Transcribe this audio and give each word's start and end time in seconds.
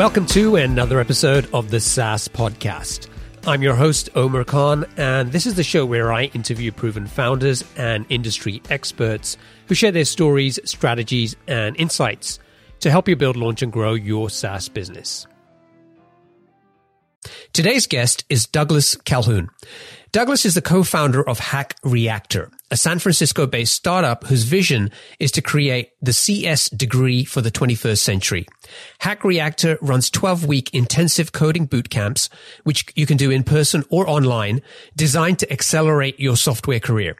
Welcome 0.00 0.24
to 0.28 0.56
another 0.56 0.98
episode 0.98 1.46
of 1.52 1.70
the 1.70 1.78
SaaS 1.78 2.26
Podcast. 2.26 3.06
I'm 3.46 3.60
your 3.60 3.74
host, 3.74 4.08
Omer 4.14 4.44
Khan, 4.44 4.86
and 4.96 5.30
this 5.30 5.44
is 5.44 5.56
the 5.56 5.62
show 5.62 5.84
where 5.84 6.10
I 6.10 6.24
interview 6.32 6.72
proven 6.72 7.06
founders 7.06 7.62
and 7.76 8.06
industry 8.08 8.62
experts 8.70 9.36
who 9.66 9.74
share 9.74 9.92
their 9.92 10.06
stories, 10.06 10.58
strategies, 10.64 11.36
and 11.46 11.76
insights 11.76 12.38
to 12.78 12.90
help 12.90 13.08
you 13.08 13.14
build, 13.14 13.36
launch, 13.36 13.60
and 13.60 13.70
grow 13.70 13.92
your 13.92 14.30
SaaS 14.30 14.70
business. 14.70 15.26
Today's 17.52 17.86
guest 17.86 18.24
is 18.30 18.46
Douglas 18.46 18.96
Calhoun. 18.96 19.50
Douglas 20.12 20.46
is 20.46 20.54
the 20.54 20.62
co-founder 20.62 21.28
of 21.28 21.38
Hack 21.38 21.76
Reactor, 21.84 22.50
a 22.70 22.76
San 22.76 23.00
Francisco 23.00 23.46
based 23.46 23.74
startup 23.74 24.24
whose 24.24 24.44
vision 24.44 24.90
is 25.18 25.32
to 25.32 25.42
create 25.42 25.90
the 26.00 26.12
CS 26.12 26.68
degree 26.70 27.24
for 27.24 27.40
the 27.40 27.50
21st 27.50 27.98
century. 27.98 28.46
Hack 29.00 29.24
Reactor 29.24 29.76
runs 29.82 30.08
12 30.10 30.46
week 30.46 30.72
intensive 30.72 31.32
coding 31.32 31.66
boot 31.66 31.90
camps, 31.90 32.30
which 32.62 32.86
you 32.94 33.06
can 33.06 33.16
do 33.16 33.30
in 33.30 33.42
person 33.42 33.84
or 33.90 34.08
online, 34.08 34.62
designed 34.94 35.40
to 35.40 35.52
accelerate 35.52 36.20
your 36.20 36.36
software 36.36 36.80
career. 36.80 37.16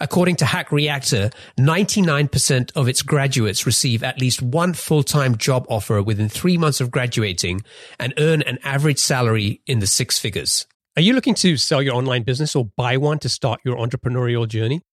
According 0.00 0.36
to 0.36 0.44
Hack 0.44 0.70
Reactor, 0.70 1.30
99% 1.58 2.72
of 2.76 2.88
its 2.88 3.02
graduates 3.02 3.66
receive 3.66 4.04
at 4.04 4.20
least 4.20 4.40
one 4.40 4.72
full-time 4.72 5.36
job 5.36 5.66
offer 5.68 6.02
within 6.02 6.28
three 6.28 6.56
months 6.56 6.80
of 6.80 6.90
graduating 6.90 7.62
and 7.98 8.14
earn 8.18 8.42
an 8.42 8.58
average 8.62 8.98
salary 8.98 9.62
in 9.66 9.80
the 9.80 9.86
six 9.86 10.18
figures. 10.18 10.66
Are 10.96 11.02
you 11.02 11.14
looking 11.14 11.34
to 11.36 11.56
sell 11.56 11.82
your 11.82 11.94
online 11.94 12.22
business 12.22 12.54
or 12.54 12.66
buy 12.76 12.98
one 12.98 13.18
to 13.20 13.28
start 13.28 13.60
your 13.64 13.76
entrepreneurial 13.76 14.46
journey? 14.46 14.82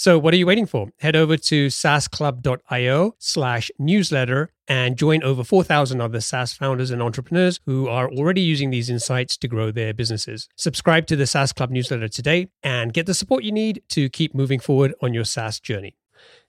So, 0.00 0.18
what 0.18 0.32
are 0.32 0.38
you 0.38 0.46
waiting 0.46 0.64
for? 0.64 0.88
Head 1.00 1.14
over 1.14 1.36
to 1.36 1.66
saasclub.io 1.66 3.16
slash 3.18 3.70
newsletter 3.78 4.50
and 4.66 4.96
join 4.96 5.22
over 5.22 5.44
4,000 5.44 6.00
other 6.00 6.22
SaaS 6.22 6.54
founders 6.54 6.90
and 6.90 7.02
entrepreneurs 7.02 7.60
who 7.66 7.86
are 7.86 8.10
already 8.10 8.40
using 8.40 8.70
these 8.70 8.88
insights 8.88 9.36
to 9.36 9.46
grow 9.46 9.70
their 9.70 9.92
businesses. 9.92 10.48
Subscribe 10.56 11.06
to 11.08 11.16
the 11.16 11.26
SaaS 11.26 11.52
Club 11.52 11.70
newsletter 11.70 12.08
today 12.08 12.48
and 12.62 12.94
get 12.94 13.04
the 13.04 13.12
support 13.12 13.44
you 13.44 13.52
need 13.52 13.82
to 13.90 14.08
keep 14.08 14.34
moving 14.34 14.58
forward 14.58 14.94
on 15.02 15.12
your 15.12 15.24
SaaS 15.24 15.60
journey. 15.60 15.98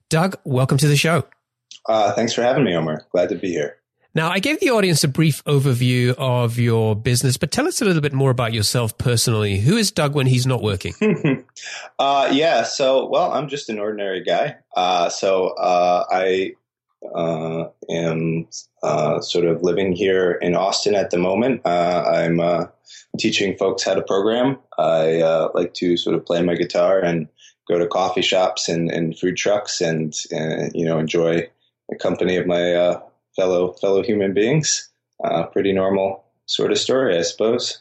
Doug, 0.09 0.37
welcome 0.45 0.77
to 0.77 0.87
the 0.87 0.95
show. 0.95 1.25
Uh, 1.89 2.13
thanks 2.13 2.31
for 2.31 2.43
having 2.43 2.63
me, 2.63 2.73
Omer. 2.73 3.05
Glad 3.11 3.27
to 3.27 3.35
be 3.35 3.49
here. 3.49 3.80
Now, 4.13 4.29
I 4.29 4.39
gave 4.39 4.59
the 4.59 4.71
audience 4.71 5.05
a 5.05 5.07
brief 5.07 5.41
overview 5.45 6.13
of 6.17 6.59
your 6.59 6.97
business, 6.97 7.37
but 7.37 7.49
tell 7.49 7.65
us 7.65 7.81
a 7.81 7.85
little 7.85 8.01
bit 8.01 8.11
more 8.11 8.29
about 8.29 8.51
yourself 8.51 8.97
personally. 8.97 9.59
Who 9.59 9.77
is 9.77 9.89
Doug 9.89 10.15
when 10.15 10.27
he's 10.27 10.45
not 10.45 10.61
working? 10.61 10.93
uh, 11.99 12.29
yeah, 12.29 12.63
so, 12.63 13.07
well, 13.07 13.31
I'm 13.31 13.47
just 13.47 13.69
an 13.69 13.79
ordinary 13.79 14.21
guy. 14.21 14.57
Uh, 14.75 15.07
so 15.07 15.49
uh, 15.51 16.05
I 16.11 16.55
uh, 17.15 17.69
am 17.89 18.47
uh, 18.83 19.21
sort 19.21 19.45
of 19.45 19.63
living 19.63 19.93
here 19.93 20.33
in 20.33 20.55
Austin 20.55 20.93
at 20.93 21.11
the 21.11 21.17
moment. 21.17 21.61
Uh, 21.63 22.03
I'm 22.05 22.67
teaching 23.17 23.57
folks 23.57 23.83
how 23.83 23.93
to 23.93 24.01
program. 24.01 24.57
I 24.77 25.47
like 25.53 25.73
to 25.75 25.95
sort 25.95 26.17
of 26.17 26.25
play 26.25 26.41
my 26.41 26.55
guitar 26.55 26.99
and 26.99 27.29
go 27.69 27.79
to 27.79 27.87
coffee 27.87 28.21
shops 28.21 28.67
and, 28.67 28.91
and 28.91 29.17
food 29.17 29.37
trucks 29.37 29.79
and, 29.79 30.13
and, 30.31 30.75
you 30.75 30.83
know, 30.83 30.99
enjoy 30.99 31.49
the 31.87 31.95
company 31.95 32.35
of 32.35 32.45
my 32.45 32.99
fellow 33.35 33.73
fellow 33.73 34.03
human 34.03 34.33
beings. 34.33 34.89
Uh, 35.23 35.43
pretty 35.43 35.71
normal 35.73 36.25
sort 36.45 36.71
of 36.71 36.77
story, 36.77 37.17
I 37.17 37.21
suppose. 37.21 37.79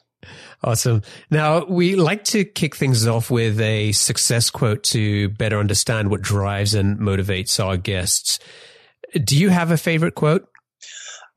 Awesome. 0.62 1.02
Now, 1.30 1.64
we 1.64 1.96
like 1.96 2.24
to 2.24 2.44
kick 2.44 2.76
things 2.76 3.06
off 3.06 3.30
with 3.30 3.58
a 3.60 3.92
success 3.92 4.50
quote 4.50 4.82
to 4.84 5.30
better 5.30 5.58
understand 5.58 6.10
what 6.10 6.20
drives 6.20 6.74
and 6.74 6.98
motivates 6.98 7.64
our 7.64 7.78
guests. 7.78 8.38
Do 9.24 9.38
you 9.38 9.48
have 9.48 9.70
a 9.70 9.78
favorite 9.78 10.14
quote? 10.14 10.46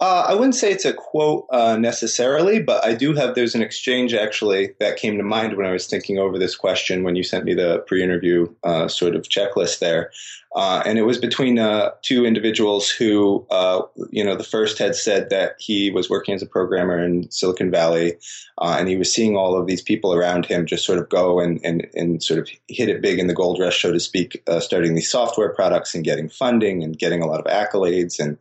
Uh, 0.04 0.26
I 0.28 0.34
wouldn't 0.34 0.56
say 0.56 0.70
it's 0.70 0.84
a 0.84 0.92
quote 0.92 1.48
uh, 1.50 1.78
necessarily, 1.78 2.62
but 2.62 2.84
I 2.84 2.94
do 2.94 3.14
have. 3.14 3.36
There's 3.36 3.56
an 3.56 3.62
exchange 3.62 4.14
actually 4.14 4.76
that 4.82 4.98
came 4.98 5.18
to 5.18 5.24
mind 5.24 5.56
when 5.56 5.66
I 5.66 5.72
was 5.72 5.88
thinking 5.88 6.18
over 6.18 6.38
this 6.38 6.58
question 6.58 7.04
when 7.04 7.16
you 7.16 7.24
sent 7.24 7.46
me 7.46 7.54
the 7.54 7.80
pre-interview 7.88 8.54
uh, 8.66 8.90
sort 8.90 9.16
of 9.16 9.30
checklist 9.30 9.80
there, 9.80 10.12
uh, 10.58 10.84
and 10.86 11.00
it 11.00 11.04
was 11.04 11.20
between 11.20 11.58
uh, 11.58 11.92
two 12.02 12.26
individuals 12.26 12.90
who, 12.90 13.48
uh, 13.50 13.84
you 14.10 14.26
know, 14.26 14.36
the 14.36 14.44
first 14.44 14.78
had 14.78 14.94
said 14.94 15.30
that 15.30 15.56
he 15.58 15.90
was 15.90 16.10
working 16.10 16.36
as 16.36 16.42
a 16.42 16.48
programmer 16.48 17.02
in 17.02 17.32
Silicon 17.32 17.72
Valley, 17.72 18.18
and 18.60 18.90
he 18.90 18.98
was 18.98 19.10
seeing 19.10 19.38
all 19.38 19.56
of 19.56 19.68
these 19.68 19.82
people 19.82 20.14
around 20.14 20.46
him 20.46 20.66
just 20.66 20.86
sort 20.86 21.00
of 21.00 21.08
go 21.08 21.40
and 21.40 21.62
and 21.64 21.88
and 21.94 22.22
sort 22.22 22.42
of 22.42 22.50
hit 22.68 22.90
it 22.90 23.02
big 23.02 23.20
in 23.20 23.28
the 23.28 23.34
gold 23.34 23.58
rush, 23.58 23.82
so 23.82 23.94
to 23.94 24.02
speak, 24.02 24.44
starting 24.60 24.96
these 24.96 25.10
software 25.10 25.54
products 25.54 25.96
and 25.96 26.04
getting 26.04 26.28
funding 26.28 26.84
and 26.84 27.00
getting 27.00 27.22
a 27.22 27.26
lot 27.26 27.40
of 27.40 27.46
accolades 27.46 28.20
and 28.20 28.38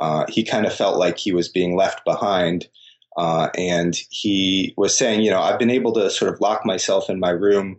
uh, 0.00 0.26
he 0.28 0.42
kind 0.42 0.66
of 0.66 0.74
felt 0.74 0.98
like 0.98 1.18
he 1.18 1.32
was 1.32 1.48
being 1.48 1.76
left 1.76 2.04
behind. 2.04 2.68
Uh, 3.16 3.48
and 3.56 3.96
he 4.10 4.74
was 4.76 4.96
saying, 4.96 5.22
you 5.22 5.30
know, 5.30 5.40
I've 5.40 5.58
been 5.58 5.70
able 5.70 5.92
to 5.92 6.10
sort 6.10 6.32
of 6.32 6.40
lock 6.40 6.66
myself 6.66 7.08
in 7.08 7.20
my 7.20 7.30
room 7.30 7.78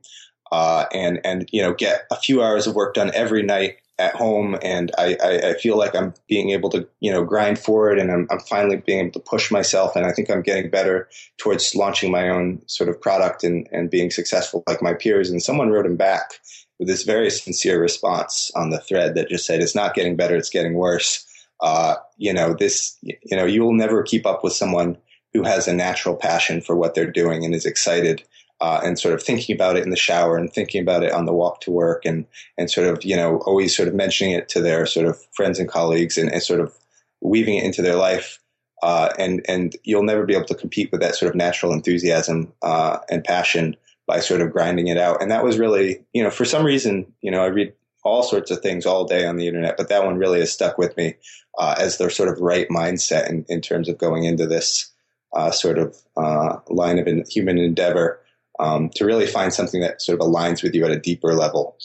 uh, 0.51 0.85
and 0.93 1.19
and 1.23 1.49
you 1.51 1.61
know 1.61 1.73
get 1.73 2.05
a 2.11 2.15
few 2.15 2.41
hours 2.43 2.67
of 2.67 2.75
work 2.75 2.93
done 2.93 3.11
every 3.13 3.43
night 3.43 3.77
at 3.97 4.15
home, 4.15 4.57
and 4.61 4.91
I, 4.97 5.17
I, 5.23 5.49
I, 5.49 5.53
feel 5.53 5.77
like 5.77 5.95
I'm 5.95 6.13
being 6.27 6.49
able 6.49 6.69
to 6.71 6.87
you 6.99 7.11
know 7.11 7.23
grind 7.23 7.59
forward, 7.59 7.97
and 7.97 8.11
I'm, 8.11 8.27
I'm 8.29 8.39
finally 8.39 8.77
being 8.77 8.99
able 8.99 9.11
to 9.13 9.19
push 9.19 9.51
myself, 9.51 9.95
and 9.95 10.05
I 10.05 10.11
think 10.11 10.29
I'm 10.29 10.41
getting 10.41 10.69
better 10.69 11.09
towards 11.37 11.75
launching 11.75 12.11
my 12.11 12.29
own 12.29 12.61
sort 12.67 12.89
of 12.89 13.01
product 13.01 13.43
and 13.43 13.67
and 13.71 13.89
being 13.89 14.11
successful 14.11 14.63
like 14.67 14.81
my 14.81 14.93
peers. 14.93 15.29
And 15.29 15.41
someone 15.41 15.71
wrote 15.71 15.85
him 15.85 15.97
back 15.97 16.35
with 16.77 16.87
this 16.87 17.03
very 17.03 17.29
sincere 17.29 17.81
response 17.81 18.51
on 18.55 18.69
the 18.69 18.79
thread 18.79 19.15
that 19.15 19.29
just 19.29 19.45
said, 19.45 19.61
"It's 19.61 19.75
not 19.75 19.95
getting 19.95 20.15
better; 20.15 20.35
it's 20.35 20.49
getting 20.49 20.75
worse." 20.75 21.25
uh, 21.61 21.95
you 22.17 22.33
know, 22.33 22.53
this, 22.53 22.97
you 23.01 23.35
know, 23.35 23.45
you 23.45 23.63
will 23.63 23.73
never 23.73 24.03
keep 24.03 24.25
up 24.25 24.43
with 24.43 24.53
someone 24.53 24.97
who 25.33 25.43
has 25.43 25.67
a 25.67 25.73
natural 25.73 26.15
passion 26.15 26.61
for 26.61 26.75
what 26.75 26.95
they're 26.95 27.11
doing 27.11 27.43
and 27.43 27.53
is 27.53 27.65
excited 27.65 28.23
uh, 28.61 28.79
and 28.83 28.97
sort 28.97 29.13
of 29.13 29.21
thinking 29.21 29.53
about 29.53 29.75
it 29.75 29.83
in 29.83 29.89
the 29.89 29.97
shower 29.97 30.37
and 30.37 30.51
thinking 30.51 30.81
about 30.81 31.03
it 31.03 31.11
on 31.11 31.25
the 31.25 31.33
walk 31.33 31.59
to 31.61 31.71
work 31.71 32.05
and 32.05 32.25
and 32.57 32.71
sort 32.71 32.87
of 32.87 33.03
you 33.03 33.15
know 33.15 33.37
always 33.39 33.75
sort 33.75 33.89
of 33.89 33.93
mentioning 33.93 34.33
it 34.33 34.47
to 34.47 34.61
their 34.61 34.85
sort 34.85 35.05
of 35.05 35.21
friends 35.33 35.59
and 35.59 35.67
colleagues 35.67 36.17
and, 36.17 36.31
and 36.31 36.41
sort 36.41 36.61
of 36.61 36.73
weaving 37.19 37.55
it 37.55 37.65
into 37.65 37.81
their 37.81 37.95
life 37.95 38.39
uh, 38.83 39.09
and 39.17 39.43
and 39.47 39.75
you'll 39.83 40.03
never 40.03 40.25
be 40.25 40.35
able 40.35 40.45
to 40.45 40.55
compete 40.55 40.91
with 40.91 41.01
that 41.01 41.15
sort 41.15 41.29
of 41.29 41.35
natural 41.35 41.73
enthusiasm 41.73 42.53
uh, 42.61 42.99
and 43.09 43.23
passion 43.23 43.75
by 44.07 44.19
sort 44.19 44.41
of 44.41 44.51
grinding 44.51 44.87
it 44.87 44.97
out. 44.97 45.21
And 45.21 45.31
that 45.31 45.43
was 45.43 45.57
really 45.57 46.03
you 46.13 46.23
know 46.23 46.29
for 46.29 46.45
some 46.45 46.65
reason 46.65 47.11
you 47.21 47.31
know 47.31 47.41
I 47.41 47.47
read 47.47 47.73
all 48.05 48.23
sorts 48.23 48.51
of 48.51 48.61
things 48.61 48.85
all 48.85 49.03
day 49.03 49.25
on 49.25 49.35
the 49.35 49.47
internet 49.47 49.75
but 49.75 49.89
that 49.89 50.05
one 50.05 50.17
really 50.17 50.39
has 50.39 50.51
stuck 50.51 50.77
with 50.77 50.95
me 50.95 51.15
uh, 51.57 51.75
as 51.77 51.97
their 51.97 52.09
sort 52.09 52.29
of 52.29 52.39
right 52.39 52.69
mindset 52.69 53.29
in, 53.29 53.45
in 53.49 53.61
terms 53.61 53.89
of 53.89 53.97
going 53.97 54.23
into 54.23 54.47
this 54.47 54.91
uh, 55.35 55.51
sort 55.51 55.77
of 55.77 55.95
uh, 56.17 56.57
line 56.69 56.99
of 56.99 57.07
in, 57.07 57.23
human 57.29 57.57
endeavor 57.57 58.21
um, 58.59 58.89
to 58.95 59.05
really 59.05 59.27
find 59.27 59.53
something 59.53 59.81
that 59.81 60.01
sort 60.01 60.19
of 60.19 60.25
aligns 60.25 60.63
with 60.63 60.73
you 60.73 60.85
at 60.85 60.91
a 60.91 60.99
deeper 60.99 61.33
level. 61.33 61.77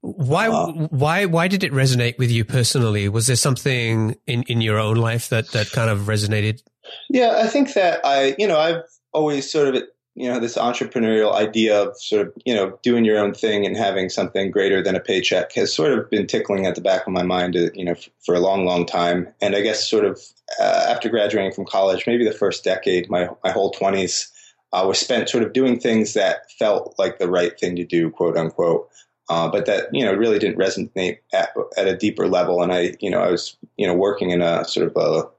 Why, 0.00 0.48
uh, 0.48 0.70
why, 0.88 1.24
why 1.24 1.48
did 1.48 1.64
it 1.64 1.72
resonate 1.72 2.18
with 2.18 2.30
you 2.30 2.44
personally? 2.44 3.08
Was 3.08 3.26
there 3.26 3.36
something 3.36 4.16
in, 4.26 4.42
in 4.44 4.60
your 4.60 4.78
own 4.78 4.96
life 4.96 5.30
that, 5.30 5.48
that 5.52 5.70
kind 5.70 5.90
of 5.90 6.00
resonated? 6.00 6.62
Yeah, 7.08 7.40
I 7.42 7.48
think 7.48 7.72
that 7.74 8.00
I, 8.04 8.36
you 8.38 8.46
know, 8.46 8.58
I've 8.58 8.82
always 9.12 9.50
sort 9.50 9.74
of, 9.74 9.82
you 10.14 10.28
know, 10.28 10.38
this 10.38 10.56
entrepreneurial 10.56 11.34
idea 11.34 11.82
of 11.82 12.00
sort 12.00 12.28
of, 12.28 12.32
you 12.44 12.54
know, 12.54 12.78
doing 12.82 13.04
your 13.04 13.18
own 13.18 13.34
thing 13.34 13.66
and 13.66 13.76
having 13.76 14.08
something 14.08 14.50
greater 14.50 14.80
than 14.82 14.94
a 14.94 15.00
paycheck 15.00 15.52
has 15.52 15.74
sort 15.74 15.92
of 15.92 16.08
been 16.08 16.26
tickling 16.26 16.66
at 16.66 16.76
the 16.76 16.80
back 16.80 17.06
of 17.06 17.12
my 17.12 17.24
mind, 17.24 17.56
uh, 17.56 17.70
you 17.74 17.84
know, 17.84 17.96
for 18.24 18.34
a 18.34 18.40
long, 18.40 18.64
long 18.64 18.86
time. 18.86 19.28
And 19.40 19.56
I 19.56 19.60
guess 19.60 19.88
sort 19.88 20.04
of 20.04 20.20
uh, 20.60 20.86
after 20.88 21.08
graduating 21.08 21.52
from 21.52 21.64
college, 21.64 22.06
maybe 22.06 22.24
the 22.24 22.32
first 22.32 22.62
decade, 22.62 23.10
my, 23.10 23.28
my 23.42 23.50
whole 23.50 23.72
20s, 23.72 24.30
uh, 24.72 24.84
was 24.86 24.98
spent 24.98 25.28
sort 25.28 25.42
of 25.42 25.52
doing 25.52 25.78
things 25.78 26.14
that 26.14 26.50
felt 26.52 26.94
like 26.98 27.18
the 27.18 27.28
right 27.28 27.58
thing 27.58 27.74
to 27.76 27.84
do, 27.84 28.10
quote 28.10 28.36
unquote. 28.36 28.88
Uh, 29.30 29.48
but 29.48 29.64
that 29.64 29.86
you 29.90 30.04
know 30.04 30.12
really 30.12 30.38
didn't 30.38 30.58
resonate 30.58 31.16
at, 31.32 31.48
at, 31.78 31.88
a 31.88 31.96
deeper 31.96 32.28
level. 32.28 32.62
And 32.62 32.70
I, 32.70 32.94
you 33.00 33.08
know, 33.08 33.20
I 33.20 33.30
was 33.30 33.56
you 33.78 33.86
know 33.86 33.94
working 33.94 34.30
in 34.30 34.42
a 34.42 34.66
sort 34.66 34.86
of 34.86 34.96
a 34.96 35.30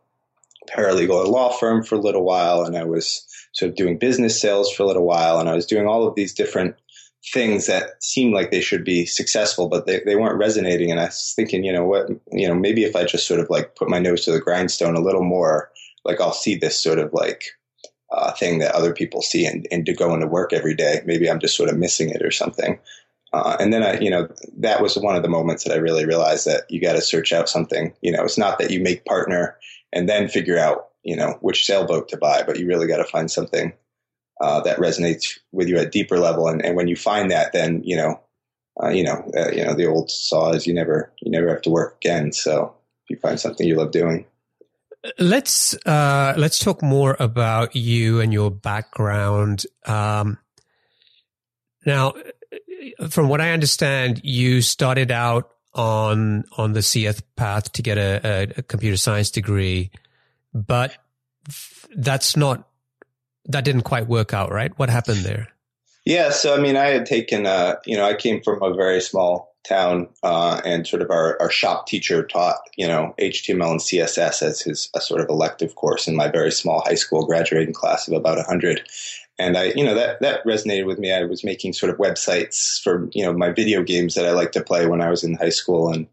paralegal 0.72 1.27
law 1.27 1.51
firm 1.51 1.83
for 1.83 1.94
a 1.94 2.00
little 2.00 2.24
while, 2.24 2.63
and 2.63 2.75
I 2.75 2.83
was 2.83 3.27
sort 3.55 3.69
of 3.69 3.75
doing 3.75 3.97
business 3.97 4.39
sales 4.39 4.71
for 4.71 4.83
a 4.83 4.85
little 4.85 5.05
while, 5.05 5.39
and 5.39 5.49
I 5.49 5.55
was 5.55 5.65
doing 5.65 5.87
all 5.87 6.07
of 6.07 6.15
these 6.15 6.33
different 6.33 6.75
things 7.33 7.65
that 7.65 8.03
seemed 8.03 8.35
like 8.35 8.51
they 8.51 8.61
should 8.61 8.83
be 8.83 9.05
successful, 9.05 9.67
but 9.67 9.87
they, 9.87 9.99
they 10.05 10.15
weren't 10.15 10.37
resonating. 10.37 10.91
And 10.91 10.99
I 10.99 11.05
was 11.05 11.33
thinking, 11.35 11.63
you 11.63 11.73
know 11.73 11.85
what, 11.85 12.07
you 12.31 12.47
know, 12.47 12.53
maybe 12.53 12.83
if 12.83 12.95
I 12.95 13.03
just 13.03 13.27
sort 13.27 13.39
of 13.39 13.49
like 13.49 13.75
put 13.75 13.89
my 13.89 13.97
nose 13.97 14.25
to 14.25 14.31
the 14.31 14.39
grindstone 14.39 14.95
a 14.95 15.01
little 15.01 15.23
more, 15.23 15.71
like 16.03 16.21
I'll 16.21 16.33
see 16.33 16.55
this 16.55 16.79
sort 16.79 16.99
of 16.99 17.11
like 17.13 17.45
uh, 18.11 18.31
thing 18.33 18.59
that 18.59 18.75
other 18.75 18.93
people 18.93 19.23
see 19.23 19.45
and, 19.45 19.67
and 19.71 19.87
to 19.87 19.93
go 19.93 20.13
into 20.13 20.27
work 20.27 20.53
every 20.53 20.75
day. 20.75 21.01
Maybe 21.05 21.27
I'm 21.27 21.39
just 21.39 21.57
sort 21.57 21.69
of 21.69 21.77
missing 21.77 22.09
it 22.09 22.21
or 22.21 22.29
something. 22.31 22.77
Uh, 23.33 23.57
and 23.59 23.73
then 23.73 23.81
I, 23.81 23.99
you 23.99 24.11
know, 24.11 24.29
that 24.57 24.81
was 24.81 24.95
one 24.95 25.15
of 25.15 25.23
the 25.23 25.29
moments 25.29 25.63
that 25.63 25.73
I 25.73 25.77
really 25.77 26.05
realized 26.05 26.45
that 26.45 26.69
you 26.69 26.79
got 26.79 26.93
to 26.93 27.01
search 27.01 27.33
out 27.33 27.49
something. 27.49 27.91
You 28.01 28.11
know, 28.11 28.23
it's 28.23 28.37
not 28.37 28.59
that 28.59 28.69
you 28.69 28.79
make 28.79 29.03
partner 29.05 29.57
and 29.91 30.07
then 30.07 30.29
figure 30.29 30.59
out, 30.59 30.89
you 31.05 31.15
know, 31.15 31.37
which 31.39 31.65
sailboat 31.65 32.09
to 32.09 32.17
buy, 32.17 32.43
but 32.43 32.59
you 32.59 32.67
really 32.67 32.87
got 32.87 32.97
to 32.97 33.05
find 33.05 33.29
something 33.31 33.71
uh, 34.41 34.59
that 34.61 34.79
resonates 34.79 35.39
with 35.51 35.69
you 35.69 35.77
at 35.77 35.87
a 35.87 35.89
deeper 35.89 36.17
level. 36.17 36.47
And, 36.47 36.65
and 36.65 36.75
when 36.75 36.87
you 36.87 36.95
find 36.95 37.31
that, 37.31 37.53
then 37.53 37.81
you 37.85 37.95
know, 37.95 38.19
uh, 38.81 38.89
you 38.89 39.03
know, 39.03 39.31
uh, 39.37 39.51
you 39.51 39.63
know, 39.63 39.73
the 39.73 39.85
old 39.85 40.11
saw 40.11 40.51
is 40.51 40.67
you 40.67 40.73
never, 40.73 41.13
you 41.21 41.31
never 41.31 41.47
have 41.49 41.61
to 41.61 41.69
work 41.69 41.97
again. 42.03 42.33
So 42.33 42.75
if 43.03 43.11
you 43.11 43.17
find 43.17 43.39
something 43.39 43.65
you 43.65 43.75
love 43.75 43.91
doing. 43.91 44.25
Let's 45.19 45.75
uh, 45.85 46.33
let's 46.35 46.57
talk 46.57 46.81
more 46.81 47.15
about 47.19 47.75
you 47.75 48.19
and 48.19 48.33
your 48.33 48.49
background. 48.49 49.63
Um, 49.85 50.39
now, 51.85 52.15
from 53.09 53.29
what 53.29 53.39
I 53.39 53.51
understand, 53.51 54.21
you 54.23 54.61
started 54.61 55.11
out 55.11 55.51
on 55.75 56.45
on 56.57 56.73
the 56.73 56.81
CS 56.81 57.21
path 57.35 57.71
to 57.73 57.83
get 57.83 57.99
a, 57.99 58.49
a 58.57 58.63
computer 58.63 58.97
science 58.97 59.29
degree, 59.29 59.91
but 60.55 60.97
that's 61.95 62.35
not 62.35 62.67
that 63.47 63.63
didn't 63.63 63.83
quite 63.83 64.07
work 64.07 64.33
out, 64.33 64.51
right? 64.51 64.71
What 64.79 64.89
happened 64.89 65.19
there? 65.19 65.49
Yeah, 66.05 66.31
so 66.31 66.55
I 66.55 66.59
mean, 66.59 66.77
I 66.77 66.87
had 66.87 67.05
taken, 67.05 67.45
uh, 67.45 67.75
you 67.85 67.97
know, 67.97 68.05
I 68.05 68.15
came 68.15 68.41
from 68.41 68.63
a 68.63 68.73
very 68.73 69.01
small 69.01 69.55
town, 69.67 70.07
uh, 70.23 70.61
and 70.63 70.87
sort 70.87 71.01
of 71.01 71.09
our, 71.09 71.39
our 71.41 71.49
shop 71.49 71.87
teacher 71.87 72.23
taught, 72.25 72.59
you 72.77 72.87
know, 72.87 73.13
HTML 73.19 73.71
and 73.71 73.79
CSS 73.79 74.43
as 74.43 74.61
his 74.61 74.89
a 74.95 75.01
sort 75.01 75.21
of 75.21 75.29
elective 75.29 75.75
course 75.75 76.07
in 76.07 76.15
my 76.15 76.27
very 76.29 76.51
small 76.51 76.81
high 76.81 76.95
school 76.95 77.25
graduating 77.25 77.73
class 77.73 78.07
of 78.07 78.13
about 78.13 78.37
100. 78.37 78.87
And 79.37 79.57
I, 79.57 79.73
you 79.75 79.83
know, 79.83 79.95
that, 79.95 80.21
that 80.21 80.45
resonated 80.45 80.85
with 80.85 80.97
me. 80.97 81.11
I 81.11 81.23
was 81.23 81.43
making 81.43 81.73
sort 81.73 81.89
of 81.89 81.97
websites 81.97 82.81
for, 82.81 83.09
you 83.11 83.25
know, 83.25 83.33
my 83.33 83.51
video 83.51 83.83
games 83.83 84.13
that 84.13 84.25
I 84.25 84.31
liked 84.31 84.53
to 84.53 84.63
play 84.63 84.85
when 84.85 85.01
I 85.01 85.09
was 85.09 85.23
in 85.23 85.33
high 85.33 85.49
school. 85.49 85.91
And 85.91 86.07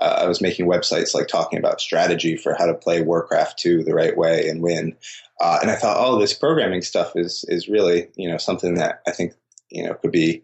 uh, 0.00 0.20
I 0.22 0.26
was 0.26 0.40
making 0.40 0.66
websites 0.66 1.14
like 1.14 1.28
talking 1.28 1.58
about 1.58 1.80
strategy 1.80 2.36
for 2.36 2.54
how 2.54 2.66
to 2.66 2.74
play 2.74 3.02
Warcraft 3.02 3.58
2 3.58 3.84
the 3.84 3.94
right 3.94 4.16
way 4.16 4.48
and 4.48 4.62
win. 4.62 4.96
Uh, 5.40 5.58
and 5.62 5.70
I 5.70 5.76
thought, 5.76 5.96
oh, 5.98 6.18
this 6.18 6.34
programming 6.34 6.82
stuff 6.82 7.12
is, 7.14 7.44
is 7.48 7.68
really, 7.68 8.08
you 8.16 8.28
know, 8.28 8.38
something 8.38 8.74
that 8.74 9.02
I 9.06 9.12
think, 9.12 9.34
you 9.70 9.84
know, 9.84 9.94
could 9.94 10.12
be 10.12 10.42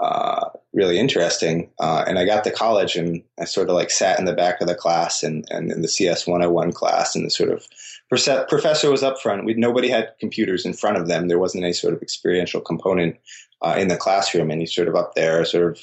uh, 0.00 0.50
really 0.72 0.98
interesting. 0.98 1.70
Uh, 1.80 2.04
and 2.06 2.18
I 2.18 2.24
got 2.24 2.44
to 2.44 2.50
college 2.50 2.96
and 2.96 3.22
I 3.40 3.44
sort 3.44 3.68
of 3.68 3.74
like 3.74 3.90
sat 3.90 4.18
in 4.18 4.24
the 4.24 4.34
back 4.34 4.60
of 4.60 4.66
the 4.66 4.74
class 4.74 5.22
and, 5.22 5.46
and 5.50 5.72
in 5.72 5.82
the 5.82 5.88
CS 5.88 6.26
101 6.26 6.72
class 6.72 7.16
and 7.16 7.24
the 7.24 7.30
sort 7.30 7.50
of 7.50 7.66
professor 8.08 8.90
was 8.90 9.02
up 9.02 9.20
front. 9.20 9.44
We, 9.44 9.54
nobody 9.54 9.88
had 9.88 10.12
computers 10.20 10.66
in 10.66 10.74
front 10.74 10.98
of 10.98 11.08
them. 11.08 11.28
There 11.28 11.38
wasn't 11.38 11.64
any 11.64 11.72
sort 11.72 11.94
of 11.94 12.02
experiential 12.02 12.60
component 12.60 13.16
uh, 13.62 13.76
in 13.78 13.88
the 13.88 13.96
classroom. 13.96 14.50
And 14.50 14.60
he's 14.60 14.74
sort 14.74 14.88
of 14.88 14.94
up 14.94 15.14
there, 15.14 15.44
sort 15.44 15.72
of, 15.72 15.80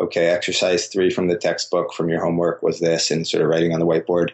okay, 0.00 0.26
exercise 0.26 0.86
three 0.86 1.10
from 1.10 1.28
the 1.28 1.36
textbook 1.36 1.92
from 1.92 2.08
your 2.08 2.24
homework 2.24 2.62
was 2.62 2.80
this 2.80 3.10
and 3.10 3.26
sort 3.26 3.42
of 3.42 3.48
writing 3.48 3.72
on 3.72 3.80
the 3.80 3.86
whiteboard. 3.86 4.30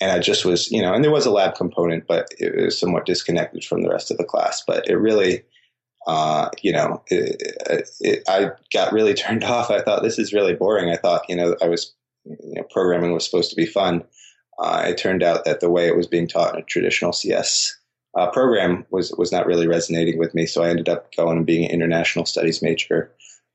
And 0.00 0.10
I 0.10 0.18
just 0.18 0.44
was, 0.44 0.70
you 0.70 0.80
know, 0.80 0.94
and 0.94 1.04
there 1.04 1.10
was 1.10 1.26
a 1.26 1.30
lab 1.30 1.56
component, 1.56 2.06
but 2.06 2.28
it 2.38 2.54
was 2.54 2.78
somewhat 2.78 3.06
disconnected 3.06 3.64
from 3.64 3.82
the 3.82 3.90
rest 3.90 4.10
of 4.10 4.16
the 4.16 4.24
class. 4.24 4.62
But 4.66 4.88
it 4.88 4.96
really, 4.96 5.42
uh, 6.06 6.48
you 6.62 6.72
know, 6.72 7.02
it, 7.08 7.90
it, 8.00 8.22
I 8.28 8.50
got 8.72 8.92
really 8.92 9.14
turned 9.14 9.44
off. 9.44 9.70
I 9.70 9.82
thought 9.82 10.02
this 10.02 10.18
is 10.18 10.32
really 10.32 10.54
boring. 10.54 10.90
I 10.90 10.96
thought, 10.96 11.28
you 11.28 11.36
know, 11.36 11.54
I 11.60 11.68
was, 11.68 11.94
you 12.24 12.54
know, 12.54 12.62
programming 12.70 13.12
was 13.12 13.24
supposed 13.24 13.50
to 13.50 13.56
be 13.56 13.66
fun. 13.66 14.04
Uh, 14.58 14.84
it 14.88 14.98
turned 14.98 15.22
out 15.22 15.44
that 15.44 15.60
the 15.60 15.70
way 15.70 15.86
it 15.86 15.96
was 15.96 16.06
being 16.06 16.28
taught 16.28 16.54
in 16.54 16.60
a 16.60 16.64
traditional 16.64 17.12
CS 17.12 17.76
uh, 18.16 18.30
program 18.30 18.84
was 18.90 19.12
was 19.12 19.32
not 19.32 19.46
really 19.46 19.66
resonating 19.66 20.18
with 20.18 20.34
me. 20.34 20.46
So 20.46 20.62
I 20.62 20.68
ended 20.68 20.88
up 20.88 21.14
going 21.14 21.38
and 21.38 21.46
being 21.46 21.64
an 21.64 21.70
international 21.70 22.26
studies 22.26 22.62
major 22.62 23.12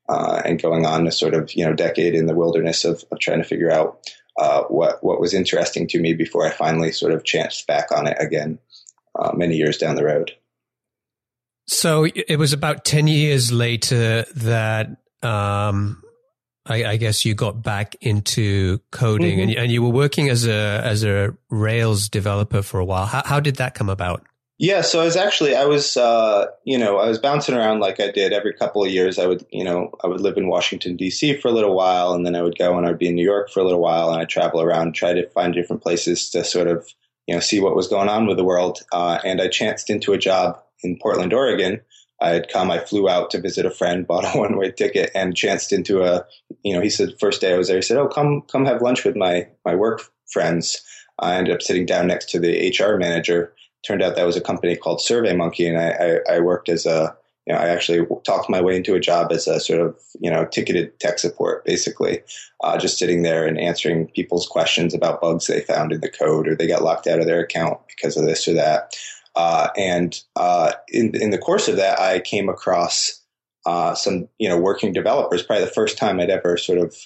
uh, 0.08 0.42
and 0.44 0.62
going 0.62 0.86
on 0.86 1.06
a 1.06 1.12
sort 1.12 1.34
of 1.34 1.52
you 1.54 1.64
know 1.64 1.74
decade 1.74 2.14
in 2.14 2.26
the 2.26 2.34
wilderness 2.34 2.84
of, 2.84 3.04
of 3.10 3.18
trying 3.18 3.42
to 3.42 3.48
figure 3.48 3.70
out 3.70 3.98
uh, 4.38 4.62
what 4.64 5.02
what 5.02 5.20
was 5.20 5.34
interesting 5.34 5.86
to 5.88 6.00
me 6.00 6.14
before 6.14 6.46
I 6.46 6.50
finally 6.50 6.92
sort 6.92 7.12
of 7.12 7.24
chanced 7.24 7.66
back 7.66 7.90
on 7.92 8.06
it 8.06 8.16
again 8.20 8.58
uh, 9.18 9.32
many 9.34 9.56
years 9.56 9.78
down 9.78 9.96
the 9.96 10.04
road. 10.04 10.32
So 11.68 12.04
it 12.04 12.38
was 12.38 12.52
about 12.52 12.84
10 12.84 13.08
years 13.08 13.50
later 13.50 14.24
that, 14.36 14.88
um, 15.22 16.02
I, 16.64 16.84
I, 16.84 16.96
guess 16.96 17.24
you 17.24 17.34
got 17.34 17.62
back 17.62 17.96
into 18.00 18.78
coding 18.92 19.32
mm-hmm. 19.32 19.40
and, 19.40 19.50
you, 19.50 19.58
and 19.58 19.72
you 19.72 19.82
were 19.82 19.90
working 19.90 20.28
as 20.28 20.46
a, 20.46 20.80
as 20.84 21.02
a 21.02 21.36
Rails 21.50 22.08
developer 22.08 22.62
for 22.62 22.78
a 22.78 22.84
while. 22.84 23.06
How, 23.06 23.22
how 23.24 23.40
did 23.40 23.56
that 23.56 23.74
come 23.74 23.88
about? 23.88 24.24
Yeah, 24.58 24.80
so 24.80 25.02
I 25.02 25.04
was 25.04 25.16
actually 25.16 25.54
I 25.54 25.66
was 25.66 25.98
uh, 25.98 26.46
you 26.64 26.78
know 26.78 26.96
I 26.96 27.08
was 27.08 27.18
bouncing 27.18 27.54
around 27.54 27.80
like 27.80 28.00
I 28.00 28.10
did 28.10 28.32
every 28.32 28.54
couple 28.54 28.82
of 28.82 28.90
years. 28.90 29.18
I 29.18 29.26
would 29.26 29.44
you 29.50 29.62
know 29.62 29.90
I 30.02 30.06
would 30.06 30.22
live 30.22 30.38
in 30.38 30.48
Washington 30.48 30.96
D.C. 30.96 31.36
for 31.38 31.48
a 31.48 31.52
little 31.52 31.74
while, 31.74 32.14
and 32.14 32.24
then 32.24 32.34
I 32.34 32.42
would 32.42 32.56
go 32.58 32.76
and 32.76 32.86
I'd 32.86 32.98
be 32.98 33.08
in 33.08 33.14
New 33.14 33.24
York 33.24 33.50
for 33.50 33.60
a 33.60 33.64
little 33.64 33.82
while, 33.82 34.10
and 34.10 34.20
I'd 34.20 34.30
travel 34.30 34.62
around, 34.62 34.94
try 34.94 35.12
to 35.12 35.28
find 35.30 35.52
different 35.52 35.82
places 35.82 36.30
to 36.30 36.42
sort 36.42 36.68
of 36.68 36.88
you 37.26 37.34
know 37.34 37.40
see 37.40 37.60
what 37.60 37.76
was 37.76 37.88
going 37.88 38.08
on 38.08 38.26
with 38.26 38.38
the 38.38 38.44
world. 38.44 38.80
Uh, 38.92 39.18
and 39.24 39.42
I 39.42 39.48
chanced 39.48 39.90
into 39.90 40.14
a 40.14 40.18
job 40.18 40.58
in 40.82 40.98
Portland, 40.98 41.34
Oregon. 41.34 41.82
I 42.20 42.30
had 42.30 42.48
come, 42.48 42.70
I 42.70 42.78
flew 42.78 43.08
out 43.10 43.30
to 43.32 43.40
visit 43.40 43.66
a 43.66 43.70
friend, 43.70 44.06
bought 44.08 44.24
a 44.24 44.38
one 44.38 44.56
way 44.56 44.70
ticket 44.70 45.10
and 45.14 45.36
chanced 45.36 45.72
into 45.72 46.02
a, 46.02 46.24
you 46.62 46.72
know, 46.74 46.80
he 46.80 46.90
said, 46.90 47.14
first 47.20 47.40
day 47.40 47.52
I 47.52 47.58
was 47.58 47.68
there, 47.68 47.76
he 47.76 47.82
said, 47.82 47.98
Oh, 47.98 48.08
come, 48.08 48.42
come 48.50 48.64
have 48.64 48.82
lunch 48.82 49.04
with 49.04 49.16
my, 49.16 49.48
my 49.64 49.74
work 49.74 50.02
friends. 50.26 50.80
I 51.18 51.36
ended 51.36 51.54
up 51.54 51.62
sitting 51.62 51.86
down 51.86 52.06
next 52.06 52.30
to 52.30 52.38
the 52.38 52.74
HR 52.78 52.96
manager. 52.96 53.52
Turned 53.86 54.02
out 54.02 54.16
that 54.16 54.26
was 54.26 54.36
a 54.36 54.40
company 54.40 54.76
called 54.76 55.00
Survey 55.00 55.34
Monkey. 55.34 55.66
And 55.66 55.78
I, 55.78 55.90
I, 55.90 56.36
I 56.36 56.40
worked 56.40 56.68
as 56.68 56.86
a, 56.86 57.16
you 57.46 57.54
know, 57.54 57.60
I 57.60 57.68
actually 57.68 58.04
talked 58.24 58.50
my 58.50 58.60
way 58.60 58.76
into 58.76 58.94
a 58.94 59.00
job 59.00 59.30
as 59.30 59.46
a 59.46 59.60
sort 59.60 59.80
of, 59.80 59.96
you 60.20 60.30
know, 60.30 60.44
ticketed 60.44 60.98
tech 60.98 61.20
support, 61.20 61.64
basically, 61.64 62.22
uh, 62.64 62.76
just 62.78 62.98
sitting 62.98 63.22
there 63.22 63.46
and 63.46 63.60
answering 63.60 64.08
people's 64.08 64.48
questions 64.48 64.92
about 64.92 65.20
bugs 65.20 65.46
they 65.46 65.60
found 65.60 65.92
in 65.92 66.00
the 66.00 66.10
code 66.10 66.48
or 66.48 66.56
they 66.56 66.66
got 66.66 66.82
locked 66.82 67.06
out 67.06 67.20
of 67.20 67.26
their 67.26 67.40
account 67.40 67.78
because 67.88 68.16
of 68.16 68.24
this 68.24 68.48
or 68.48 68.54
that. 68.54 68.96
Uh, 69.36 69.68
and 69.76 70.22
uh, 70.34 70.72
in, 70.88 71.14
in 71.14 71.30
the 71.30 71.38
course 71.38 71.68
of 71.68 71.76
that, 71.76 72.00
I 72.00 72.20
came 72.20 72.48
across 72.48 73.22
uh, 73.66 73.94
some, 73.94 74.28
you 74.38 74.48
know, 74.48 74.58
working 74.58 74.92
developers. 74.92 75.42
Probably 75.42 75.64
the 75.64 75.70
first 75.70 75.98
time 75.98 76.18
I'd 76.18 76.30
ever 76.30 76.56
sort 76.56 76.78
of, 76.78 76.96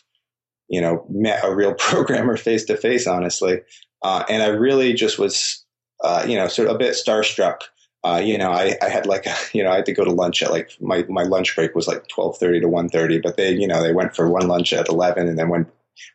you 0.68 0.80
know, 0.80 1.04
met 1.10 1.44
a 1.44 1.54
real 1.54 1.75
programmer 1.78 2.37
face 2.37 2.64
to 2.66 2.76
face, 2.76 3.06
honestly. 3.06 3.60
Uh, 4.02 4.25
and 4.28 4.42
I 4.42 4.49
really 4.49 4.94
just 4.94 5.18
was, 5.18 5.60
uh, 6.02 6.25
you 6.26 6.37
know, 6.37 6.49
sort 6.49 6.69
of 6.69 6.76
a 6.76 6.78
bit 6.78 6.95
starstruck 6.95 7.62
uh, 8.02 8.21
you 8.25 8.38
know, 8.38 8.50
I, 8.50 8.76
I 8.80 8.88
had 8.88 9.07
like, 9.07 9.26
a, 9.26 9.35
you 9.52 9.62
know, 9.62 9.71
I 9.71 9.76
had 9.76 9.87
to 9.87 9.92
go 9.92 10.04
to 10.04 10.11
lunch 10.11 10.42
at 10.42 10.50
like 10.50 10.71
my, 10.80 11.04
my 11.09 11.23
lunch 11.23 11.54
break 11.54 11.75
was 11.75 11.87
like 11.87 12.07
1230 12.14 12.61
to 12.61 12.66
1.30, 12.66 13.23
but 13.23 13.37
they, 13.37 13.52
you 13.52 13.66
know, 13.66 13.83
they 13.83 13.92
went 13.92 14.16
for 14.16 14.28
one 14.28 14.49
lunch 14.49 14.73
at 14.73 14.88
11 14.88 15.28
and 15.28 15.38
then 15.38 15.49
went 15.49 15.69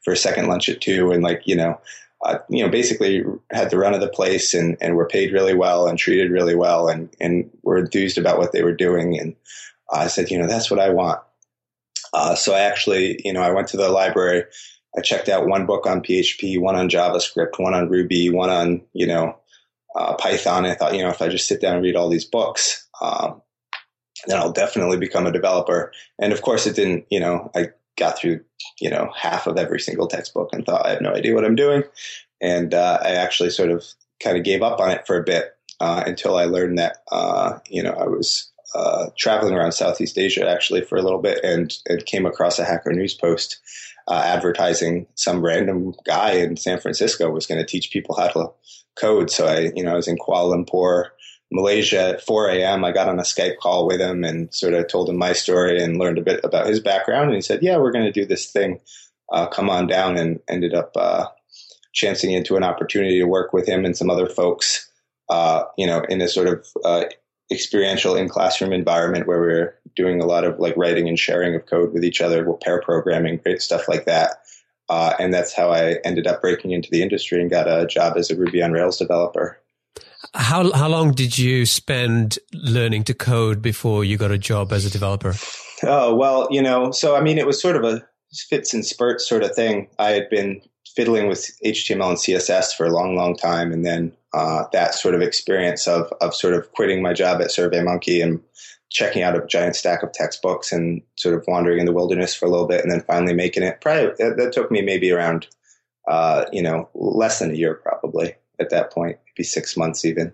for 0.04 0.14
a 0.14 0.18
second 0.18 0.48
lunch 0.48 0.68
at 0.70 0.82
two. 0.82 1.12
And 1.12 1.24
like, 1.24 1.44
you 1.46 1.56
know, 1.56 1.80
uh, 2.24 2.40
you 2.50 2.64
know, 2.64 2.72
basically 2.72 3.24
had 3.52 3.70
the 3.70 3.78
run 3.78 3.94
of 3.94 4.02
the 4.02 4.10
place 4.10 4.54
and, 4.54 4.78
and 4.82 4.96
were 4.96 5.08
paid 5.08 5.32
really 5.32 5.54
well 5.54 5.88
and 5.88 6.00
treated 6.00 6.32
really 6.32 6.56
well 6.56 6.88
and, 6.88 7.14
and 7.20 7.52
were 7.62 7.78
enthused 7.78 8.18
about 8.18 8.40
what 8.40 8.52
they 8.52 8.64
were 8.64 8.74
doing. 8.74 9.20
And 9.20 9.36
I 9.92 10.08
said, 10.08 10.32
you 10.32 10.40
know, 10.40 10.48
that's 10.48 10.72
what 10.72 10.80
I 10.80 10.90
want. 10.90 11.20
Uh, 12.14 12.34
so 12.34 12.56
I 12.56 12.62
actually, 12.62 13.20
you 13.24 13.34
know, 13.34 13.42
I 13.42 13.52
went 13.52 13.68
to 13.70 13.78
the 13.78 13.90
library. 13.90 14.46
I 14.98 15.02
checked 15.02 15.30
out 15.30 15.48
one 15.48 15.66
book 15.66 15.86
on 15.86 16.02
PHP, 16.02 16.60
one 16.60 16.76
on 16.76 16.90
JavaScript, 16.90 17.60
one 17.60 17.74
on 17.74 17.90
Ruby, 17.90 18.30
one 18.30 18.50
on, 18.50 18.82
you 18.94 19.06
know, 19.06 19.38
uh, 19.96 20.16
Python. 20.16 20.66
I 20.66 20.76
thought, 20.76 20.96
you 20.96 21.02
know, 21.02 21.10
if 21.10 21.22
I 21.22 21.30
just 21.30 21.48
sit 21.48 21.62
down 21.62 21.76
and 21.76 21.84
read 21.84 21.96
all 21.96 22.10
these 22.10 22.26
books, 22.26 22.88
um, 23.02 23.42
then 24.28 24.38
I'll 24.38 24.52
definitely 24.52 24.98
become 24.98 25.26
a 25.26 25.32
developer. 25.32 25.92
And 26.20 26.34
of 26.34 26.42
course, 26.42 26.68
it 26.68 26.76
didn't, 26.76 27.06
you 27.10 27.20
know, 27.20 27.52
I 27.56 27.70
got 27.98 28.18
through, 28.18 28.42
you 28.80 28.90
know, 28.90 29.12
half 29.16 29.48
of 29.48 29.58
every 29.58 29.80
single 29.80 30.08
textbook 30.08 30.50
and 30.52 30.66
thought 30.66 30.86
I 30.86 30.92
have 30.92 31.02
no 31.02 31.14
idea 31.14 31.34
what 31.34 31.46
I'm 31.46 31.56
doing. 31.56 31.84
And 32.42 32.74
uh, 32.74 33.00
I 33.02 33.12
actually 33.12 33.50
sort 33.50 33.72
of 33.72 33.86
kind 34.22 34.38
of 34.38 34.44
gave 34.44 34.62
up 34.62 34.80
on 34.80 34.92
it 34.92 35.06
for 35.08 35.18
a 35.18 35.24
bit 35.24 35.56
uh, 35.80 36.04
until 36.06 36.38
I 36.38 36.46
learned 36.46 36.78
that, 36.80 36.98
uh, 37.12 37.60
you 37.70 37.84
know, 37.84 37.92
I 37.92 38.06
was 38.06 38.52
uh, 38.76 39.08
traveling 39.18 39.56
around 39.56 39.72
Southeast 39.72 40.18
Asia 40.18 40.48
actually 40.48 40.82
for 40.82 40.98
a 40.98 41.02
little 41.02 41.22
bit 41.22 41.44
and, 41.44 41.74
and 41.88 42.06
came 42.06 42.26
across 42.26 42.60
a 42.60 42.66
Hacker 42.66 42.92
News 42.92 43.14
post 43.14 43.62
uh, 44.08 44.22
advertising 44.26 45.08
some 45.16 45.44
random 45.44 45.94
guy 46.06 46.32
in 46.32 46.58
San 46.58 46.80
Francisco 46.80 47.30
was 47.30 47.48
going 47.48 47.60
to 47.60 47.66
teach 47.66 47.92
people 47.92 48.16
how 48.16 48.28
to 48.28 48.52
code. 48.96 49.32
So 49.32 49.48
I, 49.48 49.72
you 49.76 49.84
know, 49.84 49.94
I 49.94 49.96
was 49.96 50.08
in 50.08 50.18
Kuala 50.18 50.54
Lumpur, 50.54 51.06
Malaysia 51.52 52.00
at 52.00 52.22
4 52.22 52.50
a.m. 52.50 52.84
I 52.84 52.92
got 52.92 53.10
on 53.10 53.20
a 53.20 53.24
Skype 53.24 53.58
call 53.58 53.88
with 53.88 54.02
him 54.02 54.24
and 54.24 54.54
sort 54.54 54.74
of 54.74 54.88
told 54.88 55.10
him 55.10 55.18
my 55.18 55.34
story 55.34 55.82
and 55.82 55.98
learned 55.98 56.18
a 56.18 56.24
bit 56.24 56.42
about 56.44 56.68
his 56.68 56.80
background. 56.80 57.28
And 57.28 57.36
he 57.36 57.42
said, 57.42 57.64
"Yeah, 57.64 57.78
we're 57.78 57.92
going 57.92 58.06
to 58.06 58.12
do 58.12 58.26
this 58.26 58.52
thing. 58.52 58.80
Uh, 59.32 59.48
come 59.48 59.70
on 59.70 59.88
down." 59.88 60.18
And 60.18 60.40
ended 60.48 60.74
up 60.74 60.92
uh, 60.96 61.28
chancing 61.94 62.32
into 62.32 62.58
an 62.58 62.64
opportunity 62.64 63.20
to 63.20 63.28
work 63.28 63.54
with 63.54 63.68
him 63.68 63.86
and 63.86 63.96
some 63.96 64.10
other 64.10 64.28
folks. 64.28 64.92
Uh, 65.30 65.64
you 65.78 65.88
know, 65.88 66.04
in 66.10 66.22
a 66.22 66.28
sort 66.28 66.48
of 66.48 66.68
uh, 66.84 67.06
experiential 67.52 68.16
in 68.16 68.28
classroom 68.30 68.74
environment 68.74 69.28
where 69.28 69.42
we 69.42 69.54
are 69.54 69.76
doing 69.96 70.22
a 70.22 70.26
lot 70.26 70.44
of 70.44 70.60
like 70.60 70.76
writing 70.76 71.08
and 71.08 71.20
sharing 71.20 71.56
of 71.56 71.66
code 71.66 71.94
with 71.94 72.04
each 72.04 72.22
other, 72.22 72.52
pair 72.64 72.82
programming, 72.82 73.38
great 73.38 73.62
stuff 73.62 73.88
like 73.88 74.06
that. 74.06 74.42
Uh, 74.90 75.14
and 75.20 75.34
that's 75.34 75.54
how 75.54 75.72
I 75.72 75.98
ended 76.04 76.28
up 76.28 76.42
breaking 76.42 76.72
into 76.72 76.90
the 76.92 77.02
industry 77.02 77.42
and 77.42 77.50
got 77.50 77.68
a 77.68 77.88
job 77.88 78.18
as 78.18 78.30
a 78.30 78.36
Ruby 78.36 78.62
on 78.62 78.72
Rails 78.72 78.98
developer. 78.98 79.60
How 80.34 80.72
how 80.74 80.88
long 80.88 81.12
did 81.12 81.38
you 81.38 81.66
spend 81.66 82.40
learning 82.54 83.04
to 83.06 83.14
code 83.14 83.62
before 83.62 84.04
you 84.04 84.18
got 84.18 84.32
a 84.32 84.38
job 84.38 84.74
as 84.74 84.86
a 84.86 84.90
developer? 84.90 85.36
Oh 85.84 86.16
well, 86.16 86.48
you 86.50 86.62
know, 86.62 86.92
so 86.92 87.16
I 87.16 87.22
mean, 87.22 87.38
it 87.38 87.46
was 87.46 87.62
sort 87.62 87.76
of 87.76 87.84
a 87.84 88.02
fits 88.50 88.74
and 88.74 88.86
spurts 88.86 89.28
sort 89.28 89.44
of 89.44 89.56
thing. 89.56 89.88
I 90.00 90.12
had 90.12 90.30
been 90.30 90.62
fiddling 90.96 91.28
with 91.28 91.52
HTML 91.64 92.10
and 92.10 92.18
CSS 92.18 92.76
for 92.76 92.86
a 92.86 92.92
long, 92.92 93.16
long 93.16 93.36
time, 93.36 93.72
and 93.72 93.86
then 93.86 94.12
uh, 94.36 94.68
that 94.74 94.94
sort 94.94 95.16
of 95.16 95.22
experience 95.22 95.88
of 95.88 96.12
of 96.20 96.36
sort 96.36 96.54
of 96.54 96.70
quitting 96.74 97.02
my 97.02 97.14
job 97.14 97.42
at 97.42 97.48
SurveyMonkey 97.48 98.22
and 98.22 98.42
checking 98.90 99.24
out 99.24 99.38
a 99.38 99.48
giant 99.48 99.78
stack 99.78 100.04
of 100.04 100.12
textbooks 100.12 100.74
and 100.74 101.02
sort 101.16 101.36
of 101.36 101.46
wandering 101.48 101.80
in 101.80 101.86
the 101.86 101.94
wilderness 101.94 102.36
for 102.36 102.46
a 102.46 102.50
little 102.50 102.68
bit, 102.68 102.82
and 102.82 102.92
then 102.92 103.00
finally 103.02 103.34
making 103.34 103.64
it. 103.64 103.80
Probably 103.80 104.08
that 104.18 104.52
took 104.54 104.70
me 104.70 104.82
maybe 104.82 105.10
around, 105.10 105.48
uh, 106.06 106.46
you 106.52 106.62
know, 106.62 106.90
less 106.94 107.40
than 107.40 107.52
a 107.52 107.54
year 107.54 107.76
probably 107.76 108.36
at 108.60 108.72
that 108.72 108.92
point, 108.92 109.18
maybe 109.26 109.46
six 109.46 109.78
months 109.78 110.04
even 110.04 110.34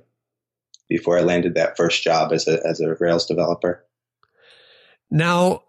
before 0.89 1.19
I 1.19 1.21
landed 1.21 1.53
that 1.53 1.77
first 1.77 2.01
job 2.01 2.33
as 2.33 2.47
a 2.47 2.59
as 2.65 2.81
a 2.81 2.95
Rails 2.95 3.27
developer. 3.27 3.85
Now, 5.11 5.61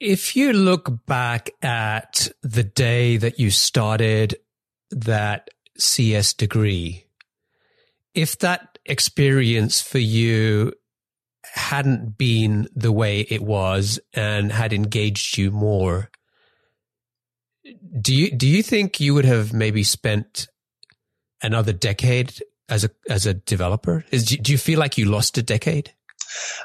if 0.00 0.36
you 0.36 0.54
look 0.54 1.04
back 1.04 1.50
at 1.60 2.28
the 2.42 2.64
day 2.64 3.18
that 3.18 3.38
you 3.38 3.50
started 3.50 4.36
that 4.90 5.50
CS 5.76 6.32
degree, 6.32 7.04
if 8.14 8.38
that 8.38 8.78
experience 8.84 9.80
for 9.80 9.98
you 9.98 10.72
hadn't 11.54 12.16
been 12.18 12.68
the 12.74 12.92
way 12.92 13.20
it 13.20 13.42
was 13.42 13.98
and 14.14 14.52
had 14.52 14.72
engaged 14.72 15.38
you 15.38 15.50
more, 15.50 16.10
do 18.00 18.14
you 18.14 18.30
do 18.30 18.46
you 18.46 18.62
think 18.62 19.00
you 19.00 19.14
would 19.14 19.24
have 19.24 19.52
maybe 19.52 19.82
spent 19.82 20.48
another 21.42 21.72
decade 21.72 22.40
as 22.68 22.84
a 22.84 22.90
as 23.08 23.26
a 23.26 23.34
developer? 23.34 24.04
Is 24.10 24.24
do 24.24 24.52
you 24.52 24.58
feel 24.58 24.78
like 24.78 24.98
you 24.98 25.06
lost 25.06 25.38
a 25.38 25.42
decade? 25.42 25.92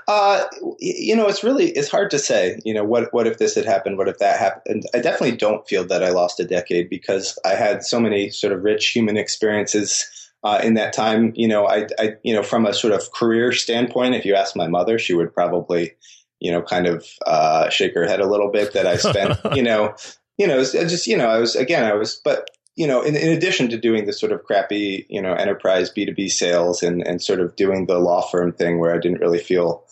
Uh, 0.08 0.46
you 0.80 1.16
know, 1.16 1.28
it's 1.28 1.44
really 1.44 1.70
it's 1.72 1.90
hard 1.90 2.12
to 2.12 2.20
say. 2.20 2.60
You 2.64 2.74
know, 2.74 2.84
what 2.84 3.14
what 3.14 3.28
if 3.28 3.38
this 3.38 3.56
had 3.56 3.66
happened? 3.66 3.98
What 3.98 4.08
if 4.08 4.20
that 4.20 4.40
happened? 4.40 4.84
I 4.94 5.00
definitely 5.00 5.38
don't 5.38 5.68
feel 5.68 5.86
that 5.86 6.04
I 6.04 6.10
lost 6.10 6.40
a 6.40 6.46
decade 6.46 6.90
because 6.90 7.38
I 7.44 7.56
had 7.56 7.84
so 7.84 8.00
many 8.00 8.30
sort 8.30 8.54
of 8.54 8.64
rich 8.64 8.90
human 8.90 9.18
experiences 9.18 10.06
uh, 10.46 10.62
in 10.64 10.76
that 10.76 10.94
time. 10.94 11.34
You 11.36 11.48
know, 11.48 11.66
I, 11.66 11.88
I, 12.00 12.14
you 12.24 12.34
know, 12.34 12.44
from 12.44 12.66
a 12.66 12.74
sort 12.74 12.94
of 12.94 13.12
career 13.12 13.52
standpoint, 13.52 14.14
if 14.14 14.26
you 14.26 14.36
ask 14.36 14.56
my 14.56 14.68
mother, 14.68 15.00
she 15.00 15.16
would 15.16 15.34
probably, 15.34 15.94
you 16.40 16.52
know, 16.52 16.62
kind 16.62 16.86
of 16.86 17.06
uh, 17.26 17.70
shake 17.70 17.96
her 17.96 18.06
head 18.06 18.22
a 18.22 18.30
little 18.30 18.52
bit 18.52 18.74
that 18.74 18.86
I 18.86 18.98
spent, 18.98 19.40
you 19.56 19.64
know, 19.64 19.96
you 20.38 20.46
know, 20.46 20.64
just 20.64 21.08
you 21.08 21.18
know, 21.18 21.28
I 21.28 21.40
was 21.40 21.56
again, 21.56 21.84
I 21.84 21.96
was, 21.96 22.22
but 22.24 22.48
you 22.76 22.86
know, 22.86 23.02
in, 23.02 23.16
in 23.16 23.30
addition 23.30 23.70
to 23.70 23.78
doing 23.78 24.06
the 24.06 24.14
sort 24.14 24.32
of 24.32 24.44
crappy, 24.44 25.08
you 25.10 25.22
know, 25.22 25.34
enterprise 25.34 25.90
B2B 25.90 26.30
sales 26.30 26.84
and, 26.84 27.06
and 27.08 27.24
sort 27.24 27.40
of 27.40 27.56
doing 27.56 27.88
the 27.88 28.00
law 28.00 28.22
firm 28.22 28.52
thing 28.52 28.80
where 28.80 28.94
I 28.94 29.00
didn't 29.00 29.22
really 29.22 29.40
feel, 29.40 29.86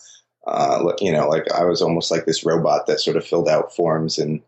uh, 0.46 0.92
you 1.00 1.10
know, 1.10 1.28
like 1.28 1.50
I 1.50 1.64
was 1.64 1.82
almost 1.82 2.10
like 2.10 2.26
this 2.26 2.44
robot 2.44 2.86
that 2.86 3.00
sort 3.00 3.16
of 3.16 3.26
filled 3.26 3.48
out 3.48 3.74
forms 3.74 4.18
and 4.18 4.42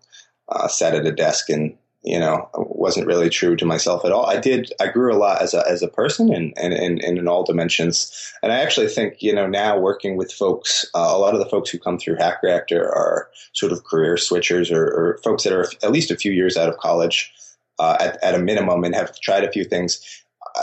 uh, 0.50 0.68
sat 0.68 0.94
at 0.94 1.06
a 1.06 1.12
desk 1.12 1.48
and, 1.48 1.76
you 2.06 2.20
know, 2.20 2.48
wasn't 2.54 3.06
really 3.06 3.28
true 3.28 3.56
to 3.56 3.66
myself 3.66 4.04
at 4.04 4.12
all. 4.12 4.26
I 4.26 4.38
did, 4.38 4.72
I 4.80 4.86
grew 4.86 5.12
a 5.12 5.18
lot 5.18 5.42
as 5.42 5.54
a, 5.54 5.68
as 5.68 5.82
a 5.82 5.88
person 5.88 6.32
and, 6.32 6.54
and, 6.56 6.72
and, 6.72 7.02
and 7.02 7.18
in 7.18 7.26
all 7.26 7.42
dimensions. 7.42 8.32
And 8.44 8.52
I 8.52 8.60
actually 8.60 8.86
think, 8.86 9.20
you 9.20 9.34
know, 9.34 9.48
now 9.48 9.76
working 9.76 10.16
with 10.16 10.32
folks, 10.32 10.86
uh, 10.94 11.00
a 11.00 11.18
lot 11.18 11.34
of 11.34 11.40
the 11.40 11.48
folks 11.48 11.68
who 11.68 11.80
come 11.80 11.98
through 11.98 12.16
Hack 12.16 12.44
Reactor 12.44 12.80
are 12.80 13.28
sort 13.54 13.72
of 13.72 13.82
career 13.82 14.14
switchers 14.14 14.70
or, 14.70 14.84
or 14.84 15.18
folks 15.24 15.42
that 15.42 15.52
are 15.52 15.66
at 15.82 15.90
least 15.90 16.12
a 16.12 16.16
few 16.16 16.30
years 16.30 16.56
out 16.56 16.68
of 16.68 16.76
college 16.76 17.32
uh, 17.80 17.96
at, 17.98 18.22
at 18.22 18.36
a 18.36 18.38
minimum 18.38 18.84
and 18.84 18.94
have 18.94 19.18
tried 19.18 19.42
a 19.42 19.50
few 19.50 19.64
things. 19.64 20.00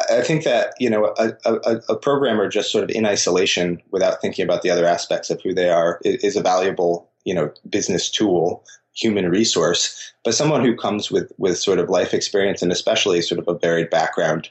I 0.09 0.21
think 0.21 0.43
that 0.45 0.73
you 0.79 0.89
know 0.89 1.13
a, 1.19 1.33
a, 1.45 1.81
a, 1.89 1.95
programmer 1.95 2.49
just 2.49 2.71
sort 2.71 2.83
of 2.83 2.89
in 2.89 3.05
isolation, 3.05 3.79
without 3.91 4.21
thinking 4.21 4.43
about 4.43 4.63
the 4.63 4.71
other 4.71 4.87
aspects 4.87 5.29
of 5.29 5.39
who 5.43 5.53
they 5.53 5.69
are, 5.69 5.99
is 6.03 6.35
a 6.35 6.41
valuable 6.41 7.11
you 7.25 7.35
know 7.35 7.53
business 7.69 8.09
tool, 8.09 8.63
human 8.93 9.29
resource. 9.29 10.13
But 10.23 10.35
someone 10.35 10.63
who 10.63 10.75
comes 10.75 11.11
with 11.11 11.31
with 11.37 11.57
sort 11.57 11.79
of 11.79 11.89
life 11.89 12.13
experience 12.13 12.61
and 12.61 12.71
especially 12.71 13.21
sort 13.21 13.39
of 13.39 13.47
a 13.47 13.57
varied 13.57 13.89
background 13.89 14.49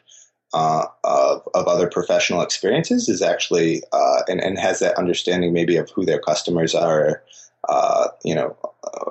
uh, 0.54 0.86
of 1.04 1.48
of 1.54 1.66
other 1.66 1.88
professional 1.88 2.42
experiences 2.42 3.08
is 3.08 3.22
actually 3.22 3.82
uh, 3.92 4.22
and 4.28 4.40
and 4.40 4.58
has 4.58 4.80
that 4.80 4.98
understanding 4.98 5.52
maybe 5.52 5.76
of 5.76 5.90
who 5.90 6.04
their 6.04 6.20
customers 6.20 6.74
are, 6.74 7.22
uh, 7.68 8.08
you 8.24 8.34
know, 8.34 8.56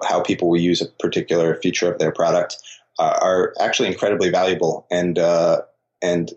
how 0.08 0.22
people 0.22 0.50
will 0.50 0.60
use 0.60 0.82
a 0.82 0.88
particular 1.00 1.56
feature 1.56 1.92
of 1.92 2.00
their 2.00 2.12
product 2.12 2.58
uh, 3.00 3.18
are 3.22 3.54
actually 3.60 3.88
incredibly 3.88 4.30
valuable. 4.30 4.86
And 4.92 5.18
uh, 5.18 5.62
and 6.02 6.32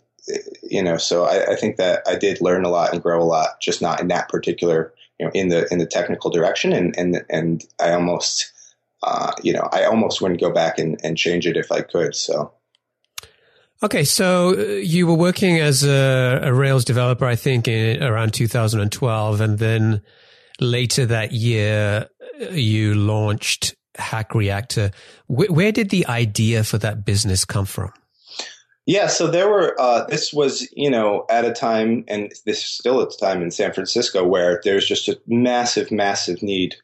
you 0.62 0.82
know, 0.82 0.96
so 0.96 1.24
I, 1.24 1.52
I, 1.52 1.56
think 1.56 1.76
that 1.76 2.02
I 2.06 2.16
did 2.16 2.40
learn 2.40 2.64
a 2.64 2.70
lot 2.70 2.92
and 2.92 3.02
grow 3.02 3.22
a 3.22 3.24
lot, 3.24 3.60
just 3.60 3.82
not 3.82 4.00
in 4.00 4.08
that 4.08 4.30
particular, 4.30 4.94
you 5.20 5.26
know, 5.26 5.32
in 5.34 5.48
the 5.50 5.70
in 5.70 5.78
the 5.78 5.86
technical 5.86 6.30
direction. 6.30 6.72
And 6.72 6.96
and 6.96 7.24
and 7.28 7.64
I 7.80 7.92
almost, 7.92 8.50
uh, 9.04 9.32
you 9.42 9.52
know, 9.52 9.68
I 9.70 9.84
almost 9.84 10.20
wouldn't 10.20 10.40
go 10.40 10.50
back 10.50 10.78
and, 10.78 10.98
and 11.04 11.16
change 11.16 11.46
it 11.46 11.56
if 11.56 11.70
I 11.70 11.82
could. 11.82 12.14
So. 12.14 12.52
Okay, 13.82 14.04
so 14.04 14.50
uh, 14.50 14.62
you 14.76 15.06
were 15.06 15.14
working 15.14 15.60
as 15.60 15.84
a, 15.84 16.40
a 16.42 16.52
Rails 16.52 16.84
developer, 16.84 17.26
I 17.26 17.36
think, 17.36 17.68
in 17.68 18.02
around 18.02 18.32
2012, 18.32 19.40
and 19.40 19.58
then 19.58 20.00
later 20.58 21.04
that 21.06 21.32
year 21.32 22.08
you 22.50 22.94
launched 22.94 23.74
Hack 23.96 24.34
Reactor. 24.34 24.90
Where, 25.26 25.48
where 25.48 25.72
did 25.72 25.90
the 25.90 26.06
idea 26.06 26.64
for 26.64 26.78
that 26.78 27.04
business 27.04 27.44
come 27.44 27.66
from? 27.66 27.92
Yeah, 28.86 29.06
so 29.06 29.26
there 29.26 29.48
were. 29.48 29.74
Uh, 29.78 30.04
this 30.06 30.32
was, 30.32 30.68
you 30.72 30.90
know, 30.90 31.24
at 31.30 31.44
a 31.44 31.52
time, 31.52 32.04
and 32.06 32.32
this 32.44 32.58
is 32.58 32.68
still 32.68 33.00
at 33.00 33.10
the 33.10 33.16
time 33.16 33.42
in 33.42 33.50
San 33.50 33.72
Francisco, 33.72 34.26
where 34.26 34.60
there's 34.62 34.86
just 34.86 35.08
a 35.08 35.18
massive, 35.26 35.90
massive 35.90 36.42
need 36.42 36.76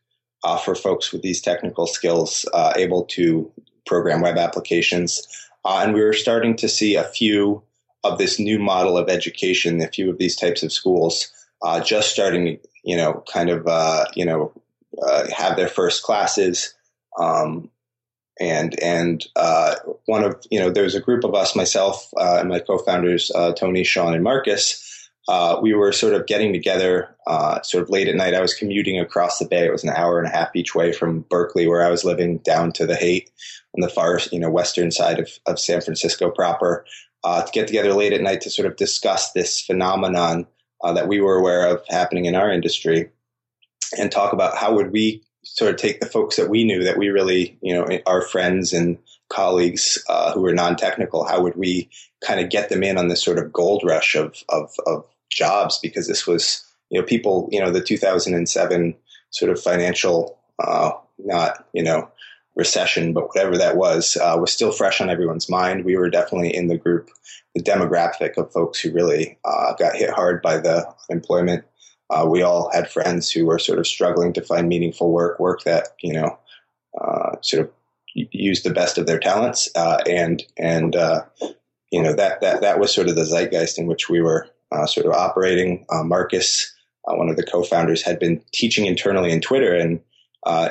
uh, 0.44 0.56
for 0.56 0.74
folks 0.74 1.12
with 1.12 1.22
these 1.22 1.40
technical 1.40 1.86
skills 1.86 2.46
uh, 2.52 2.72
able 2.76 3.04
to 3.04 3.50
program 3.86 4.20
web 4.20 4.36
applications, 4.36 5.26
uh, 5.64 5.82
and 5.84 5.94
we 5.94 6.02
were 6.02 6.12
starting 6.12 6.56
to 6.56 6.68
see 6.68 6.94
a 6.94 7.04
few 7.04 7.62
of 8.02 8.18
this 8.18 8.38
new 8.38 8.58
model 8.58 8.96
of 8.96 9.08
education, 9.08 9.80
a 9.82 9.88
few 9.88 10.10
of 10.10 10.18
these 10.18 10.36
types 10.36 10.62
of 10.62 10.72
schools, 10.72 11.30
uh, 11.62 11.80
just 11.80 12.10
starting, 12.10 12.58
you 12.82 12.96
know, 12.96 13.22
kind 13.30 13.50
of, 13.50 13.66
uh, 13.66 14.06
you 14.14 14.24
know, 14.24 14.52
have 15.36 15.56
their 15.56 15.68
first 15.68 16.02
classes. 16.02 16.74
Um, 17.18 17.70
and 18.40 18.80
and 18.80 19.26
one 20.06 20.24
of 20.24 20.42
you 20.50 20.58
know 20.58 20.70
there's 20.70 20.94
a 20.94 21.00
group 21.00 21.24
of 21.24 21.34
us, 21.34 21.54
myself 21.54 22.08
and 22.16 22.48
my 22.48 22.58
co-founders 22.58 23.30
Tony, 23.56 23.84
Shawn, 23.84 24.14
and 24.14 24.24
Marcus, 24.24 24.89
uh, 25.30 25.60
we 25.62 25.72
were 25.74 25.92
sort 25.92 26.12
of 26.12 26.26
getting 26.26 26.52
together 26.52 27.14
uh, 27.28 27.62
sort 27.62 27.84
of 27.84 27.88
late 27.88 28.08
at 28.08 28.16
night. 28.16 28.34
I 28.34 28.40
was 28.40 28.52
commuting 28.52 28.98
across 28.98 29.38
the 29.38 29.46
bay. 29.46 29.64
It 29.64 29.70
was 29.70 29.84
an 29.84 29.90
hour 29.90 30.18
and 30.18 30.26
a 30.26 30.36
half 30.36 30.56
each 30.56 30.74
way 30.74 30.92
from 30.92 31.20
Berkeley, 31.20 31.68
where 31.68 31.86
I 31.86 31.90
was 31.90 32.04
living, 32.04 32.38
down 32.38 32.72
to 32.72 32.84
the 32.84 32.96
Haight 32.96 33.30
on 33.76 33.80
the 33.80 33.88
far, 33.88 34.18
you 34.32 34.40
know, 34.40 34.50
western 34.50 34.90
side 34.90 35.20
of, 35.20 35.30
of 35.46 35.60
San 35.60 35.82
Francisco 35.82 36.32
proper, 36.32 36.84
uh, 37.22 37.42
to 37.42 37.52
get 37.52 37.68
together 37.68 37.94
late 37.94 38.12
at 38.12 38.22
night 38.22 38.40
to 38.40 38.50
sort 38.50 38.66
of 38.66 38.74
discuss 38.74 39.30
this 39.30 39.60
phenomenon 39.60 40.48
uh, 40.82 40.92
that 40.94 41.06
we 41.06 41.20
were 41.20 41.36
aware 41.36 41.68
of 41.68 41.84
happening 41.88 42.24
in 42.24 42.34
our 42.34 42.50
industry 42.50 43.10
and 43.96 44.10
talk 44.10 44.32
about 44.32 44.56
how 44.56 44.74
would 44.74 44.90
we 44.90 45.22
sort 45.44 45.70
of 45.70 45.76
take 45.76 46.00
the 46.00 46.06
folks 46.06 46.34
that 46.36 46.50
we 46.50 46.64
knew 46.64 46.82
that 46.82 46.98
we 46.98 47.08
really, 47.08 47.56
you 47.62 47.72
know, 47.72 47.86
our 48.04 48.22
friends 48.22 48.72
and 48.72 48.98
colleagues 49.28 50.02
uh, 50.08 50.32
who 50.32 50.40
were 50.40 50.52
non-technical, 50.52 51.24
how 51.24 51.40
would 51.40 51.54
we 51.54 51.88
kind 52.20 52.40
of 52.40 52.50
get 52.50 52.68
them 52.68 52.82
in 52.82 52.98
on 52.98 53.06
this 53.06 53.22
sort 53.22 53.38
of 53.38 53.52
gold 53.52 53.82
rush 53.84 54.16
of, 54.16 54.42
of, 54.48 54.74
of 54.86 55.04
jobs? 55.30 55.78
Because 55.78 56.06
this 56.06 56.26
was, 56.26 56.64
you 56.90 57.00
know, 57.00 57.06
people, 57.06 57.48
you 57.50 57.60
know, 57.60 57.70
the 57.70 57.80
2007 57.80 58.94
sort 59.30 59.50
of 59.50 59.62
financial, 59.62 60.38
uh, 60.62 60.92
not, 61.18 61.66
you 61.72 61.82
know, 61.82 62.08
recession, 62.56 63.12
but 63.12 63.28
whatever 63.28 63.56
that 63.56 63.76
was, 63.76 64.16
uh, 64.16 64.36
was 64.38 64.52
still 64.52 64.72
fresh 64.72 65.00
on 65.00 65.08
everyone's 65.08 65.48
mind. 65.48 65.84
We 65.84 65.96
were 65.96 66.10
definitely 66.10 66.54
in 66.54 66.66
the 66.66 66.76
group, 66.76 67.10
the 67.54 67.62
demographic 67.62 68.36
of 68.36 68.52
folks 68.52 68.80
who 68.80 68.92
really 68.92 69.38
uh, 69.44 69.74
got 69.74 69.96
hit 69.96 70.10
hard 70.10 70.42
by 70.42 70.58
the 70.58 70.92
unemployment 71.08 71.64
uh, 72.10 72.26
we 72.28 72.42
all 72.42 72.70
had 72.72 72.90
friends 72.90 73.30
who 73.30 73.46
were 73.46 73.58
sort 73.58 73.78
of 73.78 73.86
struggling 73.86 74.32
to 74.32 74.42
find 74.42 74.68
meaningful 74.68 75.12
work, 75.12 75.38
work 75.38 75.62
that 75.62 75.88
you 76.00 76.12
know 76.12 76.38
uh, 77.00 77.36
sort 77.40 77.66
of 77.66 77.72
used 78.14 78.64
the 78.64 78.72
best 78.72 78.98
of 78.98 79.06
their 79.06 79.18
talents, 79.18 79.68
uh, 79.76 79.98
and 80.08 80.42
and 80.58 80.96
uh, 80.96 81.22
you 81.90 82.02
know 82.02 82.12
that 82.12 82.40
that 82.40 82.62
that 82.62 82.80
was 82.80 82.92
sort 82.92 83.08
of 83.08 83.14
the 83.14 83.24
zeitgeist 83.24 83.78
in 83.78 83.86
which 83.86 84.10
we 84.10 84.20
were 84.20 84.48
uh, 84.72 84.86
sort 84.86 85.06
of 85.06 85.12
operating. 85.12 85.86
Uh, 85.90 86.04
Marcus, 86.04 86.74
one 87.04 87.28
of 87.28 87.36
the 87.36 87.42
co-founders, 87.42 88.02
had 88.02 88.18
been 88.18 88.42
teaching 88.52 88.86
internally 88.86 89.32
in 89.32 89.40
Twitter, 89.40 89.74
and 89.74 90.00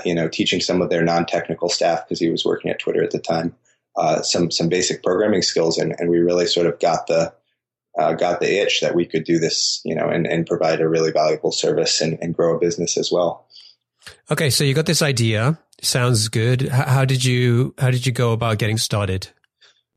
you 0.06 0.16
know 0.16 0.28
teaching 0.28 0.60
some 0.62 0.82
of 0.82 0.90
their 0.90 1.04
non-technical 1.04 1.70
staff 1.70 2.06
because 2.06 2.20
he 2.20 2.30
was 2.30 2.46
working 2.46 2.72
at 2.72 2.80
Twitter 2.80 3.04
at 3.04 3.12
the 3.12 3.20
time. 3.20 3.56
some 4.24 4.52
some 4.52 4.70
basic 4.70 5.04
programming 5.04 5.42
skills, 5.42 5.78
and, 5.78 5.96
and 6.00 6.10
we 6.10 6.20
really 6.20 6.46
sort 6.46 6.68
of 6.68 6.80
got 6.80 7.08
the 7.08 7.34
uh, 7.98 8.14
got 8.14 8.40
the 8.40 8.62
itch 8.62 8.82
that 8.82 8.96
we 8.96 9.06
could 9.06 9.24
do 9.24 9.40
this, 9.40 9.82
you 9.84 9.96
know, 9.96 10.08
and, 10.08 10.26
and 10.26 10.48
provide 10.48 10.82
a 10.82 10.88
really 10.88 11.12
valuable 11.12 11.52
service 11.52 12.02
and, 12.02 12.18
and 12.22 12.36
grow 12.36 12.56
a 12.56 12.60
business 12.60 12.98
as 12.98 13.12
well. 13.12 13.46
Okay, 14.32 14.50
so 14.50 14.64
you 14.64 14.74
got 14.74 14.86
this 14.86 15.02
idea. 15.02 15.60
Sounds 15.82 16.28
good. 16.30 16.68
How 16.70 17.06
did 17.06 17.24
you 17.24 17.74
how 17.78 17.92
did 17.92 18.06
you 18.06 18.12
go 18.12 18.34
about 18.34 18.58
getting 18.58 18.78
started? 18.78 19.30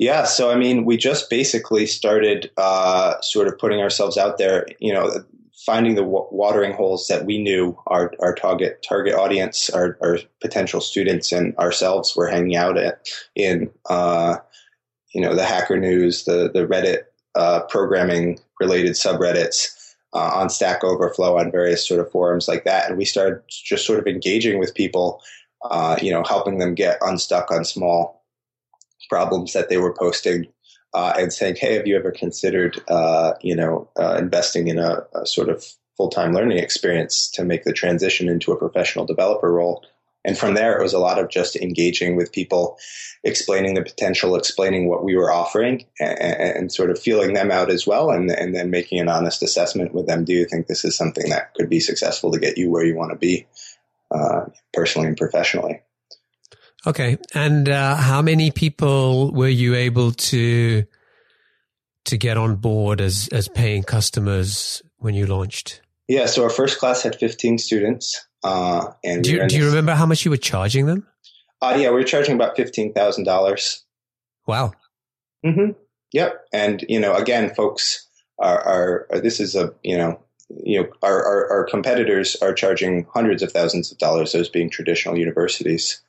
Yeah, 0.03 0.25
so 0.25 0.51
I 0.51 0.57
mean, 0.57 0.85
we 0.85 0.97
just 0.97 1.31
basically 1.31 1.87
started 1.87 2.51
uh, 2.57 3.21
sort 3.21 3.47
of 3.47 3.57
putting 3.57 3.79
ourselves 3.79 4.19
out 4.19 4.37
there. 4.37 4.67
You 4.81 4.93
know, 4.93 5.13
finding 5.65 5.95
the 5.95 6.03
w- 6.03 6.27
watering 6.33 6.73
holes 6.73 7.07
that 7.07 7.25
we 7.25 7.41
knew 7.41 7.79
our, 7.87 8.13
our 8.19 8.35
target 8.35 8.85
target 8.87 9.15
audience, 9.15 9.71
our, 9.71 9.97
our 10.03 10.19
potential 10.41 10.81
students, 10.81 11.31
and 11.31 11.57
ourselves 11.57 12.17
were 12.17 12.27
hanging 12.27 12.57
out 12.57 12.79
at 12.79 13.07
in. 13.37 13.71
Uh, 13.89 14.39
you 15.15 15.21
know, 15.21 15.37
the 15.37 15.45
Hacker 15.45 15.79
News, 15.79 16.25
the 16.25 16.51
the 16.53 16.67
Reddit 16.67 17.03
uh, 17.37 17.61
programming 17.69 18.41
related 18.59 18.95
subreddits 18.95 19.95
uh, 20.15 20.33
on 20.35 20.51
Stack 20.51 20.83
Overflow 20.83 21.39
on 21.39 21.53
various 21.53 21.87
sort 21.87 22.01
of 22.01 22.11
forums 22.11 22.49
like 22.49 22.65
that, 22.65 22.89
and 22.89 22.99
we 22.99 23.05
started 23.05 23.41
just 23.49 23.87
sort 23.87 24.01
of 24.01 24.09
engaging 24.09 24.59
with 24.59 24.75
people, 24.75 25.23
uh, 25.71 25.97
you 26.03 26.11
know, 26.11 26.25
helping 26.25 26.59
them 26.59 26.75
get 26.75 26.99
unstuck 27.03 27.53
on 27.53 27.65
small 27.65 28.22
problems 29.09 29.53
that 29.53 29.69
they 29.69 29.77
were 29.77 29.95
posting. 29.95 30.47
Uh, 30.95 31.15
and 31.19 31.33
saying, 31.33 31.57
"Hey, 31.57 31.73
have 31.77 31.87
you 31.87 31.97
ever 31.97 32.11
considered, 32.11 32.79
uh, 32.87 33.33
you 33.41 33.57
know, 33.57 33.89
uh, 33.99 34.17
investing 34.19 34.69
in 34.69 34.79
a, 34.79 35.07
a 35.15 35.25
sort 35.25 35.49
of 35.49 35.65
full-time 35.97 36.35
learning 36.35 36.59
experience 36.59 37.31
to 37.31 37.47
make 37.47 37.65
the 37.65 37.73
transition 37.73 38.29
into 38.29 38.53
a 38.53 38.59
professional 38.59 39.07
developer 39.07 39.51
role?" 39.51 39.83
And 40.25 40.39
from 40.39 40.55
there, 40.55 40.79
it 40.79 40.83
was 40.83 40.93
a 40.93 40.99
lot 40.99 41.19
of 41.19 41.31
just 41.31 41.57
engaging 41.57 42.15
with 42.17 42.33
people, 42.33 42.79
explaining 43.25 43.75
the 43.75 43.83
potential, 43.83 44.37
explaining 44.37 44.89
what 44.89 45.05
we 45.05 45.17
were 45.17 45.33
offering, 45.33 45.85
and, 45.99 46.19
and, 46.21 46.73
sort 46.73 46.91
of 46.91 46.99
feeling 46.99 47.33
them 47.33 47.51
out 47.51 47.71
as 47.71 47.87
well, 47.87 48.11
and, 48.11 48.31
and 48.31 48.55
then 48.55 48.71
making 48.71 49.01
an 49.01 49.09
honest 49.09 49.43
assessment 49.43 49.93
with 49.93 50.07
them. 50.07 50.25
Do 50.25 50.33
you 50.33 50.45
think 50.45 50.67
this 50.67 50.85
is 50.85 50.97
something 50.97 51.29
that 51.31 51.55
could 51.55 51.69
be 51.69 51.81
successful 51.81 52.31
to 52.33 52.39
get 52.39 52.57
you 52.57 52.71
where 52.71 52.85
you 52.85 52.97
want 52.97 53.11
to 53.11 53.19
be, 53.19 53.47
uh, 54.13 54.43
personally 54.73 55.09
and 55.09 55.17
professionally? 55.17 55.81
Okay, 56.87 57.17
and 57.35 57.69
uh, 57.69 57.97
how 57.97 58.23
many 58.23 58.51
people 58.51 59.33
were 59.33 59.49
you 59.49 59.75
able 59.75 60.13
to 60.13 60.85
to 62.05 62.17
get 62.17 62.37
on 62.37 62.57
board 62.57 63.01
as 63.01 63.29
as 63.33 63.49
paying 63.49 63.83
customers 63.83 64.83
when 64.99 65.15
you 65.15 65.27
launched? 65.27 65.81
Yeah, 66.09 66.27
so 66.27 66.43
our 66.43 66.51
first 66.51 66.79
class 66.79 67.03
had 67.03 67.17
15 67.17 67.59
students. 67.59 68.27
Uh, 68.43 68.93
and 69.05 69.23
do 69.23 69.33
you, 69.33 69.47
do 69.47 69.57
you 69.57 69.67
remember 69.67 69.95
how 69.95 70.05
much 70.05 70.25
you 70.25 70.31
were 70.31 70.37
charging 70.37 70.87
them? 70.87 71.07
Uh, 71.61 71.77
yeah, 71.79 71.91
we 71.91 71.95
were 71.95 72.05
charging 72.05 72.35
about 72.35 72.57
fifteen 72.57 72.93
thousand 72.93 73.25
dollars. 73.25 73.85
Wow. 74.47 74.73
Mm-hmm. 75.47 75.73
Yep. 76.13 76.45
And 76.53 76.85
you 76.89 76.99
know, 76.99 77.15
again, 77.15 77.55
folks 77.55 78.07
are, 78.39 79.07
are 79.13 79.21
this 79.21 79.39
is 79.39 79.55
a 79.55 79.73
you 79.85 79.97
know 79.97 80.21
you 80.49 80.83
know 80.83 80.89
our, 81.03 81.25
our, 81.25 81.51
our 81.53 81.65
competitors 81.65 82.37
are 82.43 82.53
charging 82.53 83.07
hundreds 83.15 83.43
of 83.45 83.53
thousands 83.53 83.93
of 83.93 83.99
dollars. 83.99 84.33
Those 84.33 84.49
being 84.49 84.71
traditional 84.71 85.17
universities. 85.17 86.01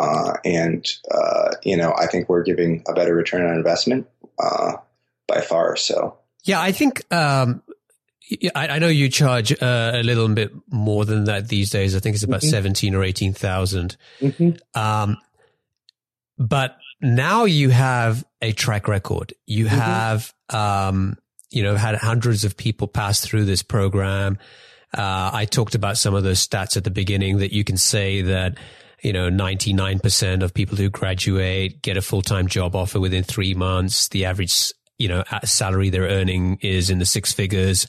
Uh, 0.00 0.32
and 0.44 0.86
uh, 1.10 1.50
you 1.62 1.76
know, 1.76 1.92
I 1.94 2.06
think 2.06 2.28
we're 2.28 2.42
giving 2.42 2.82
a 2.88 2.94
better 2.94 3.14
return 3.14 3.44
on 3.44 3.54
investment 3.54 4.08
uh, 4.38 4.72
by 5.28 5.42
far. 5.42 5.76
So 5.76 6.16
yeah, 6.44 6.60
I 6.60 6.72
think 6.72 7.04
um, 7.12 7.62
I, 8.54 8.68
I 8.68 8.78
know 8.78 8.88
you 8.88 9.10
charge 9.10 9.52
uh, 9.52 9.92
a 9.94 10.02
little 10.02 10.28
bit 10.28 10.52
more 10.68 11.04
than 11.04 11.24
that 11.24 11.48
these 11.48 11.70
days. 11.70 11.94
I 11.94 11.98
think 11.98 12.14
it's 12.14 12.24
about 12.24 12.40
mm-hmm. 12.40 12.50
seventeen 12.50 12.94
or 12.94 13.04
eighteen 13.04 13.34
thousand. 13.34 13.96
Mm-hmm. 14.20 14.80
Um, 14.80 15.18
but 16.38 16.78
now 17.02 17.44
you 17.44 17.70
have 17.70 18.24
a 18.40 18.52
track 18.52 18.88
record. 18.88 19.34
You 19.46 19.66
mm-hmm. 19.66 19.76
have, 19.76 20.32
um, 20.48 21.18
you 21.50 21.62
know, 21.62 21.76
had 21.76 21.96
hundreds 21.96 22.44
of 22.44 22.56
people 22.56 22.88
pass 22.88 23.20
through 23.20 23.44
this 23.44 23.62
program. 23.62 24.38
Uh, 24.96 25.30
I 25.32 25.44
talked 25.44 25.74
about 25.74 25.98
some 25.98 26.14
of 26.14 26.24
those 26.24 26.46
stats 26.46 26.76
at 26.76 26.84
the 26.84 26.90
beginning 26.90 27.38
that 27.38 27.52
you 27.52 27.64
can 27.64 27.76
say 27.76 28.22
that, 28.22 28.56
you 29.02 29.12
know, 29.12 29.30
99% 29.30 30.42
of 30.42 30.54
people 30.54 30.76
who 30.76 30.90
graduate 30.90 31.82
get 31.82 31.96
a 31.96 32.02
full-time 32.02 32.48
job 32.48 32.76
offer 32.76 33.00
within 33.00 33.24
three 33.24 33.54
months. 33.54 34.08
The 34.08 34.24
average 34.24 34.72
you 35.00 35.08
know, 35.08 35.24
salary 35.44 35.88
they're 35.88 36.02
earning 36.02 36.58
is 36.60 36.90
in 36.90 36.98
the 36.98 37.06
six 37.06 37.32
figures. 37.32 37.88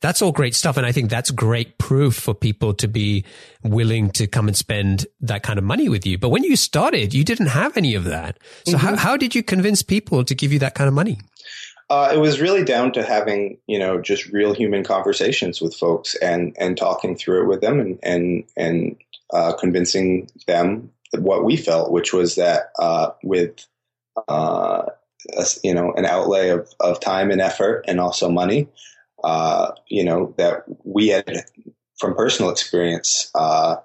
That's 0.00 0.22
all 0.22 0.30
great 0.30 0.54
stuff. 0.54 0.76
And 0.76 0.86
I 0.86 0.92
think 0.92 1.10
that's 1.10 1.32
great 1.32 1.78
proof 1.78 2.14
for 2.14 2.32
people 2.32 2.74
to 2.74 2.86
be 2.86 3.24
willing 3.64 4.10
to 4.10 4.28
come 4.28 4.46
and 4.46 4.56
spend 4.56 5.06
that 5.20 5.42
kind 5.42 5.58
of 5.58 5.64
money 5.64 5.88
with 5.88 6.06
you. 6.06 6.16
But 6.16 6.28
when 6.28 6.44
you 6.44 6.54
started, 6.54 7.12
you 7.12 7.24
didn't 7.24 7.46
have 7.46 7.76
any 7.76 7.96
of 7.96 8.04
that. 8.04 8.38
So 8.66 8.76
mm-hmm. 8.76 8.86
how, 8.86 8.96
how 8.96 9.16
did 9.16 9.34
you 9.34 9.42
convince 9.42 9.82
people 9.82 10.24
to 10.24 10.34
give 10.34 10.52
you 10.52 10.60
that 10.60 10.76
kind 10.76 10.86
of 10.86 10.94
money? 10.94 11.18
Uh, 11.90 12.12
it 12.14 12.18
was 12.18 12.40
really 12.40 12.64
down 12.64 12.92
to 12.92 13.02
having, 13.02 13.58
you 13.66 13.78
know, 13.78 14.00
just 14.00 14.26
real 14.26 14.54
human 14.54 14.84
conversations 14.84 15.60
with 15.60 15.74
folks 15.74 16.14
and, 16.16 16.54
and 16.58 16.76
talking 16.76 17.16
through 17.16 17.42
it 17.42 17.48
with 17.48 17.60
them 17.60 17.80
and, 17.80 17.98
and, 18.02 18.44
and 18.56 18.96
uh, 19.32 19.52
convincing 19.54 20.28
them 20.46 20.90
what 21.18 21.44
we 21.44 21.56
felt, 21.56 21.90
which 21.90 22.12
was 22.12 22.34
that 22.36 22.70
uh, 22.78 23.10
with 23.22 23.64
uh, 24.28 24.84
you 25.62 25.74
know 25.74 25.92
an 25.92 26.04
outlay 26.04 26.50
of, 26.50 26.68
of 26.80 27.00
time 27.00 27.30
and 27.30 27.40
effort 27.40 27.84
and 27.88 28.00
also 28.00 28.28
money 28.28 28.68
uh, 29.22 29.72
you 29.88 30.04
know 30.04 30.34
that 30.36 30.64
we 30.84 31.08
had 31.08 31.44
from 31.98 32.14
personal 32.14 32.50
experience 32.50 33.30
uh, 33.34 33.76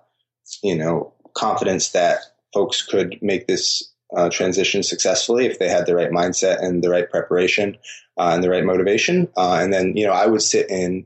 you 0.63 0.75
know 0.75 1.13
confidence 1.33 1.89
that 1.89 2.19
folks 2.53 2.85
could 2.85 3.17
make 3.21 3.47
this 3.47 3.93
uh, 4.15 4.29
transition 4.29 4.83
successfully 4.83 5.45
if 5.45 5.59
they 5.59 5.69
had 5.69 5.85
the 5.85 5.95
right 5.95 6.11
mindset 6.11 6.61
and 6.63 6.83
the 6.83 6.89
right 6.89 7.09
preparation 7.09 7.77
and 8.17 8.43
the 8.43 8.49
right 8.49 8.65
motivation. 8.65 9.29
And 9.37 9.71
then 9.71 9.95
you 9.95 10.05
know 10.05 10.13
i 10.13 10.25
would 10.25 10.41
sit 10.41 10.69
in 10.69 11.05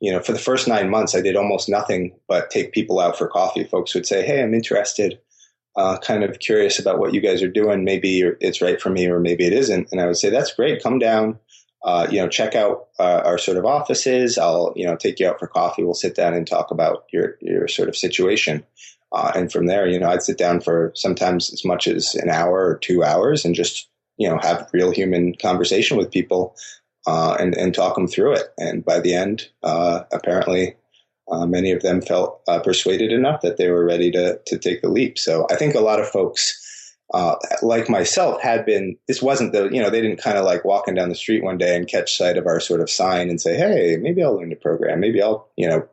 you 0.00 0.12
know 0.12 0.20
for 0.20 0.32
the 0.32 0.38
first 0.38 0.68
nine 0.68 0.88
months 0.90 1.14
i 1.14 1.20
did 1.20 1.36
almost 1.36 1.68
nothing 1.68 2.14
but 2.28 2.50
take 2.50 2.72
people 2.72 3.00
out 3.00 3.16
for 3.16 3.28
coffee 3.28 3.64
folks 3.64 3.94
would 3.94 4.06
say 4.06 4.24
hey 4.24 4.42
i'm 4.42 4.54
interested 4.54 5.18
uh, 5.78 5.96
kind 5.98 6.24
of 6.24 6.40
curious 6.40 6.80
about 6.80 6.98
what 6.98 7.14
you 7.14 7.20
guys 7.20 7.40
are 7.40 7.48
doing. 7.48 7.84
Maybe 7.84 8.20
it's 8.40 8.60
right 8.60 8.80
for 8.82 8.90
me, 8.90 9.06
or 9.06 9.20
maybe 9.20 9.46
it 9.46 9.52
isn't. 9.52 9.88
And 9.92 10.00
I 10.00 10.06
would 10.06 10.16
say 10.16 10.28
that's 10.28 10.52
great. 10.52 10.82
Come 10.82 10.98
down. 10.98 11.38
Uh, 11.84 12.08
you 12.10 12.20
know, 12.20 12.28
check 12.28 12.56
out 12.56 12.88
uh, 12.98 13.22
our 13.24 13.38
sort 13.38 13.56
of 13.56 13.64
offices. 13.64 14.36
I'll 14.38 14.72
you 14.74 14.84
know 14.84 14.96
take 14.96 15.20
you 15.20 15.28
out 15.28 15.38
for 15.38 15.46
coffee. 15.46 15.84
We'll 15.84 15.94
sit 15.94 16.16
down 16.16 16.34
and 16.34 16.44
talk 16.44 16.72
about 16.72 17.04
your 17.12 17.36
your 17.40 17.68
sort 17.68 17.88
of 17.88 17.96
situation. 17.96 18.64
Uh, 19.12 19.30
and 19.36 19.52
from 19.52 19.66
there, 19.66 19.86
you 19.86 20.00
know, 20.00 20.10
I'd 20.10 20.24
sit 20.24 20.36
down 20.36 20.60
for 20.60 20.92
sometimes 20.96 21.52
as 21.52 21.64
much 21.64 21.86
as 21.86 22.16
an 22.16 22.28
hour 22.28 22.66
or 22.66 22.78
two 22.78 23.04
hours 23.04 23.44
and 23.44 23.54
just 23.54 23.88
you 24.16 24.28
know 24.28 24.38
have 24.42 24.68
real 24.72 24.90
human 24.90 25.36
conversation 25.36 25.96
with 25.96 26.10
people 26.10 26.56
uh, 27.08 27.34
and 27.40 27.56
and 27.56 27.74
talk 27.74 27.94
them 27.94 28.06
through 28.06 28.34
it. 28.34 28.52
And 28.58 28.84
by 28.84 29.00
the 29.00 29.14
end, 29.14 29.48
uh, 29.62 30.04
apparently 30.12 30.76
uh, 31.30 31.46
many 31.46 31.72
of 31.72 31.80
them 31.80 32.02
felt 32.02 32.42
uh, 32.46 32.60
persuaded 32.60 33.12
enough 33.12 33.40
that 33.40 33.56
they 33.56 33.70
were 33.70 33.84
ready 33.84 34.10
to 34.10 34.38
to 34.46 34.58
take 34.58 34.82
the 34.82 34.90
leap. 34.90 35.18
So 35.18 35.46
I 35.50 35.56
think 35.56 35.74
a 35.74 35.80
lot 35.80 36.00
of 36.00 36.08
folks, 36.08 36.94
uh, 37.14 37.36
like 37.62 37.88
myself, 37.88 38.42
had 38.42 38.66
been, 38.66 38.98
this 39.08 39.22
wasn't 39.22 39.52
the, 39.52 39.70
you 39.70 39.80
know, 39.80 39.88
they 39.88 40.02
didn't 40.02 40.22
kind 40.22 40.36
of 40.36 40.44
like 40.44 40.66
walking 40.66 40.94
down 40.94 41.08
the 41.08 41.14
street 41.14 41.42
one 41.42 41.56
day 41.56 41.74
and 41.74 41.88
catch 41.88 42.14
sight 42.14 42.36
of 42.36 42.46
our 42.46 42.60
sort 42.60 42.82
of 42.82 42.90
sign 42.90 43.30
and 43.30 43.40
say, 43.40 43.56
hey, 43.56 43.96
maybe 43.98 44.22
I'll 44.22 44.36
learn 44.36 44.50
the 44.50 44.56
program. 44.56 45.00
Maybe 45.00 45.22
I'll, 45.22 45.48
you 45.56 45.66
know, 45.66 45.88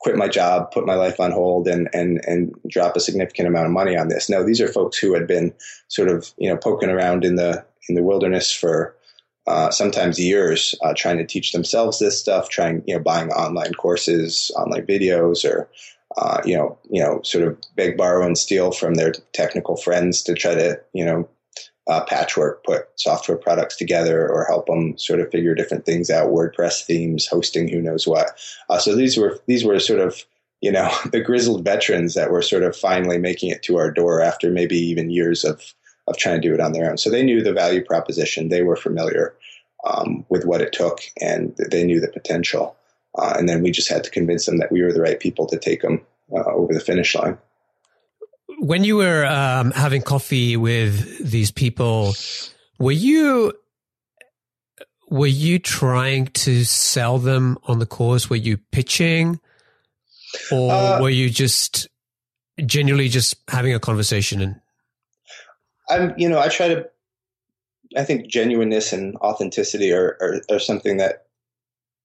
quit 0.00 0.16
my 0.16 0.28
job, 0.28 0.70
put 0.70 0.84
my 0.84 0.96
life 0.96 1.18
on 1.18 1.32
hold, 1.32 1.66
and 1.66 1.88
and 1.94 2.20
and 2.26 2.54
drop 2.68 2.94
a 2.94 3.00
significant 3.00 3.48
amount 3.48 3.66
of 3.66 3.72
money 3.72 3.96
on 3.96 4.08
this. 4.08 4.28
No, 4.28 4.44
these 4.44 4.60
are 4.60 4.68
folks 4.68 4.98
who 4.98 5.14
had 5.14 5.26
been 5.26 5.54
sort 5.88 6.10
of 6.10 6.30
you 6.36 6.50
know 6.50 6.58
poking 6.58 6.90
around 6.90 7.24
in 7.24 7.36
the 7.36 7.64
in 7.88 7.94
the 7.94 8.02
wilderness 8.02 8.52
for 8.52 8.97
uh, 9.48 9.70
sometimes 9.70 10.20
years, 10.20 10.74
uh, 10.82 10.92
trying 10.94 11.16
to 11.16 11.26
teach 11.26 11.52
themselves 11.52 11.98
this 11.98 12.20
stuff, 12.20 12.50
trying 12.50 12.82
you 12.86 12.94
know 12.94 13.02
buying 13.02 13.30
online 13.30 13.72
courses, 13.72 14.52
online 14.56 14.86
videos, 14.86 15.42
or 15.42 15.68
uh, 16.18 16.42
you 16.44 16.54
know 16.54 16.78
you 16.90 17.02
know 17.02 17.20
sort 17.24 17.44
of 17.44 17.58
beg, 17.74 17.96
borrow, 17.96 18.26
and 18.26 18.36
steal 18.36 18.72
from 18.72 18.94
their 18.94 19.12
technical 19.32 19.76
friends 19.76 20.22
to 20.22 20.34
try 20.34 20.54
to 20.54 20.78
you 20.92 21.02
know 21.02 21.26
uh, 21.88 22.04
patchwork, 22.04 22.62
put 22.62 22.88
software 22.96 23.38
products 23.38 23.76
together, 23.76 24.28
or 24.28 24.44
help 24.44 24.66
them 24.66 24.98
sort 24.98 25.18
of 25.18 25.30
figure 25.30 25.54
different 25.54 25.86
things 25.86 26.10
out. 26.10 26.30
WordPress 26.30 26.84
themes, 26.84 27.26
hosting, 27.26 27.68
who 27.68 27.80
knows 27.80 28.06
what. 28.06 28.38
Uh, 28.68 28.78
so 28.78 28.94
these 28.94 29.16
were 29.16 29.40
these 29.46 29.64
were 29.64 29.80
sort 29.80 30.00
of 30.00 30.26
you 30.60 30.70
know 30.70 30.92
the 31.10 31.22
grizzled 31.22 31.64
veterans 31.64 32.12
that 32.12 32.30
were 32.30 32.42
sort 32.42 32.64
of 32.64 32.76
finally 32.76 33.16
making 33.16 33.50
it 33.50 33.62
to 33.62 33.78
our 33.78 33.90
door 33.90 34.20
after 34.20 34.50
maybe 34.50 34.76
even 34.76 35.08
years 35.08 35.42
of 35.42 35.72
of 36.08 36.16
trying 36.16 36.40
to 36.40 36.48
do 36.48 36.54
it 36.54 36.60
on 36.60 36.72
their 36.72 36.90
own. 36.90 36.98
So 36.98 37.10
they 37.10 37.22
knew 37.22 37.42
the 37.42 37.52
value 37.52 37.84
proposition. 37.84 38.48
They 38.48 38.62
were 38.62 38.76
familiar 38.76 39.34
um, 39.84 40.24
with 40.28 40.44
what 40.44 40.60
it 40.60 40.72
took, 40.72 41.00
and 41.20 41.56
they 41.70 41.84
knew 41.84 42.00
the 42.00 42.08
potential. 42.08 42.76
Uh, 43.16 43.34
and 43.36 43.48
then 43.48 43.62
we 43.62 43.70
just 43.70 43.88
had 43.88 44.04
to 44.04 44.10
convince 44.10 44.46
them 44.46 44.58
that 44.58 44.72
we 44.72 44.82
were 44.82 44.92
the 44.92 45.00
right 45.00 45.20
people 45.20 45.46
to 45.46 45.58
take 45.58 45.82
them 45.82 46.04
uh, 46.32 46.44
over 46.44 46.74
the 46.74 46.80
finish 46.80 47.14
line 47.14 47.38
when 48.58 48.84
you 48.84 48.96
were 48.96 49.24
um, 49.24 49.70
having 49.70 50.02
coffee 50.02 50.56
with 50.56 51.18
these 51.18 51.50
people, 51.50 52.14
were 52.78 52.92
you 52.92 53.52
were 55.10 55.26
you 55.26 55.58
trying 55.58 56.26
to 56.26 56.64
sell 56.64 57.18
them 57.18 57.56
on 57.64 57.78
the 57.78 57.86
course? 57.86 58.28
Were 58.28 58.36
you 58.36 58.58
pitching, 58.58 59.40
or 60.52 60.72
uh, 60.72 61.00
were 61.00 61.10
you 61.10 61.30
just 61.30 61.88
genuinely 62.64 63.08
just 63.08 63.36
having 63.48 63.74
a 63.74 63.80
conversation? 63.80 64.42
And 64.42 64.60
I'm, 65.88 66.14
you 66.16 66.28
know, 66.28 66.38
I 66.38 66.48
try 66.48 66.68
to. 66.68 66.88
I 67.96 68.04
think 68.04 68.28
genuineness 68.28 68.92
and 68.92 69.16
authenticity 69.16 69.92
are, 69.94 70.18
are, 70.20 70.42
are 70.50 70.58
something 70.58 70.98
that, 70.98 71.24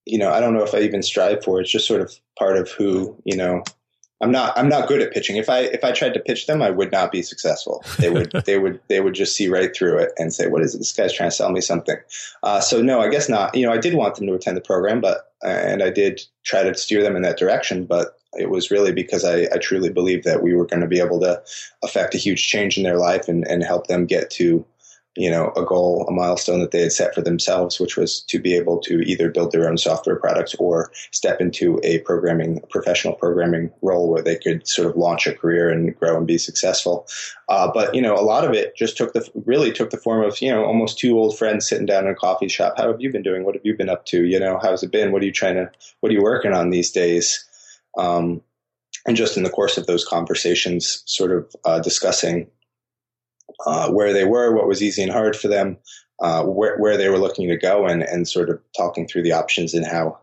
you 0.06 0.18
know, 0.18 0.32
I 0.32 0.40
don't 0.40 0.54
know 0.54 0.64
if 0.64 0.74
I 0.74 0.80
even 0.80 1.04
strive 1.04 1.44
for. 1.44 1.60
It's 1.60 1.70
just 1.70 1.88
sort 1.88 2.00
of 2.00 2.14
part 2.40 2.56
of 2.56 2.72
who 2.72 3.22
you 3.26 3.36
know 3.36 3.64
I'm 4.24 4.32
not 4.32 4.58
I'm 4.58 4.70
not 4.70 4.88
good 4.88 5.02
at 5.02 5.12
pitching. 5.12 5.36
If 5.36 5.50
I 5.50 5.60
if 5.60 5.84
I 5.84 5.92
tried 5.92 6.14
to 6.14 6.20
pitch 6.20 6.48
them, 6.48 6.62
I 6.62 6.70
would 6.70 6.92
not 6.92 7.12
be 7.12 7.22
successful. 7.22 7.84
They 8.00 8.10
would 8.10 8.32
they 8.46 8.58
would 8.58 8.80
they 8.88 9.02
would 9.02 9.14
just 9.14 9.36
see 9.36 9.50
right 9.50 9.76
through 9.76 9.98
it 10.00 10.14
and 10.18 10.34
say, 10.34 10.48
"What 10.48 10.62
is 10.62 10.74
it? 10.74 10.78
This 10.78 10.94
guy's 10.94 11.14
trying 11.14 11.30
to 11.30 11.36
sell 11.36 11.52
me 11.52 11.60
something." 11.60 11.98
Uh, 12.42 12.62
so 12.62 12.82
no, 12.82 13.02
I 13.02 13.10
guess 13.10 13.28
not. 13.28 13.54
You 13.54 13.66
know, 13.66 13.74
I 13.74 13.78
did 13.78 13.96
want 13.96 14.16
them 14.16 14.28
to 14.28 14.34
attend 14.34 14.56
the 14.56 14.62
program, 14.62 15.02
but 15.02 15.34
and 15.44 15.84
I 15.84 15.90
did 15.90 16.22
try 16.46 16.64
to 16.64 16.74
steer 16.74 17.04
them 17.04 17.18
in 17.18 17.22
that 17.24 17.38
direction, 17.38 17.86
but 17.86 18.18
it 18.38 18.50
was 18.50 18.72
really 18.72 18.92
because 18.92 19.24
I, 19.24 19.44
I 19.54 19.58
truly 19.62 19.90
believed 19.90 20.24
that 20.26 20.44
we 20.44 20.54
were 20.54 20.66
going 20.66 20.82
to 20.82 20.88
be 20.88 21.00
able 21.00 21.20
to 21.22 21.42
affect 21.84 22.16
a 22.16 22.20
huge 22.20 22.48
change 22.48 22.78
in 22.78 22.84
their 22.84 22.98
life 22.98 23.28
and, 23.28 23.48
and 23.48 23.64
help 23.64 23.88
them 23.88 24.06
get 24.06 24.30
to 24.32 24.66
you 25.16 25.30
know, 25.30 25.52
a 25.56 25.64
goal, 25.64 26.08
a 26.08 26.12
milestone 26.12 26.60
that 26.60 26.72
they 26.72 26.82
had 26.82 26.92
set 26.92 27.14
for 27.14 27.22
themselves, 27.22 27.80
which 27.80 27.96
was 27.96 28.22
to 28.22 28.40
be 28.40 28.56
able 28.56 28.80
to 28.80 29.02
either 29.02 29.30
build 29.30 29.52
their 29.52 29.70
own 29.70 29.78
software 29.78 30.16
products 30.16 30.56
or 30.56 30.92
step 31.12 31.40
into 31.40 31.80
a 31.84 32.00
programming, 32.00 32.60
professional 32.72 33.14
programming 33.14 33.72
role 33.84 34.10
where 34.10 34.24
they 34.24 34.36
could 34.36 34.68
sort 34.68 34.90
of 34.90 34.96
launch 34.96 35.28
a 35.28 35.34
career 35.34 35.70
and 35.70 35.96
grow 36.00 36.18
and 36.18 36.26
be 36.26 36.40
successful. 36.40 37.08
Uh, 37.48 37.70
but, 37.72 37.94
you 37.94 38.02
know, 38.02 38.16
a 38.16 38.26
lot 38.26 38.44
of 38.44 38.54
it 38.54 38.76
just 38.76 38.98
took 38.98 39.14
the, 39.14 39.30
really 39.46 39.72
took 39.72 39.92
the 39.92 39.98
form 39.98 40.24
of, 40.24 40.42
you 40.42 40.50
know, 40.50 40.66
almost 40.66 40.98
two 40.98 41.16
old 41.16 41.38
friends 41.38 41.68
sitting 41.68 41.86
down 41.86 42.06
in 42.06 42.12
a 42.12 42.16
coffee 42.16 42.48
shop. 42.48 42.74
How 42.78 42.88
have 42.92 43.00
you 43.00 43.12
been 43.12 43.22
doing? 43.22 43.44
What 43.44 43.54
have 43.54 43.66
you 43.66 43.78
been 43.78 43.90
up 43.90 44.06
to? 44.08 44.24
You 44.24 44.40
know, 44.40 44.60
how's 44.64 44.82
it 44.82 44.92
been? 44.92 45.12
What 45.12 45.22
are 45.22 45.26
you 45.26 45.32
trying 45.32 45.56
to, 45.56 45.70
what 46.00 46.12
are 46.12 46.16
you 46.16 46.24
working 46.24 46.54
on 46.54 46.72
these 46.72 46.90
days? 46.90 47.46
Um, 47.98 48.42
and 49.06 49.18
just 49.18 49.38
in 49.38 49.44
the 49.44 49.50
course 49.50 49.78
of 49.78 49.86
those 49.86 50.06
conversations, 50.06 51.04
sort 51.06 51.32
of 51.32 51.54
uh, 51.66 51.80
discussing 51.80 52.48
uh, 53.66 53.90
where 53.90 54.14
they 54.14 54.26
were, 54.26 54.56
what 54.56 54.68
was 54.68 54.82
easy 54.82 55.04
and 55.04 55.12
hard 55.12 55.36
for 55.36 55.48
them, 55.48 55.78
uh, 56.22 56.44
where, 56.44 56.78
where 56.78 56.98
they 56.98 57.10
were 57.10 57.20
looking 57.20 57.50
to 57.50 57.58
go, 57.58 57.86
and, 57.86 58.04
and 58.04 58.28
sort 58.28 58.50
of 58.50 58.60
talking 58.78 59.08
through 59.08 59.24
the 59.24 59.34
options 59.34 59.74
and 59.74 59.86
how 59.86 60.20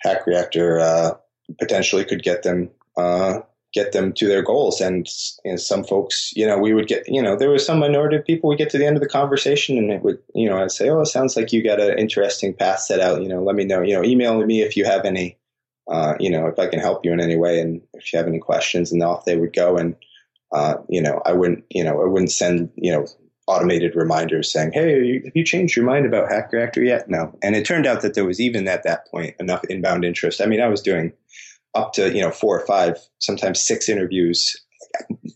Hack 0.00 0.26
Reactor 0.26 0.80
uh, 0.80 1.14
potentially 1.58 2.04
could 2.04 2.22
get 2.22 2.42
them 2.42 2.70
uh, 2.96 3.40
get 3.72 3.92
them 3.92 4.12
to 4.12 4.28
their 4.28 4.42
goals. 4.42 4.80
And, 4.80 5.08
some 5.56 5.84
folks, 5.84 6.30
you 6.34 6.46
know, 6.46 6.58
we 6.58 6.74
would 6.74 6.86
get, 6.86 7.08
you 7.08 7.22
know, 7.22 7.36
there 7.36 7.50
was 7.50 7.64
some 7.64 7.78
minority 7.78 8.16
of 8.16 8.24
people. 8.24 8.50
We 8.50 8.56
get 8.56 8.70
to 8.70 8.78
the 8.78 8.86
end 8.86 8.96
of 8.96 9.02
the 9.02 9.08
conversation, 9.08 9.78
and 9.78 9.90
it 9.90 10.02
would, 10.02 10.18
you 10.34 10.48
know, 10.48 10.62
I'd 10.62 10.70
say, 10.70 10.88
"Oh, 10.88 11.00
it 11.00 11.06
sounds 11.06 11.36
like 11.36 11.52
you 11.52 11.62
got 11.62 11.80
an 11.80 11.98
interesting 11.98 12.54
path 12.54 12.80
set 12.80 13.00
out. 13.00 13.22
You 13.22 13.28
know, 13.28 13.42
let 13.42 13.56
me 13.56 13.64
know. 13.64 13.82
You 13.82 13.94
know, 13.94 14.04
email 14.04 14.44
me 14.44 14.62
if 14.62 14.76
you 14.76 14.84
have 14.84 15.04
any." 15.04 15.38
Uh, 15.92 16.14
you 16.18 16.30
know, 16.30 16.46
if 16.46 16.58
I 16.58 16.68
can 16.68 16.80
help 16.80 17.04
you 17.04 17.12
in 17.12 17.20
any 17.20 17.36
way, 17.36 17.60
and 17.60 17.82
if 17.92 18.12
you 18.12 18.18
have 18.18 18.26
any 18.26 18.38
questions, 18.38 18.92
and 18.92 19.02
off 19.02 19.26
they 19.26 19.36
would 19.36 19.52
go. 19.52 19.76
And 19.76 19.94
uh, 20.50 20.76
you 20.88 21.02
know, 21.02 21.20
I 21.26 21.32
wouldn't, 21.32 21.64
you 21.70 21.84
know, 21.84 22.02
I 22.02 22.06
wouldn't 22.06 22.32
send, 22.32 22.70
you 22.76 22.92
know, 22.92 23.06
automated 23.46 23.94
reminders 23.94 24.50
saying, 24.50 24.72
"Hey, 24.72 25.20
have 25.22 25.36
you 25.36 25.44
changed 25.44 25.76
your 25.76 25.84
mind 25.84 26.06
about 26.06 26.30
Hack 26.30 26.50
Reactor 26.50 26.82
yet?" 26.82 27.10
No. 27.10 27.38
And 27.42 27.54
it 27.54 27.66
turned 27.66 27.86
out 27.86 28.00
that 28.00 28.14
there 28.14 28.24
was 28.24 28.40
even 28.40 28.66
at 28.68 28.84
that 28.84 29.06
point 29.08 29.36
enough 29.38 29.64
inbound 29.64 30.06
interest. 30.06 30.40
I 30.40 30.46
mean, 30.46 30.62
I 30.62 30.68
was 30.68 30.80
doing 30.80 31.12
up 31.74 31.92
to 31.94 32.10
you 32.10 32.22
know 32.22 32.30
four 32.30 32.58
or 32.58 32.66
five, 32.66 32.96
sometimes 33.18 33.60
six 33.60 33.90
interviews, 33.90 34.56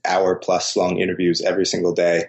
hour 0.07 0.37
plus 0.37 0.75
long 0.75 0.97
interviews 0.97 1.43
every 1.43 1.67
single 1.67 1.93
day. 1.93 2.25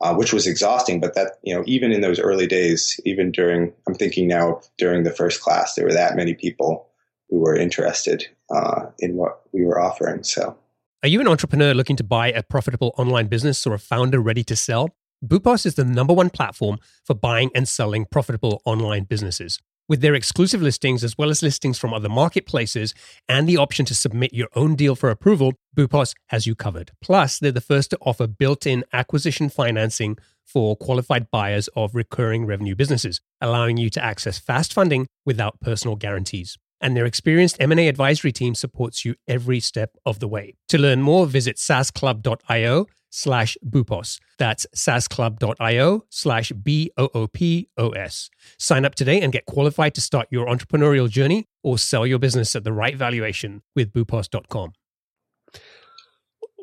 Uh, 0.00 0.14
which 0.14 0.32
was 0.32 0.46
exhausting, 0.46 1.00
but 1.00 1.16
that, 1.16 1.40
you 1.42 1.52
know, 1.52 1.64
even 1.66 1.90
in 1.90 2.02
those 2.02 2.20
early 2.20 2.46
days, 2.46 3.00
even 3.04 3.32
during, 3.32 3.72
I'm 3.88 3.96
thinking 3.96 4.28
now 4.28 4.60
during 4.76 5.02
the 5.02 5.10
first 5.10 5.40
class, 5.40 5.74
there 5.74 5.84
were 5.84 5.92
that 5.92 6.14
many 6.14 6.34
people 6.34 6.87
who 7.30 7.40
were 7.40 7.56
interested 7.56 8.26
uh, 8.50 8.86
in 8.98 9.16
what 9.16 9.42
we 9.52 9.64
were 9.64 9.80
offering. 9.80 10.22
So 10.22 10.56
are 11.00 11.08
you 11.08 11.20
an 11.20 11.28
entrepreneur 11.28 11.74
looking 11.74 11.94
to 11.94 12.02
buy 12.02 12.32
a 12.32 12.42
profitable 12.42 12.92
online 12.98 13.28
business 13.28 13.64
or 13.64 13.72
a 13.72 13.78
founder 13.78 14.18
ready 14.18 14.42
to 14.42 14.56
sell? 14.56 14.96
Boopos 15.24 15.64
is 15.64 15.76
the 15.76 15.84
number 15.84 16.12
one 16.12 16.28
platform 16.28 16.78
for 17.04 17.14
buying 17.14 17.52
and 17.54 17.68
selling 17.68 18.04
profitable 18.04 18.60
online 18.64 19.04
businesses. 19.04 19.60
With 19.88 20.00
their 20.00 20.16
exclusive 20.16 20.60
listings, 20.60 21.04
as 21.04 21.16
well 21.16 21.30
as 21.30 21.40
listings 21.40 21.78
from 21.78 21.94
other 21.94 22.08
marketplaces, 22.08 22.94
and 23.28 23.48
the 23.48 23.56
option 23.56 23.84
to 23.86 23.94
submit 23.94 24.34
your 24.34 24.48
own 24.56 24.74
deal 24.74 24.96
for 24.96 25.08
approval, 25.08 25.52
Boopos 25.76 26.14
has 26.30 26.48
you 26.48 26.56
covered. 26.56 26.90
Plus, 27.00 27.38
they're 27.38 27.52
the 27.52 27.60
first 27.60 27.90
to 27.90 27.98
offer 28.02 28.26
built 28.26 28.66
in 28.66 28.84
acquisition 28.92 29.48
financing 29.48 30.18
for 30.44 30.74
qualified 30.74 31.30
buyers 31.30 31.68
of 31.76 31.94
recurring 31.94 32.44
revenue 32.44 32.74
businesses, 32.74 33.20
allowing 33.40 33.76
you 33.76 33.88
to 33.90 34.04
access 34.04 34.36
fast 34.36 34.72
funding 34.72 35.06
without 35.24 35.60
personal 35.60 35.94
guarantees 35.94 36.58
and 36.80 36.96
their 36.96 37.06
experienced 37.06 37.56
M&A 37.60 37.88
advisory 37.88 38.32
team 38.32 38.54
supports 38.54 39.04
you 39.04 39.14
every 39.26 39.60
step 39.60 39.96
of 40.06 40.20
the 40.20 40.28
way. 40.28 40.54
To 40.68 40.78
learn 40.78 41.02
more, 41.02 41.26
visit 41.26 41.56
saasclub.io 41.56 42.86
slash 43.10 43.56
boopos. 43.64 44.20
That's 44.38 44.66
saasclub.io 44.74 46.04
slash 46.10 46.52
B-O-O-P-O-S. 46.52 48.30
Sign 48.58 48.84
up 48.84 48.94
today 48.94 49.20
and 49.20 49.32
get 49.32 49.46
qualified 49.46 49.94
to 49.94 50.00
start 50.00 50.28
your 50.30 50.46
entrepreneurial 50.46 51.08
journey 51.08 51.48
or 51.62 51.78
sell 51.78 52.06
your 52.06 52.18
business 52.18 52.54
at 52.54 52.64
the 52.64 52.72
right 52.72 52.96
valuation 52.96 53.62
with 53.74 53.92
boopos.com. 53.92 54.72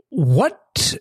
What, 0.10 0.96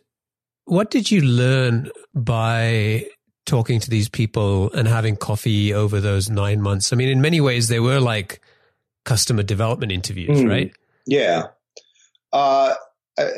what 0.65 0.91
did 0.91 1.11
you 1.11 1.21
learn 1.21 1.91
by 2.15 3.07
talking 3.47 3.79
to 3.79 3.91
these 3.91 4.09
people 4.09 4.73
and 4.73 4.89
having 4.89 5.17
coffee 5.17 5.73
over 5.73 6.01
those 6.01 6.31
nine 6.31 6.61
months? 6.63 6.93
I 6.93 6.97
mean, 6.97 7.11
in 7.11 7.21
many 7.21 7.41
ways, 7.41 7.69
they 7.69 7.81
were 7.81 8.01
like– 8.01 8.41
customer 9.05 9.43
development 9.43 9.93
interviews, 9.93 10.41
mm, 10.41 10.49
right? 10.49 10.73
Yeah. 11.07 11.49
Uh, 12.33 12.75
I, 13.19 13.31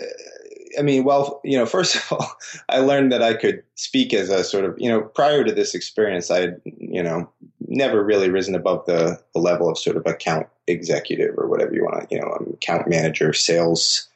I, 0.79 0.83
mean, 0.83 1.05
well, 1.05 1.41
you 1.45 1.59
know, 1.59 1.67
first 1.77 1.97
of 1.97 2.13
all, 2.13 2.33
I 2.69 2.79
learned 2.79 3.13
that 3.13 3.23
I 3.23 3.35
could 3.35 3.63
speak 3.75 4.15
as 4.15 4.31
a 4.31 4.45
sort 4.45 4.65
of, 4.65 4.75
you 4.79 4.89
know, 4.89 5.03
prior 5.03 5.45
to 5.45 5.53
this 5.53 5.75
experience, 5.75 6.31
I 6.31 6.41
had, 6.41 6.61
you 6.65 7.03
know, 7.03 7.29
never 7.69 8.03
really 8.03 8.31
risen 8.31 8.55
above 8.55 8.87
the, 8.87 9.21
the 9.35 9.41
level 9.41 9.69
of 9.69 9.79
sort 9.79 9.97
of 9.97 10.07
account 10.07 10.47
executive 10.67 11.37
or 11.37 11.49
whatever 11.49 11.75
you 11.75 11.85
want 11.85 12.09
to, 12.09 12.15
you 12.15 12.21
know, 12.21 12.33
account 12.55 12.89
manager, 12.89 13.33
sales 13.33 14.09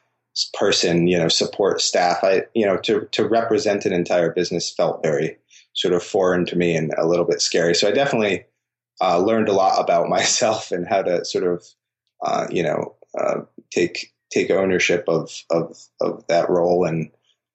person, 0.55 1.09
you 1.09 1.19
know, 1.19 1.29
support 1.29 1.81
staff. 1.81 2.23
I, 2.23 2.45
you 2.55 2.65
know, 2.65 2.77
to, 2.79 3.07
to 3.13 3.29
represent 3.29 3.85
an 3.85 3.93
entire 3.93 4.33
business 4.33 4.71
felt 4.71 5.03
very 5.03 5.37
sort 5.75 5.95
of 5.95 6.03
foreign 6.03 6.47
to 6.47 6.57
me 6.57 6.77
and 6.77 6.93
a 6.97 7.07
little 7.07 7.25
bit 7.25 7.41
scary. 7.41 7.75
So 7.75 7.89
I 7.89 7.93
definitely, 7.93 8.45
uh, 9.01 9.19
learned 9.19 9.49
a 9.49 9.53
lot 9.53 9.81
about 9.81 10.09
myself 10.17 10.71
and 10.73 10.87
how 10.87 11.03
to 11.03 11.25
sort 11.25 11.45
of, 11.45 11.67
uh, 12.25 12.47
you 12.51 12.63
know, 12.63 12.95
uh, 13.19 13.41
take 13.71 14.13
take 14.33 14.51
ownership 14.51 15.05
of 15.09 15.31
of 15.51 15.77
of 16.01 16.25
that 16.29 16.49
role 16.49 16.85
and 16.85 17.11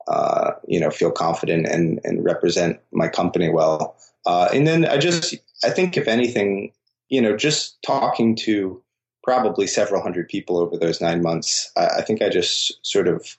uh, 0.08 0.52
you 0.68 0.80
know 0.80 0.90
feel 0.90 1.12
confident 1.12 1.66
and 1.68 2.00
and 2.04 2.24
represent 2.24 2.80
my 2.92 3.08
company 3.08 3.50
well. 3.50 3.96
Uh, 4.26 4.50
and 4.54 4.68
then 4.68 4.86
I 4.86 4.98
just 4.98 5.36
I 5.64 5.70
think 5.70 5.98
if 5.98 6.08
anything, 6.08 6.72
you 7.10 7.22
know, 7.22 7.38
just 7.38 7.82
talking 7.84 8.36
to 8.38 8.82
probably 9.24 9.68
several 9.68 10.02
hundred 10.02 10.28
people 10.28 10.58
over 10.58 10.78
those 10.78 11.02
nine 11.02 11.22
months, 11.22 11.72
I, 11.78 11.88
I 11.98 12.02
think 12.02 12.22
I 12.22 12.30
just 12.30 12.86
sort 12.86 13.08
of 13.08 13.38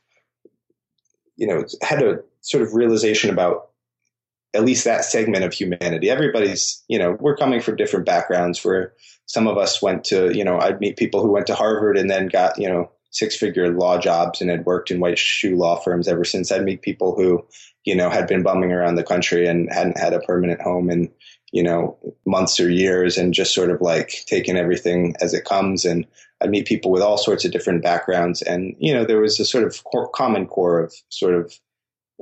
you 1.36 1.46
know, 1.46 1.64
had 1.82 2.02
a 2.02 2.20
sort 2.40 2.62
of 2.62 2.74
realization 2.74 3.30
about 3.30 3.70
at 4.56 4.64
least 4.64 4.84
that 4.84 5.04
segment 5.04 5.44
of 5.44 5.52
humanity. 5.52 6.10
Everybody's, 6.10 6.82
you 6.88 6.98
know, 6.98 7.16
we're 7.20 7.36
coming 7.36 7.60
from 7.60 7.76
different 7.76 8.06
backgrounds. 8.06 8.64
Where 8.64 8.94
some 9.26 9.46
of 9.46 9.58
us 9.58 9.82
went 9.82 10.04
to, 10.04 10.36
you 10.36 10.44
know, 10.44 10.58
I'd 10.58 10.80
meet 10.80 10.96
people 10.96 11.22
who 11.22 11.30
went 11.30 11.46
to 11.48 11.54
Harvard 11.54 11.98
and 11.98 12.10
then 12.10 12.28
got, 12.28 12.58
you 12.58 12.68
know, 12.68 12.90
six 13.10 13.36
figure 13.36 13.72
law 13.72 13.98
jobs 13.98 14.40
and 14.40 14.50
had 14.50 14.64
worked 14.64 14.90
in 14.90 15.00
white 15.00 15.18
shoe 15.18 15.56
law 15.56 15.76
firms 15.76 16.08
ever 16.08 16.24
since. 16.24 16.50
I'd 16.50 16.64
meet 16.64 16.82
people 16.82 17.14
who, 17.14 17.46
you 17.84 17.94
know, 17.94 18.10
had 18.10 18.26
been 18.26 18.42
bumming 18.42 18.72
around 18.72 18.94
the 18.94 19.04
country 19.04 19.46
and 19.46 19.72
hadn't 19.72 19.98
had 19.98 20.12
a 20.12 20.20
permanent 20.20 20.60
home 20.60 20.90
in, 20.90 21.12
you 21.52 21.62
know, 21.62 21.98
months 22.24 22.58
or 22.58 22.70
years 22.70 23.16
and 23.16 23.34
just 23.34 23.54
sort 23.54 23.70
of 23.70 23.80
like 23.80 24.24
taking 24.26 24.56
everything 24.56 25.14
as 25.20 25.34
it 25.34 25.44
comes. 25.44 25.84
And 25.84 26.06
I'd 26.40 26.50
meet 26.50 26.66
people 26.66 26.90
with 26.90 27.02
all 27.02 27.18
sorts 27.18 27.44
of 27.44 27.52
different 27.52 27.82
backgrounds. 27.82 28.42
And, 28.42 28.74
you 28.78 28.92
know, 28.92 29.04
there 29.04 29.20
was 29.20 29.38
a 29.38 29.44
sort 29.44 29.64
of 29.64 29.82
core, 29.84 30.08
common 30.08 30.46
core 30.46 30.80
of 30.80 30.94
sort 31.08 31.34
of 31.34 31.54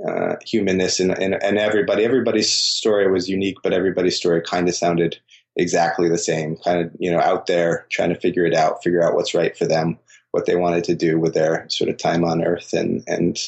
uh, 0.06 0.36
humanness 0.44 1.00
and, 1.00 1.16
and, 1.18 1.40
and 1.42 1.58
everybody, 1.58 2.04
everybody's 2.04 2.52
story 2.52 3.10
was 3.10 3.28
unique, 3.28 3.58
but 3.62 3.72
everybody's 3.72 4.16
story 4.16 4.40
kind 4.40 4.68
of 4.68 4.74
sounded 4.74 5.18
exactly 5.56 6.08
the 6.08 6.18
same, 6.18 6.56
kind 6.56 6.80
of, 6.80 6.90
you 6.98 7.10
know, 7.10 7.20
out 7.20 7.46
there 7.46 7.86
trying 7.90 8.08
to 8.08 8.18
figure 8.18 8.44
it 8.44 8.54
out, 8.54 8.82
figure 8.82 9.02
out 9.02 9.14
what's 9.14 9.34
right 9.34 9.56
for 9.56 9.66
them, 9.66 9.98
what 10.32 10.46
they 10.46 10.56
wanted 10.56 10.82
to 10.84 10.94
do 10.94 11.18
with 11.18 11.34
their 11.34 11.64
sort 11.68 11.88
of 11.88 11.96
time 11.96 12.24
on 12.24 12.44
earth 12.44 12.72
and, 12.72 13.04
and, 13.06 13.38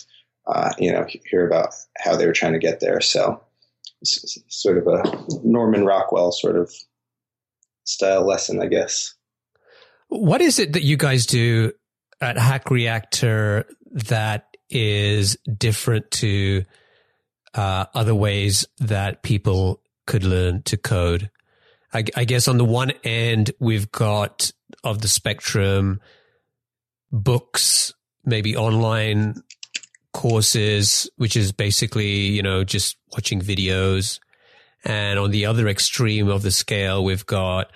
uh, 0.46 0.70
you 0.78 0.92
know, 0.92 1.04
hear 1.28 1.44
about 1.44 1.74
how 1.98 2.14
they 2.14 2.26
were 2.26 2.32
trying 2.32 2.52
to 2.52 2.61
get 2.61 2.78
there. 2.78 3.00
So 3.00 3.40
it's 4.00 4.38
sort 4.48 4.78
of 4.78 4.87
a 4.87 5.02
Norman 5.42 5.85
Rockwell 5.85 6.30
sort 6.30 6.56
of 6.56 6.72
style 7.82 8.24
lesson, 8.24 8.62
I 8.62 8.66
guess. 8.66 9.14
What 10.09 10.40
is 10.40 10.61
it 10.61 10.74
that 10.74 10.85
you 10.85 10.96
guys 10.96 11.26
do 11.26 11.72
at 12.20 12.38
Hack 12.38 12.70
Reactor 12.70 13.66
that 13.90 14.55
is 14.70 15.37
different 15.57 16.11
to 16.11 16.64
uh, 17.55 17.87
other 17.94 18.14
ways 18.14 18.66
that 18.79 19.22
people 19.22 19.81
could 20.07 20.24
learn 20.24 20.62
to 20.62 20.76
code. 20.76 21.31
I, 21.92 22.05
I, 22.16 22.24
guess 22.24 22.48
on 22.48 22.59
the 22.59 22.64
one 22.64 22.92
end, 23.02 23.52
we've 23.59 23.90
got 23.90 24.50
of 24.85 25.00
the 25.00 25.09
spectrum 25.09 26.00
books, 27.11 27.94
maybe 28.24 28.57
online 28.57 29.42
courses, 30.12 31.09
which 31.16 31.37
is 31.37 31.52
basically, 31.52 32.09
you 32.09 32.42
know, 32.42 32.64
just 32.64 32.96
watching 33.12 33.40
videos. 33.40 34.20
And 34.85 35.18
on 35.18 35.31
the 35.31 35.46
other 35.46 35.68
extreme 35.68 36.29
of 36.29 36.42
the 36.42 36.50
scale, 36.50 37.05
we've 37.05 37.26
got 37.26 37.70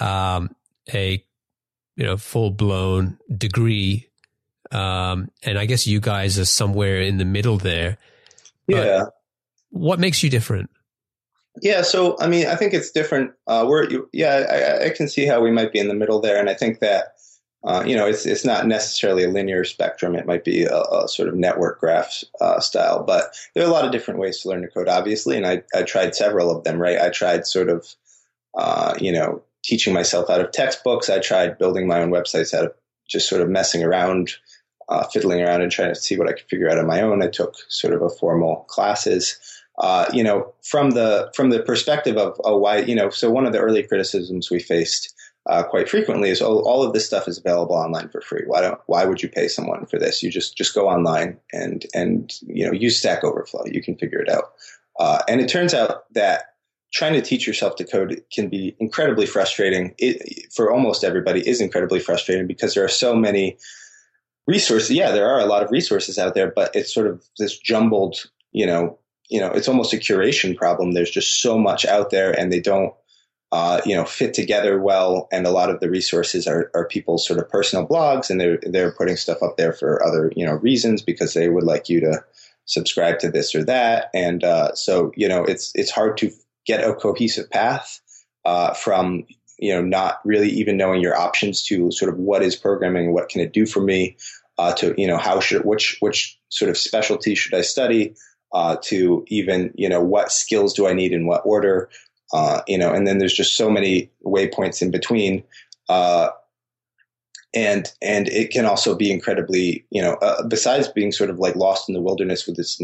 um, 0.00 0.54
a, 0.92 1.22
you 1.96 2.04
know, 2.04 2.16
full 2.16 2.50
blown 2.50 3.18
degree 3.36 4.07
um, 4.72 5.30
and 5.42 5.58
I 5.58 5.66
guess 5.66 5.86
you 5.86 6.00
guys 6.00 6.38
are 6.38 6.44
somewhere 6.44 7.00
in 7.00 7.18
the 7.18 7.24
middle 7.24 7.58
there. 7.58 7.98
yeah. 8.66 9.06
What 9.70 10.00
makes 10.00 10.22
you 10.22 10.30
different? 10.30 10.70
Yeah, 11.62 11.82
so 11.82 12.16
I 12.20 12.28
mean, 12.28 12.46
I 12.46 12.54
think 12.54 12.74
it's 12.74 12.90
different. 12.90 13.32
Uh, 13.46 13.66
we're 13.68 13.88
yeah, 14.12 14.80
I, 14.82 14.86
I, 14.86 14.90
can 14.90 15.08
see 15.08 15.26
how 15.26 15.40
we 15.40 15.50
might 15.50 15.72
be 15.72 15.78
in 15.78 15.88
the 15.88 15.94
middle 15.94 16.20
there, 16.20 16.38
and 16.38 16.48
I 16.48 16.54
think 16.54 16.80
that 16.80 17.16
uh, 17.64 17.82
you 17.86 17.96
know 17.96 18.06
it's 18.06 18.26
it's 18.26 18.44
not 18.44 18.66
necessarily 18.66 19.24
a 19.24 19.28
linear 19.28 19.64
spectrum. 19.64 20.14
It 20.14 20.26
might 20.26 20.44
be 20.44 20.64
a, 20.64 20.80
a 20.80 21.08
sort 21.08 21.28
of 21.28 21.34
network 21.34 21.80
graph 21.80 22.22
uh, 22.40 22.60
style, 22.60 23.02
but 23.02 23.34
there 23.54 23.64
are 23.64 23.68
a 23.68 23.72
lot 23.72 23.84
of 23.84 23.92
different 23.92 24.20
ways 24.20 24.40
to 24.40 24.48
learn 24.48 24.62
to 24.62 24.68
code, 24.68 24.88
obviously, 24.88 25.36
and 25.36 25.46
I 25.46 25.62
I 25.74 25.82
tried 25.82 26.14
several 26.14 26.50
of 26.50 26.64
them. 26.64 26.80
Right, 26.80 27.00
I 27.00 27.10
tried 27.10 27.46
sort 27.46 27.68
of 27.68 27.86
uh, 28.56 28.94
you 29.00 29.12
know 29.12 29.42
teaching 29.64 29.92
myself 29.92 30.30
out 30.30 30.40
of 30.40 30.52
textbooks. 30.52 31.10
I 31.10 31.18
tried 31.18 31.58
building 31.58 31.86
my 31.86 32.00
own 32.00 32.10
websites 32.10 32.54
out 32.54 32.66
of 32.66 32.74
just 33.08 33.28
sort 33.28 33.42
of 33.42 33.48
messing 33.48 33.82
around 33.82 34.32
uh, 34.88 35.04
fiddling 35.08 35.42
around 35.42 35.62
and 35.62 35.70
trying 35.70 35.92
to 35.92 36.00
see 36.00 36.16
what 36.16 36.28
I 36.28 36.32
could 36.32 36.48
figure 36.48 36.68
out 36.68 36.78
on 36.78 36.86
my 36.86 37.00
own. 37.00 37.22
I 37.22 37.28
took 37.28 37.54
sort 37.68 37.94
of 37.94 38.02
a 38.02 38.08
formal 38.08 38.66
classes. 38.68 39.38
Uh, 39.78 40.06
you 40.12 40.24
know, 40.24 40.52
from 40.62 40.90
the 40.90 41.30
from 41.34 41.50
the 41.50 41.60
perspective 41.60 42.16
of 42.16 42.40
oh, 42.44 42.56
why 42.56 42.78
you 42.78 42.94
know, 42.94 43.10
so 43.10 43.30
one 43.30 43.46
of 43.46 43.52
the 43.52 43.60
early 43.60 43.82
criticisms 43.82 44.50
we 44.50 44.58
faced 44.58 45.14
uh, 45.46 45.62
quite 45.62 45.88
frequently 45.88 46.30
is 46.30 46.42
oh, 46.42 46.60
all 46.60 46.82
of 46.82 46.92
this 46.92 47.06
stuff 47.06 47.28
is 47.28 47.38
available 47.38 47.76
online 47.76 48.08
for 48.08 48.20
free. 48.20 48.42
Why 48.46 48.60
don't 48.60 48.80
why 48.86 49.04
would 49.04 49.22
you 49.22 49.28
pay 49.28 49.46
someone 49.46 49.86
for 49.86 49.98
this? 49.98 50.22
You 50.22 50.30
just 50.30 50.56
just 50.56 50.74
go 50.74 50.88
online 50.88 51.38
and 51.52 51.86
and 51.94 52.32
you 52.46 52.66
know 52.66 52.72
use 52.72 52.98
Stack 52.98 53.22
Overflow. 53.22 53.64
You 53.66 53.82
can 53.82 53.96
figure 53.96 54.20
it 54.20 54.28
out. 54.28 54.52
Uh, 54.98 55.20
and 55.28 55.40
it 55.40 55.48
turns 55.48 55.74
out 55.74 56.12
that 56.14 56.54
trying 56.92 57.12
to 57.12 57.22
teach 57.22 57.46
yourself 57.46 57.76
to 57.76 57.84
code 57.84 58.20
can 58.32 58.48
be 58.48 58.74
incredibly 58.80 59.26
frustrating. 59.26 59.94
It, 59.98 60.52
for 60.52 60.72
almost 60.72 61.04
everybody, 61.04 61.46
is 61.48 61.60
incredibly 61.60 62.00
frustrating 62.00 62.46
because 62.46 62.74
there 62.74 62.84
are 62.84 62.88
so 62.88 63.14
many 63.14 63.58
resources. 64.48 64.90
Yeah, 64.90 65.12
there 65.12 65.28
are 65.28 65.38
a 65.38 65.46
lot 65.46 65.62
of 65.62 65.70
resources 65.70 66.18
out 66.18 66.34
there, 66.34 66.50
but 66.50 66.74
it's 66.74 66.92
sort 66.92 67.06
of 67.06 67.22
this 67.38 67.56
jumbled, 67.56 68.16
you 68.50 68.66
know, 68.66 68.98
you 69.28 69.38
know, 69.38 69.48
it's 69.48 69.68
almost 69.68 69.92
a 69.92 69.98
curation 69.98 70.56
problem. 70.56 70.92
There's 70.92 71.10
just 71.10 71.42
so 71.42 71.58
much 71.58 71.84
out 71.84 72.10
there 72.10 72.32
and 72.32 72.50
they 72.50 72.60
don't, 72.60 72.94
uh, 73.52 73.82
you 73.84 73.94
know, 73.94 74.06
fit 74.06 74.32
together 74.32 74.80
well. 74.80 75.28
And 75.30 75.46
a 75.46 75.50
lot 75.50 75.68
of 75.68 75.80
the 75.80 75.90
resources 75.90 76.46
are, 76.46 76.70
are 76.74 76.88
people's 76.88 77.26
sort 77.26 77.38
of 77.38 77.48
personal 77.50 77.86
blogs 77.86 78.30
and 78.30 78.40
they're, 78.40 78.58
they're 78.62 78.92
putting 78.92 79.16
stuff 79.16 79.42
up 79.42 79.58
there 79.58 79.74
for 79.74 80.02
other, 80.02 80.32
you 80.34 80.46
know, 80.46 80.54
reasons 80.54 81.02
because 81.02 81.34
they 81.34 81.50
would 81.50 81.64
like 81.64 81.90
you 81.90 82.00
to 82.00 82.24
subscribe 82.64 83.18
to 83.18 83.30
this 83.30 83.54
or 83.54 83.64
that. 83.64 84.08
And, 84.14 84.42
uh, 84.42 84.74
so, 84.74 85.12
you 85.14 85.28
know, 85.28 85.44
it's, 85.44 85.72
it's 85.74 85.90
hard 85.90 86.16
to 86.18 86.30
get 86.66 86.82
a 86.82 86.94
cohesive 86.94 87.50
path, 87.50 88.00
uh, 88.46 88.72
from, 88.72 89.26
you 89.58 89.74
know, 89.74 89.82
not 89.82 90.20
really 90.24 90.48
even 90.48 90.76
knowing 90.76 91.02
your 91.02 91.18
options 91.18 91.64
to 91.64 91.90
sort 91.90 92.12
of 92.12 92.18
what 92.18 92.42
is 92.42 92.56
programming, 92.56 93.12
what 93.12 93.28
can 93.28 93.40
it 93.40 93.52
do 93.52 93.66
for 93.66 93.80
me, 93.80 94.16
uh, 94.58 94.72
to 94.74 94.94
you 94.98 95.06
know 95.06 95.16
how 95.16 95.40
should 95.40 95.64
which 95.64 95.96
which 96.00 96.38
sort 96.48 96.70
of 96.70 96.76
specialty 96.76 97.34
should 97.34 97.54
I 97.54 97.62
study 97.62 98.14
uh, 98.52 98.76
to 98.84 99.24
even 99.28 99.72
you 99.74 99.88
know 99.88 100.02
what 100.02 100.32
skills 100.32 100.74
do 100.74 100.86
I 100.86 100.92
need 100.92 101.12
in 101.12 101.26
what 101.26 101.42
order 101.44 101.88
uh, 102.32 102.62
you 102.66 102.76
know 102.76 102.92
and 102.92 103.06
then 103.06 103.18
there's 103.18 103.34
just 103.34 103.56
so 103.56 103.70
many 103.70 104.10
waypoints 104.24 104.82
in 104.82 104.90
between 104.90 105.44
uh, 105.88 106.30
and 107.54 107.90
and 108.02 108.28
it 108.28 108.50
can 108.50 108.66
also 108.66 108.94
be 108.94 109.10
incredibly 109.10 109.86
you 109.90 110.02
know 110.02 110.14
uh, 110.14 110.42
besides 110.46 110.88
being 110.88 111.12
sort 111.12 111.30
of 111.30 111.38
like 111.38 111.56
lost 111.56 111.88
in 111.88 111.94
the 111.94 112.02
wilderness 112.02 112.46
with 112.46 112.56
this 112.56 112.80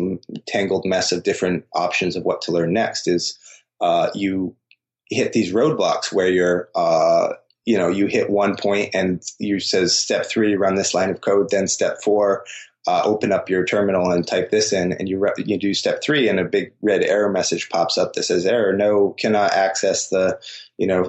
tangled 0.46 0.84
mess 0.84 1.12
of 1.12 1.22
different 1.22 1.64
options 1.74 2.16
of 2.16 2.24
what 2.24 2.40
to 2.40 2.52
learn 2.52 2.72
next 2.72 3.08
is 3.08 3.38
uh, 3.80 4.08
you 4.14 4.54
hit 5.10 5.32
these 5.32 5.52
roadblocks 5.52 6.12
where 6.12 6.28
you're 6.28 6.68
you 7.64 7.78
know, 7.78 7.88
you 7.88 8.06
hit 8.06 8.30
one 8.30 8.56
point 8.56 8.94
and 8.94 9.22
you 9.38 9.58
says 9.60 9.98
step 9.98 10.26
three, 10.26 10.54
run 10.54 10.74
this 10.74 10.94
line 10.94 11.10
of 11.10 11.20
code. 11.20 11.48
Then 11.50 11.66
step 11.66 12.02
four, 12.02 12.44
uh, 12.86 13.02
open 13.04 13.32
up 13.32 13.48
your 13.48 13.64
terminal 13.64 14.10
and 14.10 14.26
type 14.26 14.50
this 14.50 14.72
in, 14.72 14.92
and 14.92 15.08
you 15.08 15.18
re- 15.18 15.32
you 15.38 15.58
do 15.58 15.72
step 15.72 16.02
three, 16.02 16.28
and 16.28 16.38
a 16.38 16.44
big 16.44 16.72
red 16.82 17.02
error 17.02 17.30
message 17.30 17.70
pops 17.70 17.96
up 17.96 18.12
that 18.12 18.24
says 18.24 18.44
error, 18.44 18.74
no, 18.74 19.10
cannot 19.18 19.52
access 19.52 20.08
the, 20.08 20.38
you 20.76 20.86
know, 20.86 21.04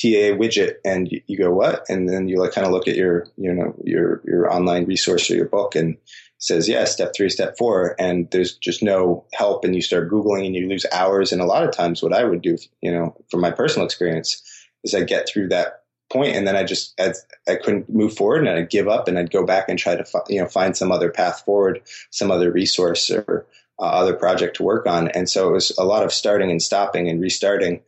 TA 0.00 0.36
widget, 0.38 0.74
and 0.84 1.10
you, 1.10 1.20
you 1.26 1.36
go 1.36 1.52
what? 1.52 1.84
And 1.88 2.08
then 2.08 2.28
you 2.28 2.38
like 2.38 2.52
kind 2.52 2.66
of 2.66 2.72
look 2.72 2.86
at 2.86 2.96
your, 2.96 3.26
you 3.36 3.52
know, 3.52 3.74
your 3.84 4.22
your 4.24 4.52
online 4.52 4.86
resource 4.86 5.28
or 5.30 5.34
your 5.34 5.48
book, 5.48 5.74
and 5.74 5.96
says 6.38 6.68
yeah, 6.68 6.84
step 6.84 7.12
three, 7.14 7.28
step 7.28 7.58
four, 7.58 7.96
and 7.98 8.30
there's 8.30 8.56
just 8.56 8.82
no 8.82 9.24
help, 9.32 9.64
and 9.64 9.74
you 9.74 9.82
start 9.82 10.10
googling, 10.10 10.46
and 10.46 10.54
you 10.54 10.68
lose 10.68 10.86
hours, 10.92 11.32
and 11.32 11.42
a 11.42 11.46
lot 11.46 11.64
of 11.64 11.72
times, 11.72 12.02
what 12.02 12.12
I 12.12 12.22
would 12.22 12.42
do, 12.42 12.56
you 12.80 12.92
know, 12.92 13.16
from 13.30 13.40
my 13.40 13.50
personal 13.50 13.84
experience, 13.84 14.42
is 14.84 14.94
I 14.94 15.02
get 15.02 15.28
through 15.28 15.48
that 15.48 15.79
point 16.10 16.34
and 16.34 16.46
then 16.46 16.56
I 16.56 16.64
just 16.64 16.98
I, 17.00 17.14
I 17.48 17.56
couldn't 17.56 17.88
move 17.88 18.14
forward 18.14 18.46
and 18.46 18.48
I'd 18.48 18.70
give 18.70 18.88
up 18.88 19.08
and 19.08 19.18
I'd 19.18 19.30
go 19.30 19.44
back 19.44 19.68
and 19.68 19.78
try 19.78 19.96
to 19.96 20.04
fi- 20.04 20.20
you 20.28 20.40
know 20.40 20.48
find 20.48 20.76
some 20.76 20.92
other 20.92 21.10
path 21.10 21.42
forward, 21.44 21.80
some 22.10 22.30
other 22.30 22.50
resource 22.50 23.10
or 23.10 23.46
uh, 23.78 23.84
other 23.84 24.14
project 24.14 24.56
to 24.56 24.62
work 24.62 24.86
on. 24.86 25.08
And 25.08 25.28
so 25.28 25.48
it 25.48 25.52
was 25.52 25.72
a 25.78 25.84
lot 25.84 26.04
of 26.04 26.12
starting 26.12 26.50
and 26.50 26.62
stopping 26.62 27.08
and 27.08 27.20
restarting. 27.20 27.80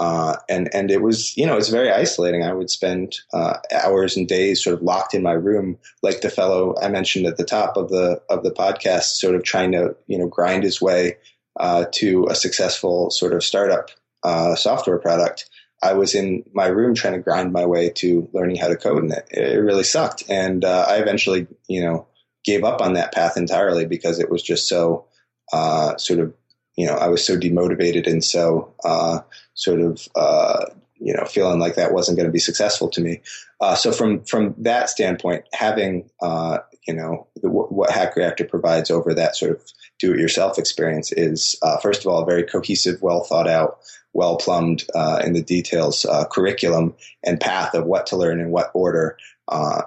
Uh, 0.00 0.36
and 0.48 0.72
and 0.74 0.90
it 0.90 1.02
was 1.02 1.36
you 1.36 1.44
know 1.44 1.56
it's 1.56 1.70
very 1.70 1.90
isolating. 1.90 2.44
I 2.44 2.52
would 2.52 2.70
spend 2.70 3.18
uh, 3.32 3.54
hours 3.72 4.16
and 4.16 4.28
days 4.28 4.62
sort 4.62 4.74
of 4.74 4.82
locked 4.82 5.12
in 5.12 5.22
my 5.22 5.32
room, 5.32 5.76
like 6.02 6.20
the 6.20 6.30
fellow 6.30 6.76
I 6.80 6.88
mentioned 6.88 7.26
at 7.26 7.36
the 7.36 7.44
top 7.44 7.76
of 7.76 7.88
the 7.88 8.22
of 8.30 8.44
the 8.44 8.52
podcast, 8.52 9.18
sort 9.18 9.34
of 9.34 9.42
trying 9.42 9.72
to 9.72 9.96
you 10.06 10.16
know 10.16 10.28
grind 10.28 10.62
his 10.62 10.80
way 10.80 11.16
uh, 11.58 11.86
to 11.94 12.26
a 12.30 12.36
successful 12.36 13.10
sort 13.10 13.32
of 13.32 13.42
startup 13.42 13.90
uh, 14.22 14.54
software 14.54 14.98
product. 14.98 15.50
I 15.82 15.92
was 15.92 16.14
in 16.14 16.44
my 16.52 16.66
room 16.66 16.94
trying 16.94 17.14
to 17.14 17.20
grind 17.20 17.52
my 17.52 17.66
way 17.66 17.90
to 17.90 18.28
learning 18.32 18.56
how 18.56 18.68
to 18.68 18.76
code, 18.76 19.04
and 19.04 19.12
it, 19.12 19.28
it 19.30 19.58
really 19.58 19.84
sucked. 19.84 20.24
And 20.28 20.64
uh, 20.64 20.86
I 20.88 20.96
eventually, 20.96 21.46
you 21.68 21.82
know, 21.82 22.06
gave 22.44 22.64
up 22.64 22.80
on 22.80 22.94
that 22.94 23.12
path 23.12 23.36
entirely 23.36 23.86
because 23.86 24.18
it 24.18 24.30
was 24.30 24.42
just 24.42 24.68
so 24.68 25.06
uh, 25.52 25.96
sort 25.96 26.20
of, 26.20 26.34
you 26.76 26.86
know, 26.86 26.94
I 26.94 27.08
was 27.08 27.24
so 27.24 27.36
demotivated 27.36 28.06
and 28.06 28.24
so 28.24 28.74
uh, 28.84 29.20
sort 29.54 29.80
of, 29.80 30.08
uh, 30.14 30.64
you 30.96 31.14
know, 31.14 31.24
feeling 31.24 31.60
like 31.60 31.76
that 31.76 31.92
wasn't 31.92 32.16
going 32.16 32.28
to 32.28 32.32
be 32.32 32.38
successful 32.38 32.88
to 32.90 33.00
me. 33.00 33.20
Uh, 33.60 33.74
so 33.74 33.92
from 33.92 34.24
from 34.24 34.54
that 34.58 34.88
standpoint, 34.88 35.44
having 35.52 36.10
uh, 36.20 36.58
you 36.86 36.94
know 36.94 37.26
the, 37.36 37.48
what 37.48 37.90
Hack 37.90 38.16
Reactor 38.16 38.44
provides 38.44 38.90
over 38.90 39.14
that 39.14 39.36
sort 39.36 39.52
of 39.52 39.62
do-it-yourself 40.00 40.58
experience 40.58 41.10
is 41.12 41.56
first 41.82 42.02
of 42.02 42.06
all 42.06 42.22
a 42.22 42.26
very 42.26 42.44
cohesive, 42.44 43.02
well 43.02 43.24
thought 43.24 43.48
out 43.48 43.80
well 44.12 44.36
plumbed 44.36 44.84
uh, 44.94 45.22
in 45.24 45.32
the 45.32 45.42
details 45.42 46.04
uh, 46.04 46.24
curriculum 46.24 46.94
and 47.22 47.40
path 47.40 47.74
of 47.74 47.84
what 47.84 48.06
to 48.06 48.16
learn 48.16 48.40
in 48.40 48.50
what 48.50 48.70
order 48.74 49.16
uh, 49.48 49.82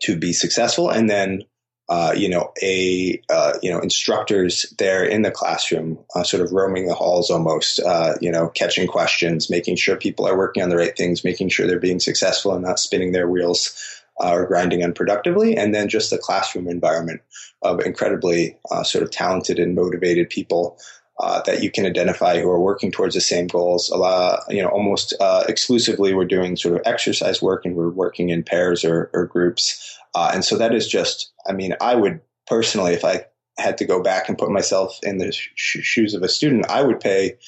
to 0.00 0.16
be 0.16 0.32
successful. 0.32 0.90
And 0.90 1.08
then 1.08 1.44
uh, 1.88 2.14
you 2.16 2.28
know, 2.28 2.52
a 2.62 3.20
uh, 3.28 3.58
you 3.60 3.70
know 3.70 3.80
instructors 3.80 4.72
there 4.78 5.04
in 5.04 5.20
the 5.20 5.30
classroom, 5.30 5.98
uh, 6.14 6.22
sort 6.22 6.42
of 6.42 6.52
roaming 6.52 6.86
the 6.86 6.94
halls 6.94 7.28
almost, 7.28 7.80
you 8.20 8.30
know, 8.30 8.48
catching 8.48 8.86
questions, 8.86 9.50
making 9.50 9.76
sure 9.76 9.96
people 9.96 10.26
are 10.26 10.38
working 10.38 10.62
on 10.62 10.70
the 10.70 10.76
right 10.76 10.96
things, 10.96 11.24
making 11.24 11.50
sure 11.50 11.66
they're 11.66 11.78
being 11.78 12.00
successful 12.00 12.54
and 12.54 12.64
not 12.64 12.78
spinning 12.78 13.12
their 13.12 13.28
wheels 13.28 13.76
or 14.16 14.46
grinding 14.46 14.80
unproductively, 14.80 15.58
and 15.58 15.74
then 15.74 15.88
just 15.88 16.10
the 16.10 16.16
classroom 16.16 16.68
environment 16.68 17.20
of 17.60 17.80
incredibly 17.80 18.56
sort 18.84 19.02
of 19.02 19.10
talented 19.10 19.58
and 19.58 19.74
motivated 19.74 20.30
people. 20.30 20.78
That 21.22 21.62
you 21.62 21.70
can 21.70 21.86
identify 21.86 22.40
who 22.40 22.50
are 22.50 22.60
working 22.60 22.90
towards 22.90 23.14
the 23.14 23.20
same 23.20 23.46
goals. 23.46 23.88
A 23.90 23.96
lot, 23.96 24.42
you 24.48 24.62
know, 24.62 24.68
almost 24.68 25.14
exclusively, 25.48 26.14
we're 26.14 26.24
doing 26.24 26.56
sort 26.56 26.74
of 26.74 26.82
exercise 26.84 27.40
work, 27.40 27.64
and 27.64 27.74
we're 27.74 27.90
working 27.90 28.30
in 28.30 28.42
pairs 28.42 28.84
or, 28.84 29.10
or 29.14 29.26
groups. 29.26 29.98
Uh, 30.14 30.30
and 30.34 30.44
so 30.44 30.56
that 30.58 30.74
is 30.74 30.86
just, 30.86 31.32
I 31.46 31.52
mean, 31.52 31.74
I 31.80 31.94
would 31.94 32.20
personally, 32.46 32.92
if 32.92 33.04
I 33.04 33.26
had 33.58 33.78
to 33.78 33.84
go 33.84 34.02
back 34.02 34.28
and 34.28 34.38
put 34.38 34.50
myself 34.50 34.98
in 35.02 35.18
the 35.18 35.32
sh- 35.32 35.80
shoes 35.80 36.14
of 36.14 36.22
a 36.22 36.28
student, 36.28 36.66
I 36.68 36.82
would 36.82 37.00
pay 37.00 37.38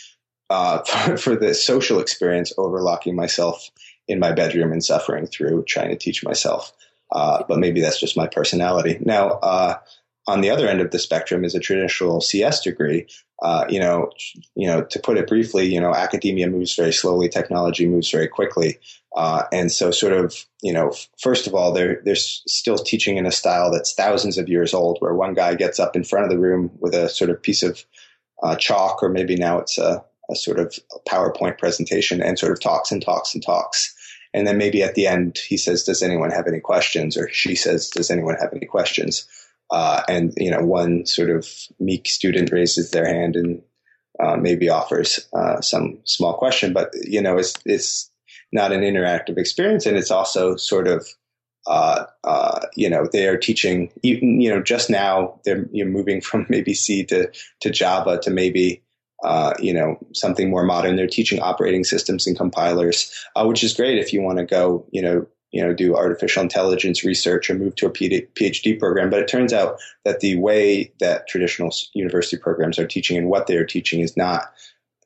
uh, 0.51 0.83
for, 0.83 1.17
for, 1.17 1.37
the 1.37 1.55
social 1.55 2.01
experience 2.01 2.53
over 2.59 2.81
locking 2.81 3.17
myself 3.17 3.71
in 4.07 4.19
my 4.19 4.33
bedroom 4.33 4.73
and 4.73 4.85
suffering 4.85 5.27
through 5.27 5.65
trying 5.65 5.89
to 5.89 5.97
teach 5.97 6.25
myself. 6.25 6.73
Uh, 7.13 7.43
but 7.49 7.59
maybe 7.59 7.81
that's 7.81 8.01
just 8.01 8.17
my 8.17 8.27
personality. 8.27 8.99
Now, 9.01 9.31
uh, 9.31 9.79
on 10.27 10.41
the 10.41 10.51
other 10.51 10.69
end 10.69 10.81
of 10.81 10.91
the 10.91 10.99
spectrum 10.99 11.45
is 11.45 11.55
a 11.55 11.61
traditional 11.61 12.21
CS 12.21 12.63
degree. 12.63 13.07
Uh, 13.45 13.67
you 13.69 13.79
know, 13.79 14.11
you 14.55 14.67
know, 14.67 14.83
to 14.83 14.99
put 14.99 15.19
it 15.19 15.29
briefly, 15.29 15.67
you 15.67 15.79
know, 15.79 15.95
academia 15.95 16.49
moves 16.49 16.75
very 16.75 16.95
slowly, 16.95 17.29
technology 17.29 17.87
moves 17.87 18.11
very 18.11 18.27
quickly, 18.27 18.79
uh, 19.15 19.43
and 19.53 19.71
so 19.71 19.91
sort 19.91 20.15
of, 20.15 20.47
you 20.63 20.73
know, 20.73 20.95
first 21.21 21.47
of 21.47 21.55
all, 21.55 21.71
they're 21.71 22.01
they're 22.07 22.17
still 22.17 22.79
teaching 22.79 23.19
in 23.19 23.27
a 23.27 23.31
style 23.31 23.71
that's 23.71 23.93
thousands 23.93 24.39
of 24.39 24.49
years 24.49 24.73
old, 24.73 24.97
where 25.01 25.13
one 25.13 25.35
guy 25.35 25.55
gets 25.55 25.79
up 25.79 25.95
in 25.95 26.05
front 26.05 26.25
of 26.25 26.31
the 26.31 26.39
room 26.39 26.71
with 26.81 26.95
a 26.95 27.07
sort 27.11 27.29
of 27.29 27.43
piece 27.43 27.63
of 27.63 27.85
uh, 28.43 28.57
chalk, 28.57 29.03
or 29.03 29.11
maybe 29.11 29.37
now 29.37 29.59
it's 29.59 29.77
a, 29.77 30.03
a 30.31 30.35
sort 30.35 30.59
of 30.59 30.79
PowerPoint 31.07 31.59
presentation, 31.59 32.23
and 32.23 32.39
sort 32.39 32.53
of 32.53 32.61
talks 32.61 32.93
and 32.93 33.03
talks 33.03 33.35
and 33.35 33.45
talks. 33.45 33.95
And 34.33 34.47
then 34.47 34.57
maybe 34.57 34.83
at 34.83 34.95
the 34.95 35.07
end, 35.07 35.37
he 35.37 35.59
says, 35.59 35.85
"Does 35.85 36.03
anyone 36.03 36.31
have 36.31 36.49
any 36.49 36.61
questions?" 36.61 37.15
Or 37.19 37.29
she 37.29 37.57
says, 37.57 37.91
"Does 37.91 38.11
anyone 38.11 38.37
have 38.41 38.55
any 38.55 38.65
questions?" 38.65 39.29
Uh, 39.75 40.05
and 40.09 40.33
you 40.37 40.53
know, 40.53 40.65
one 40.65 41.05
sort 41.05 41.31
of 41.31 41.49
meek 41.81 42.07
student 42.07 42.53
raises 42.53 42.93
their 42.93 43.07
hand 43.07 43.35
and 43.35 43.61
uh, 44.23 44.37
maybe 44.37 44.69
offers 44.69 45.29
uh, 45.33 45.61
some 45.61 45.99
small 46.05 46.35
question, 46.35 46.73
but 46.73 46.91
you 47.03 47.21
know, 47.21 47.37
it's 47.37 47.55
it's 47.65 48.09
not 48.53 48.71
an 48.71 48.83
interactive 48.83 49.37
experience, 49.37 49.85
and 49.85 49.97
it's 49.97 50.13
also 50.13 50.55
sort 50.55 50.87
of 50.87 51.09
uh, 51.67 52.05
uh, 52.23 52.61
you 52.77 52.89
know 52.89 53.09
they 53.13 53.27
are 53.27 53.37
teaching 53.37 53.91
even 54.05 54.41
you 54.41 54.49
know 54.49 54.63
just 54.63 54.89
now 54.89 55.41
they're 55.45 55.67
you're 55.73 55.89
moving 55.89 56.21
from 56.21 56.47
maybe 56.49 56.73
C 56.73 57.05
to 57.07 57.33
to 57.61 57.71
Java 57.71 58.21
to 58.21 58.31
maybe 58.31 58.81
uh, 59.25 59.55
you 59.59 59.75
know 59.75 59.99
something 60.15 60.51
more 60.51 60.65
modern. 60.65 60.95
They're 60.95 61.09
teaching 61.09 61.41
operating 61.41 61.83
systems 61.83 62.29
and 62.29 62.37
compilers, 62.37 63.13
uh, 63.35 63.45
which 63.45 63.65
is 63.65 63.75
great 63.75 63.99
if 63.99 64.13
you 64.13 64.23
want 64.23 64.39
to 64.39 64.45
go 64.45 64.87
you 64.93 65.03
know 65.03 65.27
you 65.55 65.63
know, 65.63 65.73
do 65.73 65.95
artificial 65.95 66.43
intelligence 66.43 67.05
research 67.05 67.49
or 67.49 67.55
move 67.55 67.77
to 67.77 67.87
a 67.87 67.91
PhD 67.91 68.77
program. 68.77 69.09
But 69.09 69.21
it 69.21 69.29
turns 69.29 69.53
out 69.53 69.79
that 70.05 70.19
the 70.19 70.35
way 70.35 70.93
that 70.99 71.29
traditional 71.29 71.71
university 71.95 72.37
programs 72.37 72.77
are 72.77 72.89
teaching 72.89 73.17
and 73.17 73.29
what 73.29 73.47
they 73.47 73.57
are 73.57 73.65
teaching 73.65 74.01
is 74.01 74.17
not 74.17 74.53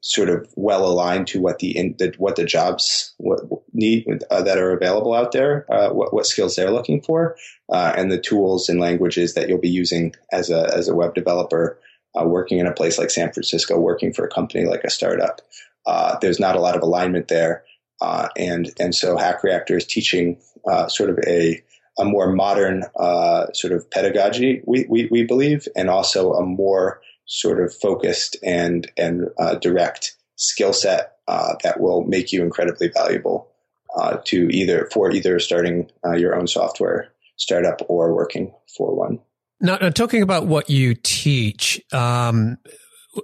sort 0.00 0.30
of 0.30 0.48
well 0.56 0.87
aligned 0.87 1.26
to 1.26 1.40
what 1.42 1.58
the, 1.58 1.76
in, 1.76 1.94
the 1.98 2.14
what 2.16 2.37
the 2.37 2.46
jobs 2.46 3.12
what 3.18 3.40
need 3.74 4.06
uh, 4.30 4.40
that 4.40 4.56
are 4.56 4.72
available 4.72 5.12
out 5.12 5.32
there, 5.32 5.66
uh, 5.70 5.90
what, 5.90 6.14
what 6.14 6.24
skills 6.24 6.56
they're 6.56 6.70
looking 6.70 7.02
for, 7.02 7.37
uh, 7.70 7.92
and 7.94 8.11
the 8.11 8.18
tools 8.18 8.70
and 8.70 8.80
languages 8.80 9.34
that 9.34 9.50
you'll 9.50 9.58
be 9.58 9.68
using 9.68 10.14
as 10.32 10.48
a 10.48 10.74
as 10.74 10.88
a 10.88 10.94
web 10.94 11.14
developer, 11.14 11.78
uh, 12.18 12.24
working 12.24 12.58
in 12.58 12.66
a 12.66 12.72
place 12.72 12.98
like 12.98 13.11
San 13.11 13.30
Francisco, 13.30 13.78
working 13.78 14.14
for 14.14 14.24
a 14.24 14.30
company 14.30 14.64
like 14.64 14.84
a 14.84 14.90
startup. 14.90 15.42
Uh, 15.84 16.16
there's 16.22 16.40
not 16.40 16.56
a 16.56 16.61
lot 16.61 16.74
of 16.74 16.82
alignment 16.82 17.28
there. 17.28 17.64
Uh, 18.00 18.28
and 18.37 18.70
and 18.78 18.94
so 18.94 19.16
Hack 19.16 19.42
Reactor 19.42 19.76
is 19.76 19.84
teaching 19.84 20.40
uh, 20.68 20.88
sort 20.88 21.11
of 21.11 21.18
a 21.26 21.62
a 21.98 22.04
more 22.04 22.32
modern 22.32 22.84
uh, 22.96 23.46
sort 23.52 23.72
of 23.72 23.90
pedagogy, 23.90 24.62
we, 24.64 24.87
we, 24.88 25.08
we 25.11 25.24
believe, 25.24 25.66
and 25.74 25.90
also 25.90 26.32
a 26.34 26.46
more 26.46 27.00
sort 27.26 27.61
of 27.61 27.74
focused 27.74 28.37
and 28.42 28.90
and 28.96 29.28
uh, 29.38 29.56
direct 29.56 30.14
skill 30.37 30.72
set 30.72 31.16
uh, 31.26 31.54
that 31.64 31.80
will 31.80 32.04
make 32.04 32.32
you 32.32 32.42
incredibly 32.42 32.88
valuable 32.88 33.50
uh, 33.96 34.18
to 34.24 34.48
either 34.50 34.88
for 34.92 35.11
either 35.11 35.38
starting 35.40 35.90
your 36.16 36.37
own 36.37 36.46
software 36.46 37.12
startup 37.37 37.82
or 37.88 38.14
working 38.14 38.52
for 38.76 38.94
one. 38.94 39.18
Now, 39.61 39.76
now 39.76 39.90
talking 39.90 40.22
about 40.22 40.46
what 40.46 40.70
you 40.70 40.94
teach, 40.94 41.82
um, 41.92 42.58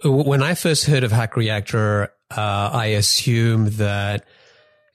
when 0.04 0.42
I 0.42 0.54
first 0.54 0.84
heard 0.86 1.04
of 1.04 1.12
Hack 1.12 1.36
Reactor, 1.36 2.12
I 2.30 2.86
assumed 2.86 3.68
that 3.74 4.26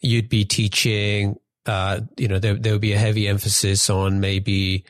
you'd 0.01 0.29
be 0.29 0.45
teaching, 0.45 1.39
uh, 1.65 2.01
you 2.17 2.27
know, 2.27 2.39
there, 2.39 2.55
there 2.55 2.73
would 2.73 2.81
be 2.81 2.93
a 2.93 2.97
heavy 2.97 3.27
emphasis 3.27 3.89
on 3.89 4.19
maybe 4.19 4.85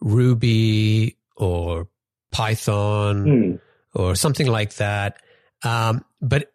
Ruby 0.00 1.16
or 1.36 1.88
Python 2.30 3.24
mm. 3.24 3.60
or 3.94 4.14
something 4.14 4.46
like 4.46 4.74
that. 4.74 5.18
Um, 5.62 6.04
but 6.20 6.52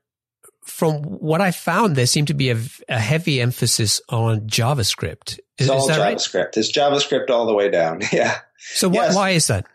from 0.64 1.02
what 1.04 1.42
I 1.42 1.52
found, 1.52 1.96
there 1.96 2.06
seemed 2.06 2.28
to 2.28 2.34
be 2.34 2.52
a, 2.52 2.58
a 2.90 3.00
heavy 3.00 3.42
emphasis 3.42 4.02
on 4.10 4.42
JavaScript. 4.42 5.40
Is, 5.58 5.68
it's 5.68 5.70
all 5.70 5.88
JavaScript. 5.90 6.34
Right? 6.34 6.58
It's 6.58 6.72
JavaScript 6.72 7.30
all 7.30 7.46
the 7.46 7.54
way 7.54 7.70
down. 7.70 8.02
Yeah. 8.12 8.40
So 8.60 8.92
yes. 8.92 9.16
why 9.16 9.30
is 9.32 9.48
that? 9.48 9.68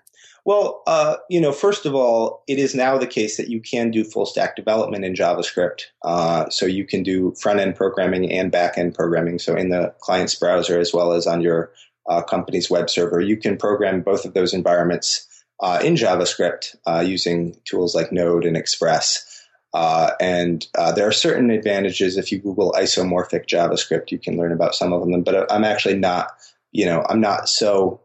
Well, 0.44 0.82
uh, 0.88 1.16
you 1.30 1.40
know, 1.40 1.52
first 1.52 1.86
of 1.86 1.94
all, 1.94 2.42
it 2.48 2.58
is 2.58 2.74
now 2.74 2.98
the 2.98 3.06
case 3.06 3.36
that 3.36 3.48
you 3.48 3.60
can 3.60 3.90
do 3.90 4.02
full 4.02 4.26
stack 4.26 4.56
development 4.56 5.04
in 5.04 5.14
JavaScript. 5.14 5.82
Uh, 6.02 6.48
so 6.50 6.66
you 6.66 6.84
can 6.84 7.04
do 7.04 7.32
front 7.40 7.60
end 7.60 7.76
programming 7.76 8.30
and 8.32 8.50
back 8.50 8.76
end 8.76 8.94
programming. 8.94 9.38
So 9.38 9.54
in 9.54 9.68
the 9.68 9.94
client's 10.00 10.34
browser 10.34 10.80
as 10.80 10.92
well 10.92 11.12
as 11.12 11.28
on 11.28 11.42
your 11.42 11.72
uh, 12.08 12.22
company's 12.22 12.68
web 12.68 12.90
server, 12.90 13.20
you 13.20 13.36
can 13.36 13.56
program 13.56 14.02
both 14.02 14.24
of 14.24 14.34
those 14.34 14.52
environments 14.52 15.28
uh, 15.60 15.78
in 15.82 15.94
JavaScript 15.94 16.74
uh, 16.86 17.04
using 17.06 17.56
tools 17.64 17.94
like 17.94 18.10
Node 18.10 18.44
and 18.44 18.56
Express. 18.56 19.28
Uh, 19.72 20.10
and 20.20 20.66
there 20.96 21.06
are 21.06 21.12
certain 21.12 21.50
advantages 21.50 22.16
if 22.16 22.32
you 22.32 22.38
Google 22.38 22.72
isomorphic 22.72 23.46
JavaScript, 23.46 24.10
you 24.10 24.18
can 24.18 24.36
learn 24.36 24.52
about 24.52 24.74
some 24.74 24.92
of 24.92 25.00
them. 25.08 25.22
But 25.22 25.50
I'm 25.52 25.64
actually 25.64 25.96
not, 25.96 26.32
you 26.72 26.84
know, 26.84 27.06
I'm 27.08 27.20
not 27.20 27.48
so 27.48 28.00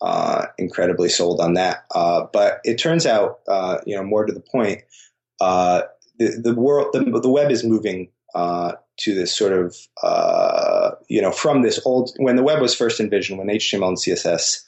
uh, 0.00 0.46
incredibly 0.58 1.08
sold 1.08 1.40
on 1.40 1.54
that. 1.54 1.84
Uh, 1.94 2.26
but 2.32 2.60
it 2.64 2.76
turns 2.76 3.06
out, 3.06 3.40
uh, 3.48 3.78
you 3.86 3.96
know, 3.96 4.02
more 4.02 4.24
to 4.24 4.32
the 4.32 4.40
point, 4.40 4.82
uh, 5.40 5.82
the, 6.18 6.40
the 6.42 6.54
world, 6.54 6.92
the, 6.92 7.20
the 7.20 7.30
web 7.30 7.50
is 7.50 7.64
moving 7.64 8.08
uh, 8.34 8.72
to 8.98 9.14
this 9.14 9.34
sort 9.34 9.52
of, 9.52 9.76
uh, 10.02 10.92
you 11.08 11.20
know, 11.20 11.30
from 11.30 11.62
this 11.62 11.80
old, 11.84 12.10
when 12.18 12.36
the 12.36 12.42
web 12.42 12.60
was 12.60 12.74
first 12.74 13.00
envisioned, 13.00 13.38
when 13.38 13.48
HTML 13.48 13.88
and 13.88 13.96
CSS 13.96 14.64